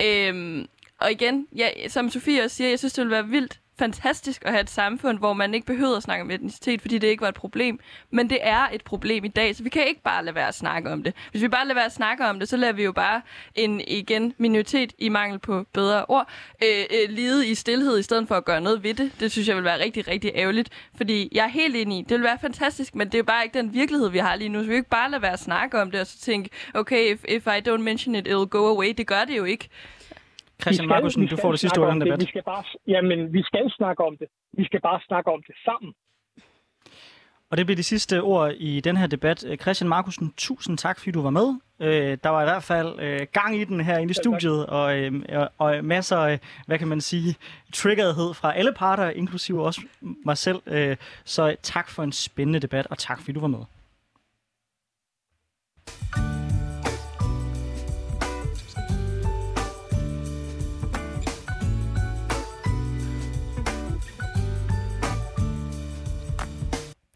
Øhm, 0.02 0.68
og 1.00 1.12
igen, 1.12 1.48
ja, 1.56 1.88
som 1.88 2.10
Sofie 2.10 2.44
også 2.44 2.56
siger, 2.56 2.70
jeg 2.70 2.80
synes, 2.80 2.94
det 2.94 3.02
ville 3.02 3.16
være 3.16 3.28
vildt 3.28 3.60
fantastisk 3.80 4.46
at 4.46 4.52
have 4.52 4.62
et 4.62 4.70
samfund, 4.70 5.20
hvor 5.20 5.34
man 5.34 5.54
ikke 5.54 5.68
behøver 5.68 5.98
at 5.98 6.04
snakke 6.04 6.24
om 6.24 6.32
etnicitet, 6.32 6.82
fordi 6.82 6.98
det 6.98 7.08
ikke 7.08 7.22
var 7.22 7.28
et 7.28 7.36
problem. 7.36 7.80
Men 8.12 8.30
det 8.30 8.38
er 8.42 8.68
et 8.74 8.84
problem 8.84 9.26
i 9.26 9.28
dag, 9.28 9.56
så 9.56 9.64
vi 9.64 9.70
kan 9.70 9.88
ikke 9.88 10.02
bare 10.02 10.26
lade 10.26 10.36
være 10.36 10.48
at 10.48 10.56
snakke 10.56 10.92
om 10.92 11.04
det. 11.04 11.14
Hvis 11.32 11.42
vi 11.42 11.48
bare 11.48 11.66
lader 11.66 11.76
være 11.76 11.86
at 11.86 11.94
snakke 11.94 12.26
om 12.26 12.40
det, 12.40 12.50
så 12.50 12.58
lader 12.58 12.74
vi 12.74 12.84
jo 12.84 12.92
bare 12.92 13.22
en, 13.56 13.82
igen, 13.88 14.34
minoritet 14.38 14.94
i 14.98 15.10
mangel 15.10 15.40
på 15.40 15.66
bedre 15.74 16.06
ord, 16.06 16.30
øh, 16.64 16.86
øh, 16.92 17.10
lide 17.10 17.48
i 17.48 17.56
stillhed 17.56 18.00
i 18.00 18.04
stedet 18.04 18.28
for 18.28 18.36
at 18.36 18.46
gøre 18.46 18.62
noget 18.62 18.84
ved 18.84 18.94
det. 18.94 19.12
Det 19.20 19.32
synes 19.32 19.48
jeg 19.48 19.56
vil 19.56 19.64
være 19.64 19.80
rigtig, 19.80 20.08
rigtig 20.08 20.32
ærgerligt, 20.36 20.70
fordi 20.98 21.30
jeg 21.32 21.44
er 21.44 21.50
helt 21.50 21.76
enig 21.76 22.00
i, 22.00 22.02
det 22.02 22.12
vil 22.12 22.24
være 22.24 22.40
fantastisk, 22.42 22.96
men 22.96 23.08
det 23.08 23.14
er 23.14 23.20
jo 23.20 23.24
bare 23.24 23.44
ikke 23.44 23.58
den 23.58 23.74
virkelighed, 23.74 24.10
vi 24.10 24.18
har 24.18 24.36
lige 24.36 24.50
nu, 24.50 24.60
så 24.60 24.64
vi 24.64 24.68
kan 24.68 24.76
ikke 24.76 24.90
bare 24.90 25.12
lade 25.12 25.22
være 25.22 25.34
at 25.34 25.40
snakke 25.40 25.82
om 25.82 25.92
det, 25.92 26.02
og 26.02 26.08
så 26.08 26.18
tænke, 26.20 26.50
okay, 26.74 27.14
if, 27.14 27.24
if 27.28 27.48
I 27.48 27.70
don't 27.70 27.78
mention 27.78 28.16
it, 28.16 28.28
it'll 28.28 28.46
go 28.46 28.68
away. 28.68 28.94
Det 28.98 29.08
gør 29.08 29.26
det 29.26 29.38
jo 29.38 29.44
ikke. 29.44 29.70
Christian 30.62 30.88
Markusen, 30.88 31.28
du 31.28 31.38
får 31.38 31.52
det 31.52 31.60
sidste 31.60 31.80
ord 31.80 31.90
i 31.90 31.92
den 31.92 32.02
debat. 32.02 32.20
Vi 32.20 32.26
skal 32.26 32.44
bare, 32.44 32.64
jamen, 32.88 33.34
vi 33.34 33.44
skal 33.44 33.72
snakke 33.78 34.04
om 34.04 34.18
det. 34.18 34.28
Vi 34.54 34.66
skal 34.66 34.82
bare 34.82 35.00
snakke 35.08 35.32
om 35.32 35.44
det 35.48 35.56
sammen. 35.66 35.94
Og 37.52 37.58
det 37.58 37.66
bliver 37.66 37.76
de 37.76 37.84
sidste 37.84 38.22
ord 38.22 38.54
i 38.58 38.80
den 38.80 38.98
her 38.98 39.08
debat. 39.08 39.46
Øh, 39.46 39.58
Christian 39.58 39.90
Markusen, 39.90 40.34
tusind 40.38 40.78
tak, 40.78 41.00
fordi 41.00 41.12
du 41.12 41.22
var 41.22 41.30
med. 41.30 41.56
Øh, 41.80 42.18
der 42.24 42.30
var 42.30 42.42
i 42.42 42.46
hvert 42.46 42.64
fald 42.64 43.00
øh, 43.00 43.28
gang 43.34 43.58
i 43.58 43.64
den 43.64 43.82
her 43.82 43.98
inde 43.98 44.12
i 44.12 44.14
studiet, 44.14 44.66
og, 44.66 44.98
øh, 44.98 45.14
og 45.58 45.86
masser 45.86 46.18
af, 46.18 46.40
hvad 46.68 46.80
kan 46.80 46.88
man 46.88 47.02
sige, 47.02 47.36
triggeredhed 47.74 48.34
fra 48.34 48.58
alle 48.58 48.74
parter, 48.74 49.10
inklusive 49.10 49.64
også 49.64 49.82
mig 50.02 50.38
selv. 50.38 50.62
Øh, 50.68 50.98
så 51.26 51.56
tak 51.62 51.90
for 51.90 52.04
en 52.04 52.12
spændende 52.12 52.60
debat, 52.60 52.88
og 52.88 52.98
tak 52.98 53.20
fordi 53.20 53.32
du 53.32 53.40
var 53.40 53.48
med. 53.48 53.60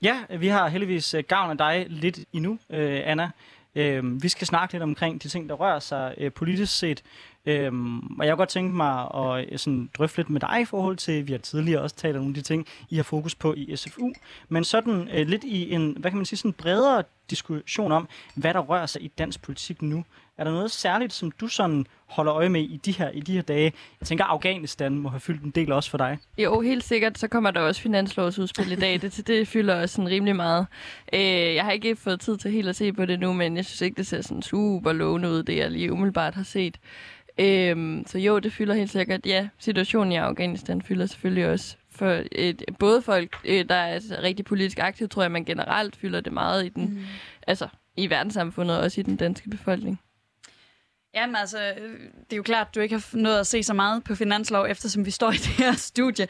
Ja, 0.01 0.19
vi 0.39 0.47
har 0.47 0.67
heldigvis 0.67 1.13
øh, 1.13 1.23
gavn 1.27 1.51
af 1.51 1.57
dig 1.57 1.85
lidt 1.89 2.19
endnu, 2.33 2.59
øh, 2.69 3.01
Anna. 3.03 3.31
Øh, 3.75 4.23
vi 4.23 4.29
skal 4.29 4.47
snakke 4.47 4.73
lidt 4.73 4.83
omkring 4.83 5.23
de 5.23 5.27
ting, 5.27 5.49
der 5.49 5.55
rører 5.55 5.79
sig 5.79 6.15
øh, 6.17 6.31
politisk 6.31 6.77
set. 6.77 7.03
Øhm, 7.45 8.19
og 8.19 8.25
jeg 8.25 8.33
kunne 8.33 8.37
godt 8.37 8.49
tænke 8.49 8.75
mig 8.75 9.07
at 9.15 9.51
øh, 9.51 9.59
sådan, 9.59 9.89
drøfte 9.97 10.17
lidt 10.17 10.29
med 10.29 10.39
dig 10.39 10.61
i 10.61 10.65
forhold 10.65 10.97
til, 10.97 11.27
vi 11.27 11.31
har 11.31 11.39
tidligere 11.39 11.81
også 11.81 11.95
talt 11.95 12.15
om 12.15 12.21
nogle 12.21 12.31
af 12.31 12.35
de 12.35 12.41
ting, 12.41 12.67
I 12.89 12.95
har 12.95 13.03
fokus 13.03 13.35
på 13.35 13.53
i 13.57 13.75
SFU. 13.75 14.11
Men 14.49 14.63
sådan 14.63 15.09
øh, 15.13 15.27
lidt 15.27 15.43
i 15.43 15.71
en, 15.71 15.95
hvad 15.99 16.11
kan 16.11 16.17
man 16.17 16.25
sige, 16.25 16.37
sådan 16.37 16.53
bredere 16.53 17.03
diskussion 17.29 17.91
om, 17.91 18.07
hvad 18.35 18.53
der 18.53 18.59
rører 18.59 18.85
sig 18.85 19.01
i 19.01 19.07
dansk 19.07 19.41
politik 19.41 19.81
nu. 19.81 20.05
Er 20.41 20.45
der 20.45 20.51
noget 20.51 20.71
særligt, 20.71 21.13
som 21.13 21.31
du 21.31 21.47
sådan 21.47 21.85
holder 22.05 22.33
øje 22.33 22.49
med 22.49 22.61
i 22.61 22.77
de 22.77 22.91
her, 22.91 23.09
i 23.09 23.19
de 23.19 23.33
her 23.33 23.41
dage? 23.41 23.73
Jeg 23.99 24.07
tænker, 24.07 24.25
Afghanistan 24.25 24.97
må 24.97 25.09
have 25.09 25.19
fyldt 25.19 25.43
en 25.43 25.51
del 25.51 25.71
også 25.71 25.89
for 25.89 25.97
dig. 25.97 26.17
Jo, 26.37 26.61
helt 26.61 26.83
sikkert. 26.83 27.17
Så 27.19 27.27
kommer 27.27 27.51
der 27.51 27.61
også 27.61 27.81
finanslovsudspil 27.81 28.71
i 28.71 28.75
dag. 28.75 29.01
Det, 29.01 29.27
det 29.27 29.47
fylder 29.47 29.81
også 29.81 29.95
sådan 29.95 30.09
rimelig 30.09 30.35
meget. 30.35 30.67
Øh, 31.13 31.55
jeg 31.55 31.63
har 31.63 31.71
ikke 31.71 31.95
fået 31.95 32.19
tid 32.19 32.37
til 32.37 32.51
helt 32.51 32.69
at 32.69 32.75
se 32.75 32.93
på 32.93 33.05
det 33.05 33.19
nu, 33.19 33.33
men 33.33 33.57
jeg 33.57 33.65
synes 33.65 33.81
ikke, 33.81 33.97
det 33.97 34.07
ser 34.07 34.21
sådan 34.21 34.41
super 34.41 34.93
lovende 34.93 35.29
ud, 35.29 35.43
det 35.43 35.57
jeg 35.57 35.71
lige 35.71 35.91
umiddelbart 35.91 36.35
har 36.35 36.43
set. 36.43 36.77
Øh, 37.39 38.01
så 38.05 38.17
jo, 38.17 38.39
det 38.39 38.53
fylder 38.53 38.73
helt 38.73 38.91
sikkert. 38.91 39.25
Ja, 39.25 39.47
situationen 39.59 40.11
i 40.11 40.15
Afghanistan 40.15 40.81
fylder 40.81 41.05
selvfølgelig 41.05 41.49
også 41.49 41.75
for 41.89 42.21
et, 42.31 42.63
både 42.79 43.01
folk, 43.01 43.37
øh, 43.45 43.65
der 43.69 43.75
er 43.75 43.99
rigtig 44.23 44.45
politisk 44.45 44.79
aktive, 44.79 45.07
tror 45.07 45.21
jeg, 45.21 45.31
man 45.31 45.45
generelt 45.45 45.95
fylder 45.95 46.21
det 46.21 46.33
meget 46.33 46.65
i 46.65 46.69
den, 46.69 46.83
mm. 46.83 47.05
altså 47.47 47.67
i 47.97 48.09
verdenssamfundet 48.09 48.77
og 48.77 48.83
også 48.83 49.01
i 49.01 49.03
den 49.03 49.15
danske 49.15 49.49
befolkning. 49.49 49.99
Jamen 51.15 51.35
altså, 51.35 51.59
øh, 51.59 51.99
det 51.99 52.33
er 52.33 52.37
jo 52.37 52.43
klart, 52.43 52.67
at 52.67 52.75
du 52.75 52.79
ikke 52.79 52.95
har 52.95 53.17
nået 53.17 53.39
at 53.39 53.47
se 53.47 53.63
så 53.63 53.73
meget 53.73 54.03
på 54.03 54.15
finanslov, 54.15 54.65
eftersom 54.65 55.05
vi 55.05 55.11
står 55.11 55.31
i 55.31 55.35
det 55.47 55.47
her 55.47 55.73
studie. 55.73 56.27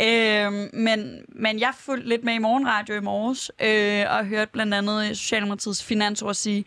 Øh, 0.00 0.52
men, 0.72 1.24
men 1.28 1.60
jeg 1.60 1.72
fulgte 1.76 2.08
lidt 2.08 2.24
med 2.24 2.34
i 2.34 2.38
morgenradio 2.38 2.94
i 2.94 3.00
morges, 3.00 3.50
øh, 3.60 4.04
og 4.08 4.26
hørte 4.26 4.50
blandt 4.52 4.74
andet 4.74 5.08
øh, 5.08 5.14
Socialdemokratiets 5.14 5.84
finansord 5.84 6.34
sige, 6.34 6.64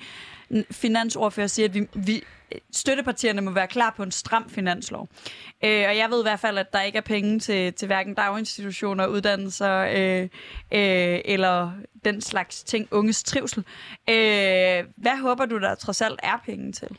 finansordfører 0.72 1.48
sige, 1.48 1.66
at 1.66 1.74
vi, 1.74 1.88
vi, 1.94 2.24
øh, 2.52 2.60
støttepartierne 2.72 3.42
må 3.42 3.52
være 3.52 3.68
klar 3.68 3.94
på 3.98 4.04
en 4.04 4.12
stram 4.12 4.50
finanslov. 4.50 5.10
Øh, 5.64 5.86
og 5.88 5.98
jeg 5.98 6.08
ved 6.10 6.20
i 6.20 6.24
hvert 6.24 6.40
fald, 6.40 6.58
at 6.58 6.74
der 6.74 6.82
ikke 6.82 6.98
er 6.98 7.02
penge 7.02 7.40
til, 7.40 7.74
til 7.74 7.86
hverken 7.86 8.14
daginstitutioner, 8.14 9.08
uddannelser 9.08 9.78
øh, 9.78 10.24
øh, 10.72 11.22
eller 11.26 11.72
den 12.06 12.22
slags 12.22 12.64
ting, 12.64 12.88
unges 12.92 13.24
trivsel. 13.24 13.66
Øh, 14.10 14.86
hvad 14.98 15.22
håber 15.22 15.46
du, 15.46 15.60
der 15.60 15.76
trods 15.76 16.02
alt 16.02 16.20
er 16.24 16.38
penge 16.46 16.72
til? 16.72 16.98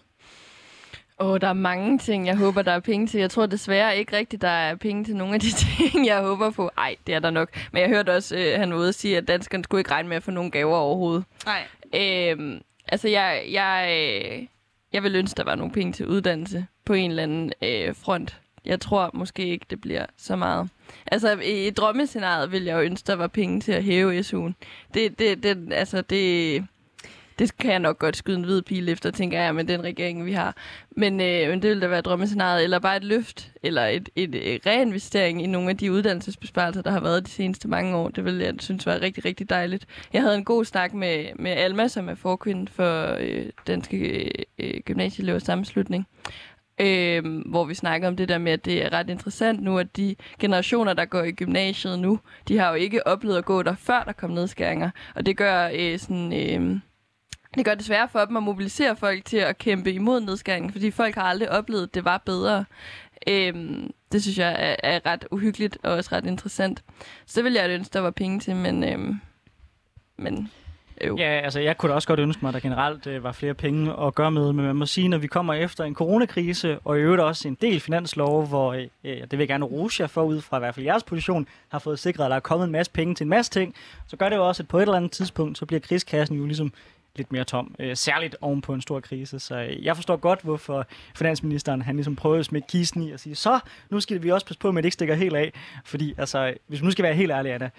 Åh, 1.19 1.31
oh, 1.31 1.41
der 1.41 1.49
er 1.49 1.53
mange 1.53 1.99
ting, 1.99 2.27
jeg 2.27 2.37
håber, 2.37 2.63
der 2.63 2.73
er 2.73 2.81
penge 2.81 3.07
til. 3.07 3.21
Jeg 3.21 3.31
tror 3.31 3.47
desværre 3.47 3.97
ikke 3.97 4.17
rigtigt, 4.17 4.43
der 4.43 4.49
er 4.49 4.75
penge 4.75 5.05
til 5.05 5.17
nogle 5.17 5.35
af 5.35 5.41
de 5.41 5.51
ting, 5.67 6.07
jeg 6.07 6.23
håber 6.23 6.51
på. 6.51 6.71
Ej, 6.79 6.97
det 7.07 7.15
er 7.15 7.19
der 7.19 7.31
nok. 7.31 7.49
Men 7.73 7.83
jeg 7.83 7.89
hørte 7.89 8.17
også, 8.17 8.37
øh, 8.37 8.59
han 8.61 8.73
var 8.73 8.79
ude 8.79 8.89
at 8.89 8.95
sige, 8.95 9.17
at 9.17 9.29
danskerne 9.29 9.65
skulle 9.65 9.81
ikke 9.81 9.91
regne 9.91 10.09
med 10.09 10.17
at 10.17 10.23
få 10.23 10.31
nogle 10.31 10.51
gaver 10.51 10.77
overhovedet. 10.77 11.25
Nej. 11.47 11.67
Øhm, 11.95 12.61
altså, 12.89 13.09
jeg, 13.09 13.43
jeg, 13.53 13.89
øh, 13.91 14.47
jeg 14.93 15.03
vil 15.03 15.17
ønske, 15.17 15.37
der 15.37 15.45
var 15.45 15.55
nogle 15.55 15.73
penge 15.73 15.93
til 15.93 16.07
uddannelse 16.07 16.67
på 16.85 16.93
en 16.93 17.11
eller 17.11 17.23
anden 17.23 17.53
øh, 17.63 17.95
front. 17.97 18.39
Jeg 18.65 18.81
tror 18.81 19.11
måske 19.15 19.47
ikke, 19.47 19.67
det 19.71 19.81
bliver 19.81 20.07
så 20.17 20.37
meget. 20.37 20.69
Altså, 21.07 21.41
i 21.41 21.71
drømmescenariet 21.71 22.53
vil 22.53 22.65
jeg 22.65 22.75
jo 22.75 22.81
ønske, 22.81 23.07
der 23.07 23.15
var 23.15 23.27
penge 23.27 23.61
til 23.61 23.73
at 23.73 23.85
hæve 23.85 24.21
SU'en. 24.21 24.53
Det, 24.95 25.19
det, 25.19 25.43
det, 25.43 25.73
altså, 25.73 26.03
det, 26.03 26.67
det 27.39 27.59
kan 27.59 27.71
jeg 27.71 27.79
nok 27.79 27.99
godt 27.99 28.17
skyde 28.17 28.37
en 28.37 28.45
hvid 28.45 28.63
pil 28.63 28.89
efter, 28.89 29.11
tænker 29.11 29.41
jeg, 29.41 29.55
med 29.55 29.65
den 29.65 29.85
regering, 29.85 30.27
vi 30.27 30.33
har. 30.33 30.57
Men, 30.91 31.21
øh, 31.21 31.49
men 31.49 31.63
det 31.63 31.69
ville 31.69 31.81
da 31.81 31.87
være 31.87 32.01
drømmescenariet, 32.01 32.65
eller 32.65 32.79
bare 32.79 32.97
et 32.97 33.05
løft, 33.05 33.53
eller 33.63 33.87
et, 33.87 34.09
et, 34.17 34.55
et 34.55 34.67
reinvestering 34.67 35.43
i 35.43 35.47
nogle 35.47 35.71
af 35.71 35.77
de 35.77 35.93
uddannelsesbesparelser, 35.93 36.83
der 36.83 36.91
har 36.91 37.01
været 37.01 37.27
de 37.27 37.31
seneste 37.31 37.69
mange 37.69 37.97
år. 37.97 38.09
Det 38.09 38.25
ville 38.25 38.45
jeg 38.45 38.55
synes 38.59 38.87
var 38.87 39.01
rigtig, 39.01 39.25
rigtig 39.25 39.51
dejligt. 39.51 39.87
Jeg 40.13 40.23
havde 40.23 40.37
en 40.37 40.45
god 40.45 40.65
snak 40.65 40.95
med, 40.95 41.27
med 41.37 41.51
Alma, 41.51 41.89
som 41.89 42.09
er 42.09 42.15
forkvinde 42.15 42.73
for 42.73 43.17
øh, 43.21 43.47
Danske 43.67 44.31
øh, 44.59 44.81
Gymnasieelevers 44.85 45.43
Sammenslutning. 45.43 46.07
Øh, 46.81 47.25
hvor 47.47 47.65
vi 47.65 47.75
snakker 47.75 48.09
om 48.09 48.17
det 48.17 48.29
der 48.29 48.39
med, 48.39 48.53
at 48.53 48.65
det 48.65 48.85
er 48.85 48.93
ret 48.93 49.11
interessant 49.11 49.63
nu, 49.63 49.79
at 49.79 49.97
de 49.97 50.15
generationer, 50.39 50.93
der 50.93 51.05
går 51.05 51.23
i 51.23 51.33
gymnasiet 51.33 51.99
nu, 51.99 52.21
de 52.49 52.59
har 52.59 52.69
jo 52.69 52.75
ikke 52.75 53.07
oplevet 53.07 53.39
at 53.39 53.45
gå 53.45 53.63
der, 53.63 53.75
før 53.75 54.03
der 54.03 54.13
kom 54.13 54.31
nedskæringer. 54.31 54.91
Og 55.15 55.27
det 55.27 55.37
gør 55.37 55.71
øh, 55.75 55.99
sådan... 55.99 56.33
Øh, 56.33 56.81
det 57.55 57.65
gør 57.65 57.75
det 57.75 57.85
svært 57.85 58.11
for 58.11 58.25
dem 58.25 58.37
at 58.37 58.43
mobilisere 58.43 58.97
folk 58.97 59.25
til 59.25 59.37
at 59.37 59.59
kæmpe 59.59 59.93
imod 59.93 60.21
nedskæringen, 60.21 60.73
fordi 60.73 60.91
folk 60.91 61.15
har 61.15 61.23
aldrig 61.23 61.51
oplevet, 61.51 61.83
at 61.83 61.95
det 61.95 62.05
var 62.05 62.23
bedre. 62.27 62.65
Øhm, 63.27 63.91
det 64.13 64.23
synes 64.23 64.39
jeg 64.39 64.57
er, 64.59 64.77
er 64.83 65.07
ret 65.07 65.25
uhyggeligt 65.31 65.79
og 65.83 65.93
også 65.93 66.11
ret 66.13 66.27
interessant. 66.27 66.83
Så 67.27 67.33
det 67.37 67.45
ville 67.45 67.61
jeg 67.61 67.71
ønske, 67.71 67.93
der 67.93 68.01
var 68.01 68.11
penge 68.11 68.41
til, 68.41 68.57
men, 68.57 68.85
øhm, 68.85 69.21
men 70.17 70.51
jo. 71.07 71.17
Ja, 71.17 71.41
altså 71.45 71.61
jeg 71.61 71.79
kunne 71.79 71.91
da 71.91 71.95
også 71.95 72.09
godt 72.09 72.21
ønske 72.21 72.39
mig, 72.43 72.49
at 72.49 72.55
der 72.55 72.61
generelt 72.61 73.07
øh, 73.07 73.25
var 73.25 73.33
flere 73.33 73.55
penge 73.55 73.93
at 74.07 74.15
gøre 74.15 74.31
med, 74.31 74.53
men 74.53 74.65
man 74.65 74.77
må 74.77 74.87
sige, 74.87 75.09
når 75.09 75.19
vi 75.19 75.27
kommer 75.27 75.55
efter 75.55 75.85
en 75.85 75.95
coronakrise, 75.95 76.79
og 76.85 76.99
i 76.99 77.01
øvrigt 77.01 77.23
også 77.23 77.49
en 77.49 77.59
del 77.61 77.81
finanslov, 77.81 78.47
hvor, 78.47 78.73
øh, 78.73 78.87
øh 79.05 79.21
det 79.21 79.33
vil 79.33 79.39
jeg 79.39 79.49
gerne 79.49 79.65
rose 79.65 80.03
jer 80.03 80.07
for, 80.07 80.23
ud 80.23 80.41
fra 80.41 80.57
i 80.57 80.61
hvert 80.61 80.75
fald 80.75 80.87
jeres 80.87 81.05
position, 81.05 81.49
har 81.69 81.79
fået 81.79 81.99
sikret, 81.99 82.25
at 82.25 82.31
der 82.31 82.37
er 82.37 82.41
kommet 82.41 82.67
en 82.67 82.73
masse 82.73 82.93
penge 82.93 83.15
til 83.15 83.25
en 83.25 83.31
masse 83.31 83.51
ting, 83.51 83.75
så 84.07 84.17
gør 84.17 84.29
det 84.29 84.37
jo 84.37 84.49
også, 84.49 84.63
at 84.63 84.69
på 84.69 84.79
et 84.79 84.83
eller 84.83 84.97
andet 84.97 85.13
tidspunkt, 85.13 85.59
så 85.59 85.67
bliver 85.67 85.81
krigskassen 85.81 86.37
jo 86.37 86.47
ligesom 86.47 86.73
lidt 87.17 87.33
mere 87.33 87.45
tom, 87.45 87.75
øh, 87.79 87.97
særligt 87.97 88.37
oven 88.41 88.61
på 88.61 88.75
en 88.75 88.81
stor 88.81 89.01
krise. 89.01 89.39
Så 89.39 89.57
øh, 89.57 89.85
jeg 89.85 89.97
forstår 89.97 90.17
godt, 90.17 90.43
hvorfor 90.43 90.87
finansministeren 91.17 91.83
han 91.83 91.97
ligesom 91.97 92.17
prøvede 92.17 92.41
at 92.41 92.47
smække 92.47 92.69
kisten 92.69 93.03
i 93.03 93.13
og 93.13 93.21
sige, 93.21 93.35
så 93.35 93.61
nu 93.91 94.01
skal 94.01 94.23
vi 94.23 94.31
også 94.31 94.47
passe 94.47 94.61
på, 94.61 94.69
at 94.69 94.75
det 94.75 94.85
ikke 94.85 94.95
stikker 94.95 95.15
helt 95.15 95.37
af. 95.37 95.53
Fordi 95.85 96.15
altså, 96.19 96.55
hvis 96.67 96.81
vi 96.81 96.85
nu 96.85 96.91
skal 96.91 97.03
være 97.03 97.15
helt 97.15 97.33
ærlige, 97.33 97.55
Anna, 97.55 97.71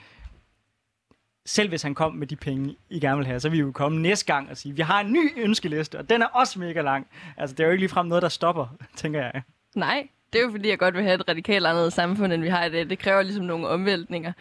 selv 1.45 1.69
hvis 1.69 1.81
han 1.81 1.95
kom 1.95 2.13
med 2.13 2.27
de 2.27 2.35
penge, 2.35 2.75
I 2.89 2.99
gerne 2.99 3.17
vil 3.17 3.25
have, 3.25 3.39
så 3.39 3.49
vil 3.49 3.57
vi 3.57 3.61
jo 3.61 3.71
komme 3.71 4.01
næste 4.01 4.25
gang 4.25 4.49
og 4.49 4.57
sige, 4.57 4.75
vi 4.75 4.81
har 4.81 5.01
en 5.01 5.13
ny 5.13 5.43
ønskeliste, 5.43 5.99
og 5.99 6.09
den 6.09 6.21
er 6.21 6.25
også 6.25 6.59
mega 6.59 6.81
lang. 6.81 7.07
Altså, 7.37 7.55
det 7.55 7.63
er 7.63 7.67
jo 7.67 7.71
ikke 7.71 7.81
ligefrem 7.81 8.05
noget, 8.05 8.21
der 8.21 8.29
stopper, 8.29 8.67
tænker 8.95 9.19
jeg. 9.19 9.41
Nej, 9.75 10.07
det 10.33 10.39
er 10.39 10.43
jo 10.43 10.51
fordi, 10.51 10.69
jeg 10.69 10.79
godt 10.79 10.95
vil 10.95 11.03
have 11.03 11.15
et 11.15 11.29
radikalt 11.29 11.65
andet 11.67 11.93
samfund, 11.93 12.33
end 12.33 12.41
vi 12.41 12.49
har 12.49 12.65
i 12.65 12.69
dag. 12.71 12.89
Det 12.89 12.99
kræver 12.99 13.21
ligesom 13.21 13.45
nogle 13.45 13.67
omvæltninger. 13.67 14.31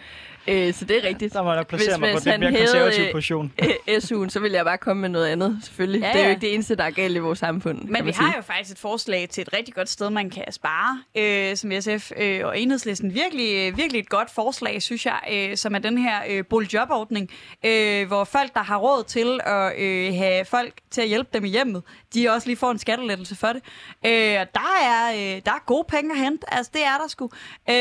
Øh, 0.49 0.75
så 0.75 0.85
det 0.85 1.05
er 1.05 1.09
rigtigt. 1.09 1.33
Så 1.33 1.43
må 1.43 1.53
jeg 1.53 1.67
placere 1.67 1.89
Hvis- 1.91 2.01
mig 2.01 2.11
på 2.11 2.15
hvis 2.17 2.23
den 2.23 2.31
han 2.33 2.41
mere 2.41 2.51
hævede, 2.51 2.67
konservative 2.67 3.07
øh, 3.07 3.13
position. 3.13 3.53
Øh, 3.89 3.97
SU'en, 3.97 4.29
så 4.29 4.41
vil 4.41 4.53
jeg 4.53 4.65
bare 4.65 4.79
komme 4.79 5.01
med 5.01 5.09
noget 5.09 5.27
andet, 5.27 5.59
selvfølgelig. 5.63 6.01
Ja, 6.01 6.07
Ja, 6.07 6.13
det 6.13 6.21
er 6.21 6.25
jo 6.25 6.31
ikke 6.31 6.41
det 6.41 6.55
eneste, 6.55 6.75
der 6.77 6.85
er 6.85 6.91
galt 6.91 7.17
i 7.17 7.19
vores 7.19 7.39
samfund. 7.39 7.83
Men 7.89 8.07
vi 8.07 8.13
sige. 8.13 8.25
har 8.25 8.35
jo 8.37 8.43
faktisk 8.43 8.71
et 8.73 8.79
forslag 8.79 9.29
til 9.31 9.43
et 9.43 9.53
rigtig 9.53 9.75
godt 9.75 9.89
sted, 9.89 10.11
man 10.11 10.31
kan 10.31 10.53
spare, 10.53 11.03
øh, 11.17 11.57
som 11.57 11.71
SF 11.81 12.13
øh, 12.17 12.41
og 12.47 12.59
Enhedslisten. 12.61 13.15
Virkelig, 13.15 13.55
øh, 13.71 13.77
virkelig 13.77 14.01
et 14.01 14.09
godt 14.09 14.31
forslag, 14.35 14.83
synes 14.83 15.07
jeg, 15.07 15.19
øh, 15.33 15.57
som 15.57 15.75
er 15.75 15.79
den 15.79 15.99
her 15.99 16.17
øh, 16.31 16.45
boligjobordning, 16.51 17.31
øh, 17.65 18.07
hvor 18.07 18.25
folk, 18.25 18.55
der 18.55 18.63
har 18.63 18.77
råd 18.77 19.05
til 19.05 19.41
at 19.47 19.79
øh, 19.79 20.15
have 20.15 20.45
folk 20.45 20.73
til 20.91 21.01
at 21.01 21.09
hjælpe 21.09 21.31
dem 21.33 21.45
i 21.45 21.49
hjemmet, 21.49 21.83
de 22.15 22.29
også 22.31 22.47
lige 22.49 22.57
får 22.57 22.71
en 22.71 22.79
skattelettelse 22.79 23.37
for 23.37 23.47
det. 23.49 23.63
Øh, 24.07 24.41
og 24.41 24.47
der 24.55 24.79
er, 24.85 25.13
øh, 25.13 25.43
der 25.45 25.51
er 25.53 25.65
gode 25.67 25.82
penge 25.85 26.13
at 26.13 26.19
hente, 26.19 26.55
altså 26.55 26.71
det 26.75 26.85
er 26.85 26.99
der 26.99 27.09
sgu. 27.09 27.25
Øh, 27.25 27.75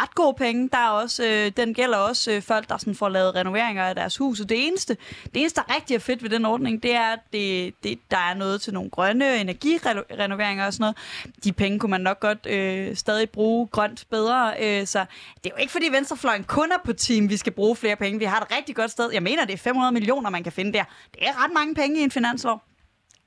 ret 0.00 0.14
gode 0.14 0.34
penge, 0.34 0.68
der 0.68 0.78
er 0.78 0.88
også, 0.88 1.24
øh, 1.24 1.52
den 1.56 1.74
gælder 1.74 1.98
også 1.98 2.32
øh, 2.32 2.42
folk, 2.42 2.68
der 2.68 2.78
sådan 2.78 2.94
får 2.94 3.08
lavet 3.08 3.34
renoveringer 3.34 3.84
af 3.84 3.94
deres 3.94 4.16
hus. 4.16 4.40
Og 4.40 4.48
det 4.48 4.66
eneste, 4.66 4.96
det 5.24 5.40
eneste, 5.40 5.60
der 5.60 5.74
rigtig 5.74 5.94
er 5.94 5.98
fedt 5.98 6.22
ved 6.22 6.30
den 6.30 6.44
ordning, 6.44 6.82
det 6.82 6.94
er, 6.94 7.06
at 7.06 7.18
det, 7.32 7.74
det, 7.82 7.98
der 8.10 8.16
er 8.16 8.34
noget 8.34 8.60
til 8.60 8.74
nogle 8.74 8.90
grønne 8.90 9.36
energirenoveringer 9.36 10.66
og 10.66 10.72
sådan 10.72 10.82
noget. 10.82 10.96
De 11.44 11.52
penge 11.52 11.78
kunne 11.78 11.90
man 11.90 12.00
nok 12.00 12.20
godt 12.20 12.46
øh, 12.46 12.96
stadig 12.96 13.30
bruge 13.30 13.66
grønt 13.66 14.04
bedre. 14.10 14.54
Øh, 14.60 14.86
så 14.86 15.04
det 15.44 15.50
er 15.50 15.54
jo 15.56 15.60
ikke, 15.60 15.72
fordi 15.72 15.86
Venstrefløjen 15.92 16.44
kun 16.44 16.72
er 16.72 16.78
på 16.84 16.92
team, 16.92 17.28
vi 17.28 17.36
skal 17.36 17.52
bruge 17.52 17.76
flere 17.76 17.96
penge. 17.96 18.18
Vi 18.18 18.24
har 18.24 18.40
et 18.40 18.56
rigtig 18.56 18.76
godt 18.76 18.90
sted. 18.90 19.10
Jeg 19.12 19.22
mener, 19.22 19.44
det 19.44 19.52
er 19.52 19.58
500 19.58 19.92
millioner, 19.92 20.30
man 20.30 20.42
kan 20.42 20.52
finde 20.52 20.72
der. 20.72 20.84
Det 21.14 21.28
er 21.28 21.44
ret 21.44 21.52
mange 21.54 21.74
penge 21.74 22.00
i 22.00 22.02
en 22.02 22.10
finanslov. 22.10 22.69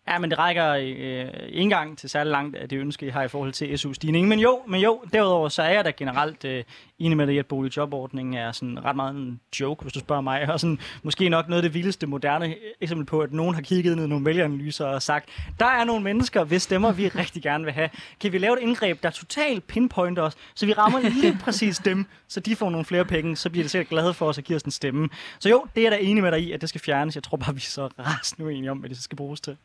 Ja, 0.08 0.20
men 0.20 0.30
det 0.30 0.40
rækker 0.40 0.70
øh, 0.70 0.82
ikke 0.84 1.62
engang 1.62 1.98
til 1.98 2.10
særlig 2.10 2.32
langt 2.32 2.56
af 2.56 2.70
det 2.70 2.78
ønske, 2.78 3.06
I 3.06 3.10
har 3.10 3.24
i 3.24 3.28
forhold 3.28 3.54
til 3.54 3.80
SU-stigningen. 3.80 4.30
Men 4.30 4.40
jo, 4.40 4.62
men 4.68 4.82
jo, 4.82 5.02
derudover 5.14 5.50
så 5.50 5.62
er 5.62 5.70
jeg 5.70 5.86
da 5.86 5.92
generelt 5.98 6.46
øh, 6.46 6.64
enig 7.06 7.18
med 7.18 7.28
dig 7.28 7.36
i, 7.36 7.38
at 7.38 7.46
boligjobordningen 7.46 8.34
er 8.34 8.52
sådan 8.52 8.86
ret 8.86 8.96
meget 8.96 9.16
en 9.16 9.40
joke, 9.60 9.82
hvis 9.82 9.94
du 9.94 10.00
spørger 10.00 10.22
mig. 10.22 10.50
Og 10.50 10.60
sådan, 10.60 10.80
måske 11.04 11.30
nok 11.30 11.50
noget 11.50 11.64
af 11.64 11.70
det 11.70 11.74
vildeste 11.74 12.08
moderne 12.08 12.56
eksempel 12.82 13.06
på, 13.06 13.20
at 13.20 13.34
nogen 13.34 13.56
har 13.56 13.62
kigget 13.62 13.96
ned 13.96 14.06
i 14.06 14.08
nogle 14.08 14.26
vælgeranalyser 14.26 14.86
og 14.86 15.02
sagt, 15.02 15.30
der 15.60 15.66
er 15.66 15.84
nogle 15.84 16.04
mennesker, 16.04 16.44
hvis 16.44 16.62
stemmer 16.62 16.92
vi 16.92 17.08
rigtig 17.24 17.44
gerne 17.44 17.64
vil 17.64 17.74
have. 17.74 17.90
Kan 18.20 18.32
vi 18.32 18.38
lave 18.38 18.58
et 18.58 18.64
indgreb, 18.64 19.04
der 19.04 19.10
totalt 19.10 19.68
pinpointer 19.68 20.24
os, 20.24 20.34
så 20.56 20.66
vi 20.66 20.74
rammer 20.74 21.00
lige 21.00 21.38
præcis 21.46 21.78
dem, 21.78 22.06
så 22.28 22.40
de 22.40 22.56
får 22.56 22.70
nogle 22.70 22.86
flere 22.86 23.06
penge, 23.06 23.36
så 23.36 23.50
bliver 23.50 23.64
de 23.64 23.70
sikkert 23.70 23.90
glade 23.90 24.14
for 24.14 24.26
os 24.28 24.38
og 24.38 24.44
giver 24.44 24.60
os 24.60 24.64
en 24.64 24.72
stemme. 24.72 25.10
Så 25.40 25.50
jo, 25.50 25.66
det 25.76 25.82
er 25.82 25.86
jeg 25.86 25.92
da 25.92 26.06
enig 26.06 26.24
med 26.24 26.32
dig 26.32 26.40
i, 26.40 26.52
at 26.52 26.62
det 26.62 26.70
skal 26.70 26.82
fjernes. 26.82 27.16
Jeg 27.16 27.24
tror 27.24 27.38
bare, 27.38 27.54
vi 27.54 27.60
er 27.60 27.62
så 27.62 27.90
rasende 28.00 28.46
uenige 28.46 28.72
om, 28.72 28.78
hvad 28.78 28.90
det 28.90 28.98
skal 28.98 29.16
bruges 29.16 29.42
til. 29.42 29.58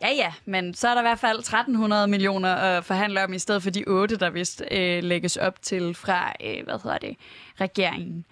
Ja, 0.00 0.08
ja, 0.08 0.32
men 0.44 0.74
så 0.74 0.88
er 0.88 0.94
der 0.94 1.00
i 1.00 1.04
hvert 1.04 1.18
fald 1.18 1.38
1300 1.38 2.06
millioner 2.06 2.54
at 2.54 2.84
forhandle 2.84 3.24
om, 3.24 3.32
i 3.32 3.38
stedet 3.38 3.62
for 3.62 3.70
de 3.70 3.84
8, 3.86 4.16
der 4.16 4.30
vist 4.30 4.62
øh, 4.70 5.02
lægges 5.02 5.36
op 5.36 5.62
til 5.62 5.94
fra, 5.94 6.32
øh, 6.44 6.64
hvad 6.64 6.75
hedder 6.82 6.98
det, 6.98 7.16
regeringen. 7.60 8.26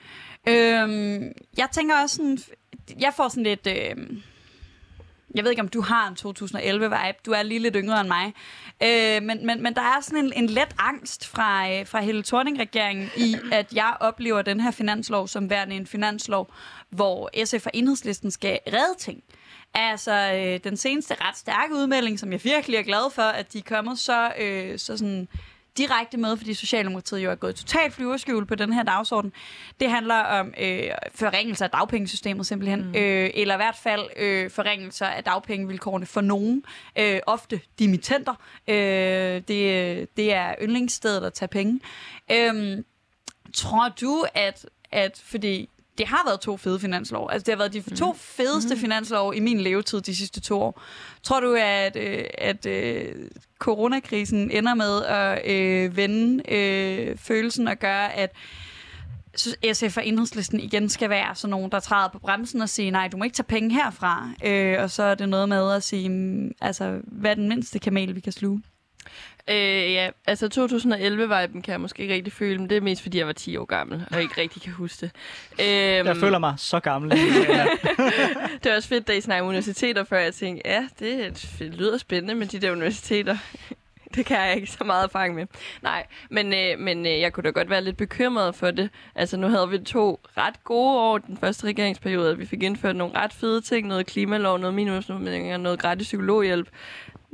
Øhm, 0.48 1.32
jeg 1.56 1.68
tænker 1.72 2.02
også 2.02 2.16
sådan, 2.16 2.38
jeg 3.00 3.12
får 3.16 3.28
sådan 3.28 3.42
lidt, 3.42 3.66
øhm, 3.66 4.22
jeg 5.34 5.44
ved 5.44 5.50
ikke, 5.50 5.62
om 5.62 5.68
du 5.68 5.80
har 5.80 6.08
en 6.08 6.16
2011-vibe, 6.28 7.18
du 7.26 7.30
er 7.30 7.42
lige 7.42 7.60
lidt 7.60 7.76
yngre 7.78 8.00
end 8.00 8.08
mig, 8.08 8.34
øh, 8.82 9.22
men, 9.22 9.46
men, 9.46 9.62
men 9.62 9.74
der 9.74 9.80
er 9.82 10.00
sådan 10.00 10.24
en, 10.24 10.32
en 10.36 10.46
let 10.46 10.74
angst 10.78 11.28
fra, 11.28 11.70
øh, 11.70 11.86
fra 11.86 12.00
hele 12.00 12.22
Thorning-regeringen 12.22 13.10
i, 13.16 13.36
at 13.52 13.72
jeg 13.74 13.96
oplever 14.00 14.42
den 14.42 14.60
her 14.60 14.70
finanslov 14.70 15.28
som 15.28 15.50
værende 15.50 15.76
en 15.76 15.86
finanslov, 15.86 16.52
hvor 16.90 17.44
SF 17.44 17.66
og 17.66 17.70
Enhedslisten 17.74 18.30
skal 18.30 18.58
redde 18.66 18.98
ting. 18.98 19.22
Altså, 19.74 20.32
øh, 20.34 20.60
den 20.64 20.76
seneste 20.76 21.14
ret 21.20 21.36
stærke 21.36 21.74
udmelding, 21.74 22.18
som 22.18 22.32
jeg 22.32 22.44
virkelig 22.44 22.76
er 22.76 22.82
glad 22.82 23.10
for, 23.12 23.22
at 23.22 23.52
de 23.52 23.58
er 23.58 23.62
kommet 23.62 23.98
så, 23.98 24.32
øh, 24.40 24.78
så 24.78 24.96
sådan 24.96 25.28
direkte 25.78 26.16
med, 26.16 26.36
fordi 26.36 26.54
Socialdemokratiet 26.54 27.24
jo 27.24 27.30
er 27.30 27.34
gået 27.34 27.54
totalt 27.54 27.92
flyverskjul 27.94 28.46
på 28.46 28.54
den 28.54 28.72
her 28.72 28.82
dagsorden. 28.82 29.32
Det 29.80 29.90
handler 29.90 30.14
om 30.14 30.54
øh, 30.60 30.90
forringelser 31.14 31.64
af 31.64 31.70
dagpengesystemet 31.70 32.46
simpelthen, 32.46 32.82
mm. 32.82 32.94
øh, 32.94 33.30
eller 33.34 33.54
i 33.54 33.58
hvert 33.58 33.76
fald 33.82 34.02
øh, 34.16 34.50
forringelser 34.50 35.06
af 35.06 35.24
dagpengevilkårene 35.24 36.06
for 36.06 36.20
nogen, 36.20 36.64
øh, 36.98 37.20
ofte 37.26 37.60
dimittenter. 37.78 38.34
Øh, 38.68 38.74
det, 39.48 40.16
det 40.16 40.32
er 40.32 40.54
yndlingsstedet 40.62 41.26
at 41.26 41.32
tage 41.32 41.48
penge. 41.48 41.80
Øh, 42.32 42.82
tror 43.54 43.88
du, 43.88 44.24
at, 44.34 44.66
at 44.92 45.22
fordi 45.24 45.68
det 45.98 46.06
har 46.06 46.22
været 46.26 46.40
to 46.40 46.56
fede 46.56 46.80
finanslov. 46.80 47.28
Altså, 47.32 47.44
det 47.44 47.52
har 47.52 47.58
været 47.58 47.72
de 47.72 47.96
to 47.96 48.12
fedeste 48.18 48.76
finanslov 48.76 49.34
i 49.34 49.40
min 49.40 49.60
levetid 49.60 50.00
de 50.00 50.16
sidste 50.16 50.40
to 50.40 50.60
år. 50.60 50.82
Tror 51.22 51.40
du, 51.40 51.56
at, 51.60 51.96
øh, 51.96 52.24
at 52.38 52.66
øh, 52.66 53.14
coronakrisen 53.58 54.50
ender 54.50 54.74
med 54.74 55.04
at 55.04 55.50
øh, 55.50 55.96
vende 55.96 56.52
øh, 56.52 57.16
følelsen 57.18 57.68
og 57.68 57.76
gøre, 57.76 58.12
at 58.12 58.36
SF 59.72 59.96
og 59.96 60.06
Enhedslisten 60.06 60.60
igen 60.60 60.88
skal 60.88 61.10
være 61.10 61.34
sådan 61.34 61.50
nogen, 61.50 61.70
der 61.70 61.80
træder 61.80 62.08
på 62.08 62.18
bremsen 62.18 62.60
og 62.60 62.68
siger, 62.68 62.90
nej, 62.90 63.08
du 63.08 63.16
må 63.16 63.24
ikke 63.24 63.34
tage 63.34 63.44
penge 63.44 63.74
herfra. 63.74 64.28
Øh, 64.44 64.82
og 64.82 64.90
så 64.90 65.02
er 65.02 65.14
det 65.14 65.28
noget 65.28 65.48
med 65.48 65.72
at 65.72 65.82
sige, 65.82 66.08
mm, 66.08 66.52
altså, 66.60 67.00
hvad 67.06 67.30
er 67.30 67.34
den 67.34 67.48
mindste 67.48 67.78
kamel, 67.78 68.14
vi 68.14 68.20
kan 68.20 68.32
sluge? 68.32 68.62
Øh, 69.50 69.92
ja, 69.92 70.10
altså 70.26 70.46
2011-viben 70.46 71.62
kan 71.62 71.72
jeg 71.72 71.80
måske 71.80 72.02
ikke 72.02 72.14
rigtig 72.14 72.32
føle, 72.32 72.58
men 72.58 72.70
det 72.70 72.76
er 72.76 72.80
mest 72.80 73.02
fordi, 73.02 73.18
jeg 73.18 73.26
var 73.26 73.32
10 73.32 73.56
år 73.56 73.64
gammel, 73.64 74.04
og 74.10 74.22
ikke 74.22 74.40
rigtig 74.40 74.62
kan 74.62 74.72
huske 74.72 75.00
det. 75.00 75.10
Øhm, 75.60 76.06
Jeg 76.06 76.16
føler 76.16 76.38
mig 76.38 76.54
så 76.56 76.80
gammel. 76.80 77.10
Det 78.62 78.72
er 78.72 78.76
også 78.76 78.88
fedt, 78.88 79.08
da 79.08 79.12
I 79.12 79.20
snakker 79.20 79.48
universiteter, 79.48 80.04
før 80.04 80.18
jeg 80.18 80.34
tænkte, 80.34 80.62
ja, 80.70 80.88
det, 80.98 81.48
det 81.58 81.74
lyder 81.74 81.98
spændende 81.98 82.34
med 82.34 82.46
de 82.46 82.58
der 82.58 82.72
universiteter. 82.72 83.36
Det 84.14 84.26
kan 84.26 84.36
jeg 84.40 84.56
ikke 84.56 84.70
så 84.70 84.84
meget 84.84 85.04
erfaring 85.04 85.34
med. 85.34 85.46
Nej, 85.82 86.06
men, 86.30 86.54
øh, 86.54 86.78
men 86.78 87.06
øh, 87.06 87.20
jeg 87.20 87.32
kunne 87.32 87.44
da 87.44 87.50
godt 87.50 87.70
være 87.70 87.84
lidt 87.84 87.96
bekymret 87.96 88.54
for 88.54 88.70
det. 88.70 88.90
Altså, 89.14 89.36
nu 89.36 89.48
havde 89.48 89.68
vi 89.68 89.78
to 89.78 90.20
ret 90.36 90.64
gode 90.64 90.98
år 90.98 91.18
den 91.18 91.36
første 91.36 91.66
regeringsperiode. 91.66 92.38
Vi 92.38 92.46
fik 92.46 92.62
indført 92.62 92.96
nogle 92.96 93.14
ret 93.18 93.32
fede 93.32 93.60
ting. 93.60 93.86
Noget 93.88 94.06
klimalov, 94.06 94.58
noget 94.58 94.74
minimumsnormeringer, 94.74 95.56
noget 95.56 95.78
gratis 95.78 96.06
psykologhjælp. 96.06 96.68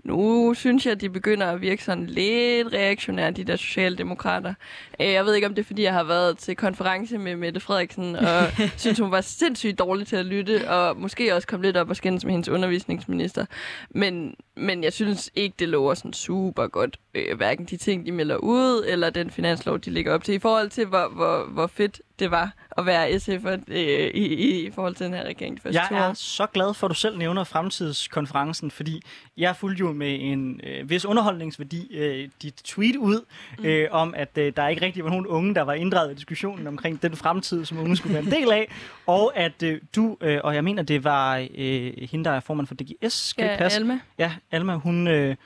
Nu 0.05 0.55
synes 0.55 0.87
jeg, 0.87 0.93
at 0.93 1.01
de 1.01 1.11
begynder 1.11 1.47
at 1.47 1.61
virke 1.61 1.85
sådan 1.85 2.07
lidt 2.07 2.73
reaktionære, 2.73 3.31
de 3.31 3.45
der 3.45 3.57
socialdemokrater. 3.57 4.55
Øh, 5.01 5.07
Jeg 5.13 5.25
ved 5.25 5.35
ikke, 5.35 5.47
om 5.47 5.55
det 5.55 5.63
er, 5.63 5.67
fordi 5.67 5.83
jeg 5.83 5.93
har 5.93 6.05
været 6.05 6.39
til 6.39 6.57
konference 6.57 7.19
med 7.19 7.37
Mette 7.37 7.61
Frederiksen, 7.61 8.17
og 8.17 8.47
synes, 8.77 8.99
hun 8.99 9.11
var 9.11 9.21
sindssygt 9.21 9.79
dårlig 9.79 10.07
til 10.07 10.17
at 10.17 10.27
lytte, 10.27 10.71
og 10.71 10.97
måske 10.97 11.35
også 11.35 11.49
kom 11.49 11.63
lidt 11.63 11.77
op 11.77 11.91
og 11.91 11.97
skændes 11.97 12.25
med 12.25 12.33
hendes 12.33 12.49
undervisningsminister. 12.49 13.47
Men, 13.91 14.35
men 14.57 14.85
jeg 14.85 14.93
synes 14.93 15.31
ikke, 15.35 15.55
det 15.59 15.69
lover 15.69 15.95
sådan 15.95 16.13
super 16.13 16.67
godt, 16.67 16.97
øh, 17.15 17.37
hverken 17.37 17.65
de 17.65 17.77
ting, 17.77 18.07
de 18.07 18.13
melder 18.13 18.37
ud, 18.37 18.85
eller 18.89 19.11
den 19.11 19.31
finanslov, 19.31 19.79
de 19.79 19.91
lægger 19.91 20.15
op 20.15 20.25
til, 20.25 20.35
i 20.35 20.39
forhold 20.39 20.71
til, 20.71 20.87
hvor, 20.87 21.09
hvor, 21.09 21.47
hvor 21.53 21.67
fedt 21.67 22.01
det 22.21 22.31
var 22.31 22.53
at 22.79 22.87
være 22.87 23.09
SF'er 23.09 23.61
øh, 23.69 24.11
i, 24.15 24.25
i, 24.25 24.67
i 24.67 24.71
forhold 24.71 24.95
til 24.95 25.07
den 25.07 25.15
her 25.15 25.25
regering 25.25 25.57
de 25.57 25.61
første 25.63 25.79
Jeg 25.81 25.87
to 25.89 25.95
er 25.95 26.09
år. 26.09 26.13
så 26.15 26.47
glad 26.47 26.75
for, 26.75 26.87
at 26.87 26.89
du 26.91 26.95
selv 26.95 27.19
nævner 27.19 27.45
fremtidskonferencen, 27.45 28.71
fordi 28.71 29.03
jeg 29.37 29.57
fulgte 29.57 29.81
jo 29.81 29.93
med 29.93 30.19
en 30.21 30.61
øh, 30.67 30.91
vis 30.91 31.05
underholdningsværdi 31.05 31.97
øh, 31.97 32.29
dit 32.43 32.55
tweet 32.65 32.97
ud, 32.97 33.25
øh, 33.65 33.89
om 33.91 34.15
at 34.17 34.39
øh, 34.39 34.53
der 34.57 34.69
ikke 34.69 34.83
rigtig 34.85 35.05
var 35.05 35.11
nogen 35.11 35.27
unge, 35.27 35.55
der 35.55 35.63
var 35.63 35.73
inddraget 35.73 36.13
i 36.13 36.15
diskussionen 36.15 36.67
omkring 36.67 37.03
den 37.03 37.17
fremtid, 37.17 37.65
som 37.65 37.79
unge 37.79 37.97
skulle 37.97 38.15
være 38.15 38.23
en 38.25 38.31
del 38.31 38.53
af, 38.53 38.73
og 39.07 39.33
at 39.37 39.63
øh, 39.63 39.81
du, 39.97 40.17
øh, 40.21 40.41
og 40.45 40.55
jeg 40.55 40.65
mener, 40.65 40.83
det 40.83 41.05
var 41.05 41.47
øh, 41.55 41.93
hende, 42.11 42.25
der 42.25 42.31
er 42.31 42.41
formand 42.41 42.67
for 42.67 42.75
DGS, 42.75 43.13
skal 43.13 43.45
Ja, 43.45 43.57
passe? 43.57 43.79
Alma. 43.79 43.99
Ja, 44.19 44.33
Alma, 44.51 44.75
hun... 44.75 45.09
Øh, 45.09 45.37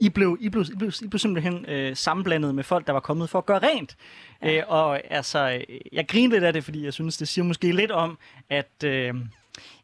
I 0.00 0.08
blev, 0.08 0.36
I, 0.40 0.48
blev, 0.48 0.64
I, 0.72 0.76
blev, 0.76 0.92
I 1.02 1.06
blev 1.08 1.18
simpelthen 1.18 1.66
øh, 1.68 1.96
sammenblandet 1.96 2.54
med 2.54 2.64
folk, 2.64 2.86
der 2.86 2.92
var 2.92 3.00
kommet 3.00 3.30
for 3.30 3.38
at 3.38 3.46
gøre 3.46 3.58
rent. 3.58 3.96
Ja. 4.42 4.56
Øh, 4.56 4.62
og 4.68 5.12
altså, 5.12 5.64
øh, 5.68 5.78
jeg 5.92 6.08
griner 6.08 6.34
lidt 6.34 6.44
af 6.44 6.52
det, 6.52 6.64
fordi 6.64 6.84
jeg 6.84 6.92
synes, 6.92 7.16
det 7.16 7.28
siger 7.28 7.44
måske 7.44 7.72
lidt 7.72 7.90
om, 7.90 8.18
at... 8.50 8.84
Øh, 8.84 8.90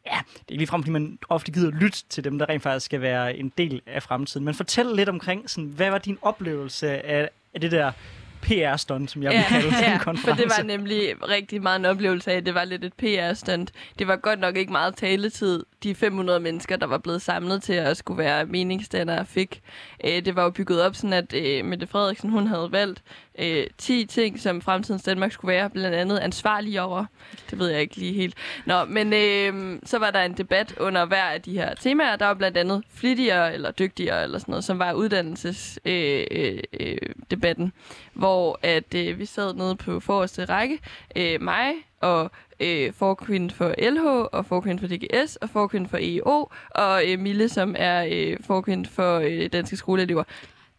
ja, 0.05 0.19
det 0.33 0.39
er 0.39 0.51
ikke 0.51 0.57
ligefrem, 0.57 0.83
fordi 0.83 0.91
man 0.91 1.19
ofte 1.29 1.51
gider 1.51 1.71
lytte 1.71 2.03
til 2.09 2.23
dem, 2.23 2.39
der 2.39 2.49
rent 2.49 2.63
faktisk 2.63 2.85
skal 2.85 3.01
være 3.01 3.37
en 3.37 3.51
del 3.57 3.81
af 3.85 4.03
fremtiden. 4.03 4.45
Men 4.45 4.53
fortæl 4.53 4.85
lidt 4.85 5.09
omkring, 5.09 5.49
sådan, 5.49 5.69
hvad 5.69 5.89
var 5.89 5.97
din 5.97 6.17
oplevelse 6.21 7.05
af, 7.05 7.29
af 7.53 7.61
det 7.61 7.71
der 7.71 7.91
PR-stunt, 8.41 9.11
som 9.11 9.23
jeg 9.23 9.31
vil 9.31 9.43
kalde 9.47 9.67
ja, 9.75 9.83
ja, 9.83 9.89
den 9.89 9.99
for 9.99 10.03
konference? 10.03 10.43
det 10.43 10.51
var 10.57 10.63
nemlig 10.63 11.29
rigtig 11.29 11.61
meget 11.61 11.79
en 11.79 11.85
oplevelse 11.85 12.31
af, 12.31 12.35
at 12.35 12.45
det 12.45 12.53
var 12.53 12.63
lidt 12.63 12.85
et 12.85 12.93
PR-stunt. 12.93 13.71
Det 13.99 14.07
var 14.07 14.15
godt 14.15 14.39
nok 14.39 14.57
ikke 14.57 14.71
meget 14.71 14.95
taletid, 14.95 15.65
de 15.83 15.95
500 15.95 16.39
mennesker, 16.39 16.75
der 16.75 16.85
var 16.87 16.97
blevet 16.97 17.21
samlet 17.21 17.63
til 17.63 17.73
at 17.73 17.97
skulle 17.97 18.17
være 18.17 18.45
meningsdannere, 18.45 19.25
fik. 19.25 19.61
Øh, 20.03 20.25
Det 20.25 20.35
var 20.35 20.43
jo 20.43 20.49
bygget 20.49 20.81
op 20.81 20.95
sådan, 20.95 21.13
at 21.13 21.33
øh, 21.33 21.65
Mette 21.65 21.87
Frederiksen 21.87 22.29
hun 22.29 22.47
havde 22.47 22.71
valgt 22.71 23.03
øh, 23.39 23.67
10 23.77 24.05
ting, 24.05 24.39
som 24.39 24.61
fremtidens 24.61 25.03
Danmark 25.03 25.31
skulle 25.31 25.53
være, 25.53 25.69
blandt 25.69 25.95
andet 25.95 26.17
ansvarlig 26.19 26.81
over. 26.81 27.05
Det 27.49 27.59
ved 27.59 27.67
jeg 27.69 27.81
ikke 27.81 27.95
lige 27.95 28.13
helt. 28.13 28.35
Nå, 28.65 28.85
men 28.85 29.13
øh, 29.13 29.79
så 29.83 29.97
var 29.99 30.11
der 30.11 30.21
en 30.21 30.33
debat 30.33 30.73
under 30.79 31.05
hver 31.05 31.23
af 31.23 31.41
de 31.41 31.53
her 31.53 31.75
temaer. 31.75 32.15
Der 32.15 32.25
var 32.25 32.33
blandt 32.33 32.57
andet 32.57 32.83
flittigere 32.93 33.53
eller 33.53 33.71
dygtigere 33.71 34.23
eller 34.23 34.39
sådan 34.39 34.51
noget, 34.51 34.63
som 34.63 34.79
var 34.79 34.93
uddannelsesdebatten, 34.93 36.27
øh, 36.37 36.59
øh, 36.79 36.97
øh, 37.03 37.13
debatten, 37.31 37.73
hvor 38.13 38.59
at 38.61 38.93
øh, 38.95 39.19
vi 39.19 39.25
sad 39.25 39.53
nede 39.53 39.75
på 39.75 39.99
forreste 39.99 40.45
række. 40.45 40.79
Øh, 41.15 41.41
mig, 41.41 41.71
og 42.01 42.31
øh, 42.59 42.93
forkvinde 42.93 43.53
for 43.53 43.73
LH, 43.91 44.05
og 44.05 44.45
forkvinde 44.45 44.79
for 44.79 44.87
DGS, 44.87 45.35
og 45.35 45.49
forkvinde 45.49 45.89
for 45.89 45.97
EO, 46.01 46.49
og 46.69 47.01
øh, 47.07 47.19
Mille, 47.19 47.49
som 47.49 47.75
er 47.77 48.07
øh, 48.11 48.37
forkvinde 48.47 48.89
for 48.89 49.19
øh, 49.19 49.49
Danske 49.53 49.77
Skoleelever. 49.77 50.23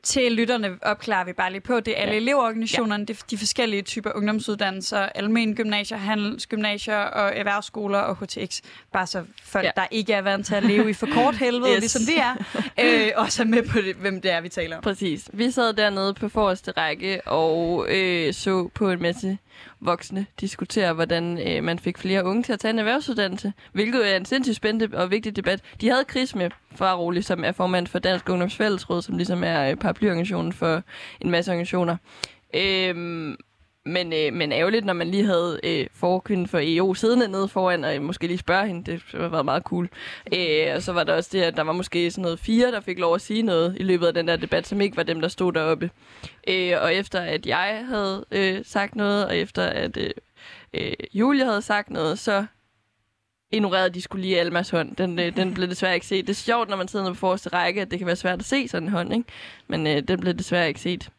Til 0.03 0.33
lytterne 0.33 0.79
opklarer 0.83 1.25
vi 1.25 1.33
bare 1.33 1.53
lige 1.53 1.61
på, 1.61 1.81
det 1.81 1.99
er 1.99 2.03
alle 2.03 2.15
ja. 2.15 2.21
elevorganisationerne, 2.21 3.03
ja. 3.03 3.05
det 3.05 3.21
er 3.21 3.25
de 3.31 3.39
forskellige 3.39 3.83
typer 3.83 4.11
ungdomsuddannelser, 4.15 4.99
almen 4.99 5.55
gymnasier, 5.57 5.99
handelsgymnasier 5.99 6.97
og 6.97 7.37
erhvervsskoler 7.37 7.99
og 7.99 8.17
HTX. 8.17 8.61
Bare 8.93 9.07
så 9.07 9.25
folk, 9.43 9.65
ja. 9.65 9.71
der 9.77 9.87
ikke 9.91 10.13
er 10.13 10.23
vant 10.23 10.47
til 10.47 10.55
at 10.55 10.63
leve 10.63 10.91
i 10.91 10.93
for 10.93 11.07
kort 11.13 11.37
helvede, 11.45 11.73
yes. 11.73 11.81
ligesom 11.81 12.03
vi 12.07 12.21
er, 12.21 12.35
øh, 13.07 13.11
også 13.17 13.43
er 13.43 13.47
med 13.47 13.63
på, 13.63 13.79
det, 13.79 13.97
hvem 13.97 14.21
det 14.21 14.31
er, 14.31 14.41
vi 14.41 14.49
taler 14.49 14.77
om. 14.77 14.83
Præcis. 14.83 15.31
Vi 15.33 15.51
sad 15.51 15.73
dernede 15.73 16.15
på 16.15 16.29
forreste 16.29 16.71
række 16.71 17.21
og 17.29 17.87
øh, 17.91 18.35
så 18.35 18.69
på 18.75 18.91
en 18.91 19.03
masse 19.03 19.39
voksne 19.81 20.27
diskutere, 20.41 20.93
hvordan 20.93 21.49
øh, 21.49 21.65
man 21.65 21.79
fik 21.79 21.99
flere 21.99 22.25
unge 22.25 22.43
til 22.43 22.53
at 22.53 22.61
tage 22.61 22.71
en 22.73 22.79
erhvervsuddannelse, 22.79 23.53
hvilket 23.73 24.13
er 24.13 24.17
en 24.17 24.25
sindssygt 24.25 24.57
spændende 24.57 24.99
og 24.99 25.11
vigtig 25.11 25.37
debat. 25.37 25.61
De 25.81 25.89
havde 25.89 26.05
kris 26.05 26.35
med 26.35 26.51
fra 26.77 27.23
som 27.23 27.45
er 27.45 27.53
formand 27.53 27.87
for 27.87 27.99
Dansk 27.99 28.29
Ungdomsfællesråd, 28.29 29.03
som 29.03 29.17
ligesom 29.17 29.45
er 29.45 29.71
øh, 29.71 29.77
paraplyorganisationen 29.77 30.53
for 30.53 30.83
en 31.21 31.31
masse 31.31 31.51
organisationer. 31.51 31.97
Øhm, 32.55 33.37
men, 33.89 34.13
øh, 34.13 34.33
men 34.33 34.53
ærgerligt, 34.53 34.85
når 34.85 34.93
man 34.93 35.11
lige 35.11 35.25
havde 35.25 35.61
øh, 35.65 35.87
forkvinden 35.95 36.49
for 36.49 36.61
EO 36.63 36.95
siddende 36.95 37.29
nede 37.29 37.49
foran, 37.49 37.85
og 37.85 38.03
måske 38.03 38.27
lige 38.27 38.39
spørge 38.39 38.67
hende. 38.67 38.93
Det 38.93 39.03
har 39.11 39.29
været 39.29 39.45
meget 39.45 39.63
cool. 39.63 39.89
Øh, 40.35 40.67
og 40.75 40.83
så 40.83 40.93
var 40.93 41.05
der 41.05 41.15
også 41.15 41.31
det, 41.33 41.43
at 41.43 41.57
der 41.57 41.63
var 41.63 41.73
måske 41.73 42.11
sådan 42.11 42.23
noget 42.23 42.39
fire, 42.39 42.73
der 42.73 42.81
fik 42.81 42.99
lov 42.99 43.15
at 43.15 43.21
sige 43.21 43.43
noget 43.43 43.77
i 43.81 43.83
løbet 43.83 44.07
af 44.07 44.15
den 44.15 44.29
der 44.29 44.37
debat, 44.37 44.67
som 44.67 44.81
ikke 44.81 44.97
var 44.97 45.03
dem, 45.03 45.21
der 45.21 45.29
stod 45.29 45.53
deroppe. 45.53 45.91
Øh, 46.49 46.73
og 46.83 46.95
efter 46.95 47.21
at 47.21 47.47
jeg 47.47 47.85
havde 47.89 48.25
øh, 48.31 48.65
sagt 48.65 48.97
noget, 48.97 49.27
og 49.27 49.37
efter 49.37 49.63
at 49.63 49.97
øh, 49.97 50.11
øh, 50.75 50.93
Julie 51.15 51.45
havde 51.45 51.63
sagt 51.63 51.91
noget, 51.91 52.19
så 52.19 52.47
ignorerede 53.53 53.95
de 53.95 54.03
skulle 54.03 54.23
lige 54.23 54.41
Almas 54.41 54.71
hånd. 54.71 54.97
Den, 54.97 55.19
øh, 55.19 55.37
den 55.37 55.55
blev 55.55 55.69
desværre 55.69 55.95
ikke 55.95 56.07
set. 56.07 56.27
Det 56.27 56.33
er 56.33 56.37
sjovt, 56.37 56.69
når 56.69 56.77
man 56.77 56.89
sidder 56.89 57.09
på 57.09 57.15
forreste 57.15 57.49
række, 57.49 57.81
at 57.81 57.91
det 57.91 57.99
kan 57.99 58.07
være 58.07 58.17
svært 58.17 58.39
at 58.39 58.45
se 58.45 58.69
sådan 58.69 58.89
en 58.89 58.93
hånd, 58.93 59.13
ikke? 59.13 59.29
Men 59.67 59.87
øh, 59.87 60.03
den 60.03 60.21
blev 60.21 60.35
desværre 60.35 60.69
ikke 60.69 60.81
set. 60.81 61.11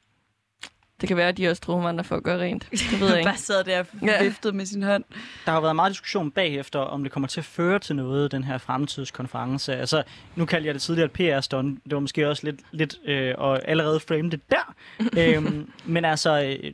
Det 1.02 1.08
kan 1.08 1.18
være, 1.18 1.28
at 1.28 1.38
de 1.38 1.50
også 1.50 1.62
tror, 1.62 1.82
man 1.82 2.00
er 2.00 2.04
for 2.04 2.16
at 2.16 2.24
gøre 2.24 2.40
rent. 2.40 2.68
Det 2.72 3.00
ved 3.00 3.08
jeg 3.08 3.18
ikke. 3.20 3.28
Bare 3.28 3.38
sad 3.38 3.64
der 3.64 3.80
og 3.80 3.86
viftede 4.02 4.54
ja. 4.54 4.58
med 4.58 4.66
sin 4.66 4.84
hånd. 4.84 5.04
Der 5.46 5.52
har 5.52 5.62
været 5.62 5.76
meget 5.76 5.92
diskussion 5.92 6.32
bagefter, 6.32 6.80
om 6.80 7.04
det 7.04 7.12
kommer 7.12 7.28
til 7.28 7.40
at 7.40 7.46
føre 7.46 7.80
til 7.80 7.96
noget, 7.96 8.32
den 8.32 8.44
her 8.44 8.58
fremtidskonference. 8.58 9.76
Altså, 9.76 10.04
nu 10.36 10.46
kalder 10.46 10.68
jeg 10.68 10.74
det 10.74 10.82
tidligere 10.82 11.06
et 11.06 11.12
PR-stunt. 11.12 11.84
Det 11.84 11.94
var 11.94 12.00
måske 12.00 12.30
også 12.30 12.46
lidt, 12.46 12.60
lidt 12.72 12.96
øh, 13.06 13.34
og 13.38 13.70
allerede 13.70 14.00
framed 14.00 14.32
det 14.32 14.42
der. 14.50 14.76
øhm, 15.36 15.72
men 15.86 16.06
altså, 16.06 16.58
øh, 16.64 16.72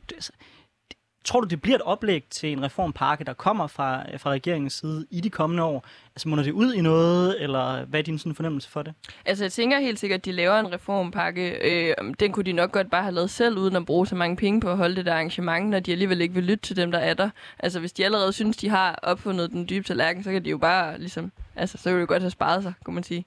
Tror 1.26 1.40
du, 1.40 1.46
det 1.46 1.62
bliver 1.62 1.76
et 1.76 1.82
oplæg 1.82 2.24
til 2.30 2.52
en 2.52 2.62
reformpakke, 2.62 3.24
der 3.24 3.32
kommer 3.32 3.66
fra, 3.66 4.16
fra 4.16 4.30
regeringens 4.30 4.72
side 4.72 5.06
i 5.10 5.20
de 5.20 5.30
kommende 5.30 5.62
år? 5.62 5.86
Altså, 6.14 6.28
munder 6.28 6.44
det 6.44 6.52
ud 6.52 6.74
i 6.74 6.80
noget, 6.80 7.42
eller 7.42 7.84
hvad 7.84 8.00
er 8.00 8.04
din 8.04 8.18
sådan 8.18 8.34
fornemmelse 8.34 8.70
for 8.70 8.82
det? 8.82 8.94
Altså, 9.24 9.44
jeg 9.44 9.52
tænker 9.52 9.78
helt 9.78 9.98
sikkert, 9.98 10.18
at 10.18 10.24
de 10.24 10.32
laver 10.32 10.60
en 10.60 10.72
reformpakke. 10.72 11.50
Øh, 11.50 11.94
den 12.20 12.32
kunne 12.32 12.44
de 12.44 12.52
nok 12.52 12.72
godt 12.72 12.90
bare 12.90 13.02
have 13.02 13.14
lavet 13.14 13.30
selv, 13.30 13.58
uden 13.58 13.76
at 13.76 13.86
bruge 13.86 14.06
så 14.06 14.14
mange 14.14 14.36
penge 14.36 14.60
på 14.60 14.70
at 14.70 14.76
holde 14.76 14.96
det 14.96 15.06
der 15.06 15.12
arrangement, 15.12 15.70
når 15.70 15.80
de 15.80 15.92
alligevel 15.92 16.20
ikke 16.20 16.34
vil 16.34 16.44
lytte 16.44 16.62
til 16.62 16.76
dem, 16.76 16.90
der 16.92 16.98
er 16.98 17.14
der. 17.14 17.30
Altså, 17.58 17.80
hvis 17.80 17.92
de 17.92 18.04
allerede 18.04 18.32
synes, 18.32 18.56
de 18.56 18.68
har 18.68 18.98
opfundet 19.02 19.50
den 19.50 19.68
dybe 19.68 19.84
tallerken, 19.84 20.24
så 20.24 20.32
kan 20.32 20.44
de 20.44 20.50
jo 20.50 20.58
bare 20.58 20.98
ligesom... 20.98 21.32
Altså, 21.56 21.78
så 21.78 21.90
kan 21.90 22.00
de 22.00 22.06
godt 22.06 22.22
have 22.22 22.30
sparet 22.30 22.62
sig, 22.62 22.72
kunne 22.84 22.94
man 22.94 23.04
sige. 23.04 23.24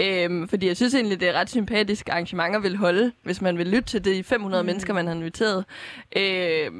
Øh, 0.00 0.48
fordi 0.48 0.66
jeg 0.66 0.76
synes 0.76 0.94
egentlig, 0.94 1.20
det 1.20 1.28
er 1.28 1.32
ret 1.32 1.50
sympatisk 1.50 2.08
arrangement 2.08 2.56
at 2.56 2.62
vil 2.62 2.76
holde, 2.76 3.12
hvis 3.22 3.40
man 3.40 3.58
vil 3.58 3.66
lytte 3.66 3.88
til 3.88 4.04
de 4.04 4.24
500 4.24 4.62
mm. 4.62 4.66
mennesker, 4.66 4.94
man 4.94 5.06
har 5.06 5.14
inviteret. 5.14 5.64
Øh, 6.16 6.70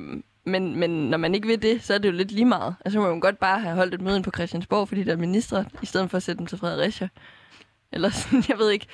men, 0.47 0.77
men 0.77 0.91
når 0.91 1.19
man 1.19 1.35
ikke 1.35 1.47
vil 1.47 1.63
det, 1.63 1.85
så 1.85 1.95
er 1.95 1.99
det 1.99 2.09
jo 2.09 2.13
lidt 2.13 2.33
lige 2.33 2.45
meget. 2.45 2.75
Altså, 2.85 2.97
så 2.97 3.01
må 3.01 3.09
man 3.09 3.21
godt 3.21 3.39
bare 3.39 3.61
have 3.61 3.75
holdt 3.75 3.95
et 3.95 4.01
møde 4.01 4.23
på 4.23 4.31
Christiansborg, 4.35 4.89
fordi 4.89 5.05
der 5.05 5.13
er 5.13 5.17
ministre, 5.17 5.65
i 5.83 5.87
stedet 5.87 6.11
for 6.11 6.17
at 6.17 6.23
sætte 6.23 6.39
dem 6.39 6.47
til 6.47 6.59
Fredericia. 6.59 7.09
Eller 7.93 8.11
sådan, 8.11 8.45
jeg 8.49 8.59
ved 8.59 8.71
ikke. 8.71 8.87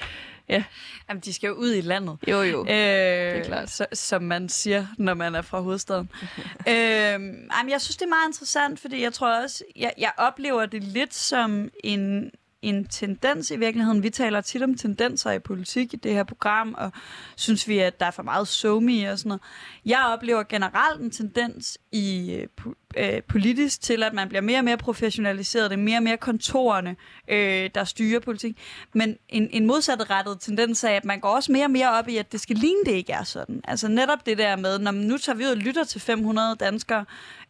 Ja. 0.49 0.65
Jamen, 1.09 1.21
de 1.21 1.33
skal 1.33 1.49
jo 1.49 1.55
ud 1.55 1.75
i 1.75 1.81
landet. 1.81 2.19
Jo, 2.29 2.43
jo. 2.43 2.61
Øh, 2.61 2.67
det 2.67 2.77
er 2.77 3.45
klart. 3.45 3.71
Så, 3.71 3.87
som 3.93 4.23
man 4.23 4.49
siger, 4.49 4.87
når 4.99 5.15
man 5.15 5.35
er 5.35 5.43
fra 5.43 5.61
hovedstaden. 5.61 6.11
øh, 6.69 6.75
jamen, 6.75 7.71
jeg 7.71 7.81
synes, 7.81 7.97
det 7.97 8.05
er 8.05 8.09
meget 8.09 8.29
interessant, 8.29 8.81
fordi 8.81 9.03
jeg 9.03 9.13
tror 9.13 9.43
også, 9.43 9.65
jeg, 9.77 9.93
jeg 9.99 10.13
oplever 10.17 10.67
det 10.67 10.85
lidt 10.85 11.15
som 11.15 11.71
en 11.85 12.31
en 12.63 12.85
tendens 12.85 13.51
i 13.51 13.57
virkeligheden. 13.57 14.03
Vi 14.03 14.11
taler 14.11 14.41
tit 14.41 14.63
om 14.63 14.75
tendenser 14.75 15.31
i 15.31 15.39
politik 15.39 15.95
i 15.95 15.97
det 15.97 16.13
her 16.13 16.25
program, 16.25 16.75
og 16.79 16.93
synes 17.37 17.69
vi, 17.69 17.79
at 17.79 18.01
der 18.01 18.07
er 18.07 18.11
for 18.11 18.23
meget 18.23 18.49
somi 18.49 19.05
og 19.05 19.19
sådan 19.19 19.29
noget. 19.29 19.43
Jeg 19.87 20.05
oplever 20.13 20.43
generelt 20.43 21.01
en 21.01 21.11
tendens 21.11 21.79
i 21.93 22.33
øh, 22.33 22.73
øh, 22.97 23.23
politisk 23.23 23.83
til, 23.83 24.03
at 24.03 24.13
man 24.15 24.29
bliver 24.29 24.43
mere 24.43 24.59
og 24.59 24.65
mere 24.65 24.77
professionaliseret. 24.77 25.71
Det 25.71 25.79
er 25.79 25.83
mere 25.83 25.99
og 25.99 26.03
mere 26.03 26.17
kontorerne, 26.17 26.97
øh, 27.29 27.71
der 27.75 27.85
styrer 27.85 28.21
politik. 28.21 28.59
Men 28.95 29.17
en, 29.29 29.49
en 29.51 29.67
modsatrettet 29.67 30.41
tendens 30.41 30.85
er, 30.85 30.89
at 30.89 31.05
man 31.05 31.21
går 31.21 31.29
også 31.29 31.53
mere 31.53 31.65
og 31.65 31.71
mere 31.71 31.91
op 31.91 32.09
i, 32.09 32.17
at 32.17 32.33
det 32.33 32.41
skal 32.41 32.57
ligne, 32.57 32.85
det 32.87 32.93
ikke 32.93 33.13
er 33.13 33.25
sådan. 33.25 33.61
Altså 33.65 33.89
netop 33.89 34.27
det 34.27 34.39
der 34.39 34.57
med, 34.57 34.79
når 34.79 34.91
nu 34.91 35.19
tager 35.19 35.37
vi 35.37 35.45
ud 35.45 35.51
og 35.51 35.57
lytter 35.57 35.85
til 35.85 36.01
500 36.01 36.57
danskere, 36.61 37.05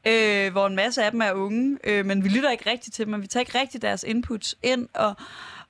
øh, 0.07 0.53
hvor 0.53 0.67
en 0.67 0.77
masse 0.77 1.03
af 1.03 1.11
dem 1.11 1.21
er 1.21 1.33
unge, 1.33 1.79
øh, 1.85 2.07
men 2.07 2.25
vi 2.25 2.29
lytter 2.29 2.51
ikke 2.51 2.71
rigtigt 2.71 2.97
til 2.97 3.07
dem, 3.07 3.23
vi 3.23 3.27
tager 3.27 3.43
ikke 3.43 3.59
rigtigt 3.59 3.83
deres 3.83 4.05
inputs 4.09 4.57
ind, 4.63 4.89
og 4.95 5.15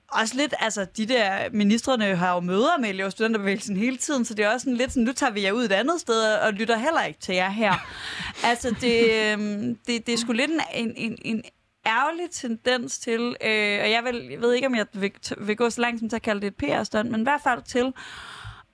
også 0.09 0.37
lidt, 0.37 0.55
altså 0.59 0.87
de 0.97 1.07
der 1.07 1.51
ministerne 1.53 2.17
har 2.17 2.35
jo 2.35 2.41
møder 2.41 2.79
med 2.81 2.91
elev- 2.91 3.11
studenterbevægelsen 3.11 3.77
hele 3.77 3.97
tiden, 3.97 4.25
så 4.25 4.35
det 4.35 4.45
er 4.45 4.53
også 4.53 4.65
sådan 4.65 4.77
lidt 4.77 4.93
sådan, 4.93 5.05
nu 5.05 5.13
tager 5.13 5.33
vi 5.33 5.43
jer 5.43 5.53
ud 5.53 5.65
et 5.65 5.73
andet 5.73 6.01
sted 6.01 6.35
og 6.35 6.53
lytter 6.53 6.77
heller 6.77 7.03
ikke 7.03 7.21
til 7.21 7.35
jer 7.35 7.51
her. 7.51 7.73
altså 8.51 8.75
det, 8.81 9.05
øh, 9.05 9.39
det, 9.87 10.07
det 10.07 10.09
er 10.09 10.17
sgu 10.17 10.33
lidt 10.33 10.51
en, 10.51 10.61
en, 10.75 10.93
en, 10.97 11.19
en 11.25 11.43
ærgerlig 11.87 12.31
tendens 12.31 12.99
til, 12.99 13.21
øh, 13.21 13.81
og 13.83 13.91
jeg, 13.91 14.03
vil, 14.05 14.29
jeg 14.31 14.41
ved 14.41 14.53
ikke, 14.53 14.67
om 14.67 14.75
jeg 14.75 14.87
vil, 14.93 15.13
vil 15.39 15.57
gå 15.57 15.71
så 15.71 15.81
langt 15.81 16.01
som 16.01 16.09
til 16.09 16.17
at 16.17 16.23
kalde 16.23 16.41
det 16.41 16.47
et 16.47 16.57
PR-stunt, 16.57 17.11
men 17.11 17.21
i 17.21 17.23
hvert 17.23 17.41
fald 17.45 17.63
til 17.63 17.93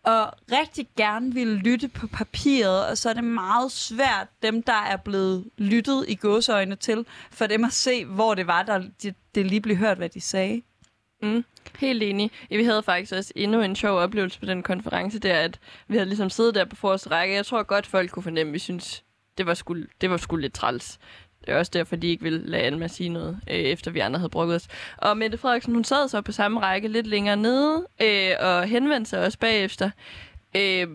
og 0.09 0.33
rigtig 0.53 0.89
gerne 0.97 1.35
vil 1.35 1.47
lytte 1.47 1.89
på 1.89 2.07
papiret, 2.07 2.87
og 2.87 2.99
så 2.99 3.09
er 3.09 3.15
det 3.15 3.25
meget 3.25 3.73
svært, 3.73 4.29
dem 4.43 4.63
der 4.63 4.83
er 4.91 4.97
blevet 4.97 5.45
lyttet 5.59 6.05
i 6.09 6.15
gåseøjne 6.15 6.77
til, 6.77 7.07
for 7.31 7.47
dem 7.47 7.65
at 7.65 7.73
se, 7.73 8.05
hvor 8.05 8.35
det 8.35 8.47
var, 8.47 8.63
der 8.63 8.83
det, 9.03 9.15
det 9.35 9.47
lige 9.47 9.61
blev 9.61 9.77
hørt, 9.77 9.97
hvad 9.97 10.09
de 10.09 10.21
sagde. 10.21 10.63
Mm, 11.23 11.45
helt 11.79 12.03
enig. 12.03 12.31
Ja, 12.51 12.57
vi 12.57 12.65
havde 12.65 12.83
faktisk 12.83 13.13
også 13.13 13.33
endnu 13.37 13.61
en 13.61 13.77
sjov 13.77 13.99
oplevelse 13.99 14.41
på 14.41 14.47
den 14.47 14.63
konference 14.63 15.19
der, 15.19 15.35
at 15.41 15.61
vi 15.89 15.97
havde 15.97 16.09
ligesom 16.09 16.31
siddet 16.31 16.55
der 16.55 16.65
på 16.65 16.77
forreste 16.77 17.11
række. 17.11 17.35
Jeg 17.35 17.47
tror 17.47 17.63
godt, 17.63 17.87
folk 17.87 18.11
kunne 18.11 18.23
fornemme, 18.23 18.51
at 18.51 18.55
vi 18.55 18.59
synes, 18.59 19.05
det 19.39 19.47
var 19.47 19.55
sgu, 19.55 19.77
det 20.01 20.11
var 20.11 20.17
sgu 20.17 20.37
lidt 20.37 20.55
træls. 20.55 20.99
Det 21.49 21.55
er 21.55 21.59
også 21.59 21.71
derfor, 21.75 21.97
de 21.97 22.09
ikke 22.09 22.23
ville 22.23 22.43
lade 22.47 22.63
Alma 22.63 22.89
sige 22.89 23.09
noget, 23.09 23.41
øh, 23.51 23.57
efter 23.57 23.91
vi 23.91 23.99
andre 23.99 24.19
havde 24.19 24.31
brugt 24.31 24.53
os. 24.53 24.69
Og 24.97 25.17
Mette 25.17 25.39
Frederiksen, 25.39 25.75
hun 25.75 25.85
sad 25.85 26.09
så 26.09 26.21
på 26.21 26.33
samme 26.33 26.61
række 26.61 26.89
lidt 26.89 27.07
længere 27.07 27.37
nede, 27.37 27.87
øh, 28.03 28.31
og 28.41 28.65
henvendte 28.65 29.11
sig 29.11 29.25
også 29.25 29.39
bagefter. 29.39 29.91
Øh, 30.57 30.89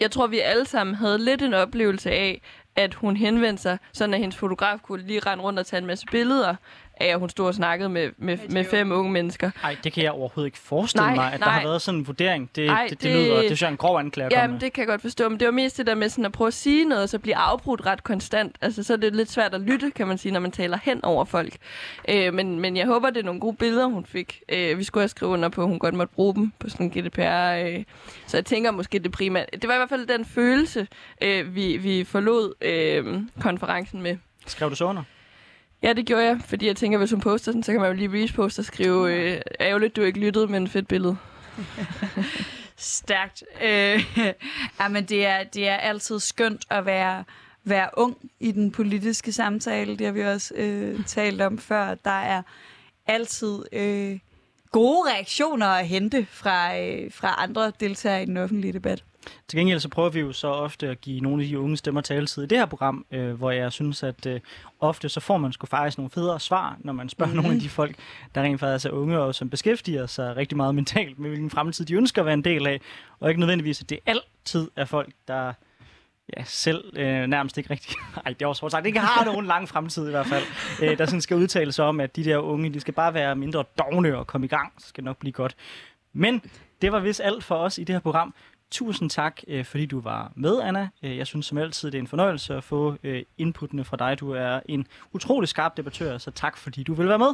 jeg 0.00 0.10
tror, 0.10 0.26
vi 0.26 0.38
alle 0.38 0.66
sammen 0.66 0.94
havde 0.94 1.18
lidt 1.18 1.42
en 1.42 1.54
oplevelse 1.54 2.10
af, 2.10 2.42
at 2.76 2.94
hun 2.94 3.16
henvendte 3.16 3.62
sig, 3.62 3.78
sådan 3.92 4.14
at 4.14 4.20
hendes 4.20 4.36
fotograf 4.36 4.78
kunne 4.82 5.02
lige 5.06 5.20
rende 5.20 5.44
rundt 5.44 5.58
og 5.58 5.66
tage 5.66 5.80
en 5.80 5.86
masse 5.86 6.06
billeder 6.10 6.54
af, 7.00 7.06
at 7.06 7.18
hun 7.18 7.28
stod 7.28 7.46
og 7.46 7.54
snakkede 7.54 7.88
med, 7.88 8.10
med, 8.16 8.38
med 8.50 8.64
fem 8.64 8.92
unge 8.92 9.12
mennesker. 9.12 9.50
Nej, 9.62 9.76
det 9.84 9.92
kan 9.92 10.02
jeg 10.02 10.12
overhovedet 10.12 10.46
ikke 10.46 10.58
forestille 10.58 11.06
nej, 11.06 11.14
mig, 11.14 11.32
at 11.32 11.40
nej. 11.40 11.46
der 11.46 11.52
har 11.52 11.62
været 11.62 11.82
sådan 11.82 12.00
en 12.00 12.06
vurdering. 12.06 12.50
Det, 12.56 12.68
Ej, 12.68 12.82
det, 12.82 12.90
det, 12.90 13.02
det, 13.02 13.12
lyder, 13.12 13.36
det 13.36 13.44
synes 13.46 13.62
jeg 13.62 13.66
er 13.66 13.70
en 13.70 13.76
grov 13.76 13.98
anklage. 13.98 14.40
Jamen, 14.40 14.60
det 14.60 14.72
kan 14.72 14.80
jeg 14.80 14.88
godt 14.88 15.00
forstå, 15.00 15.28
men 15.28 15.40
det 15.40 15.46
var 15.46 15.52
mest 15.52 15.78
det 15.78 15.86
der 15.86 15.94
med 15.94 16.08
sådan 16.08 16.24
at 16.24 16.32
prøve 16.32 16.48
at 16.48 16.54
sige 16.54 16.84
noget, 16.84 17.02
og 17.02 17.08
så 17.08 17.18
blive 17.18 17.36
afbrudt 17.36 17.86
ret 17.86 18.04
konstant. 18.04 18.56
Altså, 18.60 18.82
så 18.82 18.92
er 18.92 18.96
det 18.96 19.16
lidt 19.16 19.30
svært 19.30 19.54
at 19.54 19.60
lytte, 19.60 19.90
kan 19.90 20.06
man 20.06 20.18
sige, 20.18 20.32
når 20.32 20.40
man 20.40 20.50
taler 20.50 20.78
hen 20.82 21.04
over 21.04 21.24
folk. 21.24 21.56
Øh, 22.08 22.34
men, 22.34 22.60
men 22.60 22.76
jeg 22.76 22.86
håber, 22.86 23.10
det 23.10 23.20
er 23.20 23.24
nogle 23.24 23.40
gode 23.40 23.56
billeder, 23.56 23.86
hun 23.86 24.06
fik. 24.06 24.42
Øh, 24.48 24.78
vi 24.78 24.84
skulle 24.84 25.02
have 25.02 25.08
skrevet 25.08 25.32
under 25.32 25.48
på, 25.48 25.62
at 25.62 25.68
hun 25.68 25.78
godt 25.78 25.94
måtte 25.94 26.14
bruge 26.14 26.34
dem 26.34 26.52
på 26.58 26.68
sådan 26.68 26.86
en 26.86 26.90
GDPR. 26.90 27.78
Øh. 27.78 27.84
Så 28.26 28.36
jeg 28.36 28.44
tænker 28.44 28.70
måske 28.70 28.98
det 28.98 29.12
primært. 29.12 29.46
Det 29.52 29.68
var 29.68 29.74
i 29.74 29.76
hvert 29.76 29.88
fald 29.88 30.06
den 30.06 30.24
følelse, 30.24 30.86
øh, 31.22 31.54
vi, 31.54 31.76
vi 31.76 32.04
forlod 32.04 32.54
øh, 32.60 33.22
konferencen 33.40 34.02
med. 34.02 34.16
Skrev 34.46 34.70
du 34.70 34.74
så 34.74 34.84
under? 34.84 35.02
Ja, 35.82 35.92
det 35.92 36.06
gjorde 36.06 36.24
jeg, 36.24 36.40
fordi 36.46 36.66
jeg 36.66 36.76
tænker, 36.76 36.98
hvis 36.98 37.10
hun 37.10 37.20
poster 37.20 37.52
den, 37.52 37.62
så 37.62 37.72
kan 37.72 37.80
man 37.80 37.90
jo 37.90 37.96
lige 37.96 38.24
reposte 38.24 38.60
og 38.60 38.64
skrive, 38.64 39.12
øh, 39.14 39.40
ærgerligt, 39.60 39.96
du 39.96 40.02
ikke 40.02 40.20
lyttede, 40.20 40.46
men 40.46 40.68
fedt 40.68 40.88
billede. 40.88 41.16
Stærkt. 42.76 43.44
Øh, 43.62 44.04
men 44.92 45.04
det 45.04 45.26
er, 45.26 45.44
det 45.44 45.68
er 45.68 45.76
altid 45.76 46.20
skønt 46.20 46.64
at 46.70 46.86
være, 46.86 47.24
være 47.64 47.90
ung 47.96 48.16
i 48.40 48.52
den 48.52 48.70
politiske 48.70 49.32
samtale. 49.32 49.96
Det 49.96 50.06
har 50.06 50.12
vi 50.12 50.22
også 50.22 50.54
øh, 50.54 51.04
talt 51.06 51.40
om 51.40 51.58
før. 51.58 51.94
Der 51.94 52.20
er 52.20 52.42
altid 53.06 53.58
øh, 53.72 54.18
gode 54.72 55.10
reaktioner 55.12 55.66
at 55.66 55.86
hente 55.86 56.26
fra, 56.30 56.78
øh, 56.78 57.12
fra 57.12 57.34
andre 57.38 57.72
deltagere 57.80 58.22
i 58.22 58.26
den 58.26 58.36
offentlige 58.36 58.72
debat. 58.72 59.04
Til 59.48 59.58
gengæld 59.58 59.80
så 59.80 59.88
prøver 59.88 60.08
vi 60.08 60.20
jo 60.20 60.32
så 60.32 60.48
ofte 60.48 60.88
at 60.88 61.00
give 61.00 61.20
nogle 61.20 61.42
af 61.42 61.48
de 61.48 61.58
unge 61.58 61.76
stemmer 61.76 62.00
taletid 62.00 62.42
i 62.42 62.46
det 62.46 62.58
her 62.58 62.66
program, 62.66 63.06
øh, 63.10 63.32
hvor 63.32 63.50
jeg 63.50 63.72
synes, 63.72 64.02
at 64.02 64.26
øh, 64.26 64.40
ofte 64.80 65.08
så 65.08 65.20
får 65.20 65.38
man 65.38 65.52
sgu 65.52 65.66
faktisk 65.66 65.98
nogle 65.98 66.10
federe 66.10 66.40
svar, 66.40 66.76
når 66.80 66.92
man 66.92 67.08
spørger 67.08 67.32
mm-hmm. 67.32 67.42
nogle 67.42 67.56
af 67.56 67.62
de 67.62 67.68
folk, 67.68 67.96
der 68.34 68.42
rent 68.42 68.60
faktisk 68.60 68.86
er 68.86 68.90
unge 68.90 69.18
og 69.18 69.34
som 69.34 69.50
beskæftiger 69.50 70.06
sig 70.06 70.36
rigtig 70.36 70.56
meget 70.56 70.74
mentalt 70.74 71.18
med, 71.18 71.30
hvilken 71.30 71.50
fremtid 71.50 71.84
de 71.84 71.94
ønsker 71.94 72.22
at 72.22 72.26
være 72.26 72.34
en 72.34 72.44
del 72.44 72.66
af, 72.66 72.80
og 73.20 73.28
ikke 73.28 73.40
nødvendigvis, 73.40 73.80
at 73.80 73.90
det 73.90 73.98
altid 74.06 74.70
er 74.76 74.84
folk, 74.84 75.12
der 75.28 75.52
ja, 76.36 76.42
selv 76.44 76.84
øh, 76.96 77.26
nærmest 77.26 77.58
ikke 77.58 77.70
rigtig, 77.70 77.96
ej, 78.26 78.32
det 78.32 78.42
er 78.42 78.46
også 78.46 78.60
hårdt 78.60 78.72
sagt, 78.72 78.86
ikke 78.86 79.00
har 79.00 79.24
nogen 79.24 79.46
lang 79.46 79.68
fremtid 79.68 80.06
i 80.08 80.10
hvert 80.10 80.26
fald, 80.26 80.44
øh, 80.82 80.98
der 80.98 81.06
sådan 81.06 81.20
skal 81.20 81.36
udtale 81.36 81.72
sig 81.72 81.84
om, 81.84 82.00
at 82.00 82.16
de 82.16 82.24
der 82.24 82.38
unge, 82.38 82.74
de 82.74 82.80
skal 82.80 82.94
bare 82.94 83.14
være 83.14 83.36
mindre 83.36 83.64
dogne 83.78 84.16
og 84.16 84.26
komme 84.26 84.44
i 84.44 84.48
gang, 84.48 84.72
så 84.78 84.88
skal 84.88 85.02
det 85.02 85.04
nok 85.04 85.18
blive 85.18 85.32
godt. 85.32 85.56
Men 86.12 86.42
det 86.82 86.92
var 86.92 87.00
vist 87.00 87.20
alt 87.24 87.44
for 87.44 87.54
os 87.54 87.78
i 87.78 87.84
det 87.84 87.94
her 87.94 88.00
program. 88.00 88.34
Tusind 88.70 89.10
tak, 89.10 89.40
øh, 89.48 89.64
fordi 89.64 89.86
du 89.86 90.00
var 90.00 90.32
med, 90.36 90.60
Anna. 90.60 90.88
Øh, 91.02 91.16
jeg 91.16 91.26
synes 91.26 91.46
som 91.46 91.58
altid, 91.58 91.90
det 91.90 91.98
er 91.98 92.02
en 92.02 92.06
fornøjelse 92.06 92.54
at 92.54 92.64
få 92.64 92.96
øh, 93.02 93.22
inputtene 93.38 93.84
fra 93.84 93.96
dig. 93.96 94.20
Du 94.20 94.30
er 94.30 94.60
en 94.66 94.86
utrolig 95.12 95.48
skarp 95.48 95.76
debattør, 95.76 96.18
så 96.18 96.30
tak 96.30 96.56
fordi 96.56 96.82
du 96.82 96.94
vil 96.94 97.08
være 97.08 97.18
med. 97.18 97.32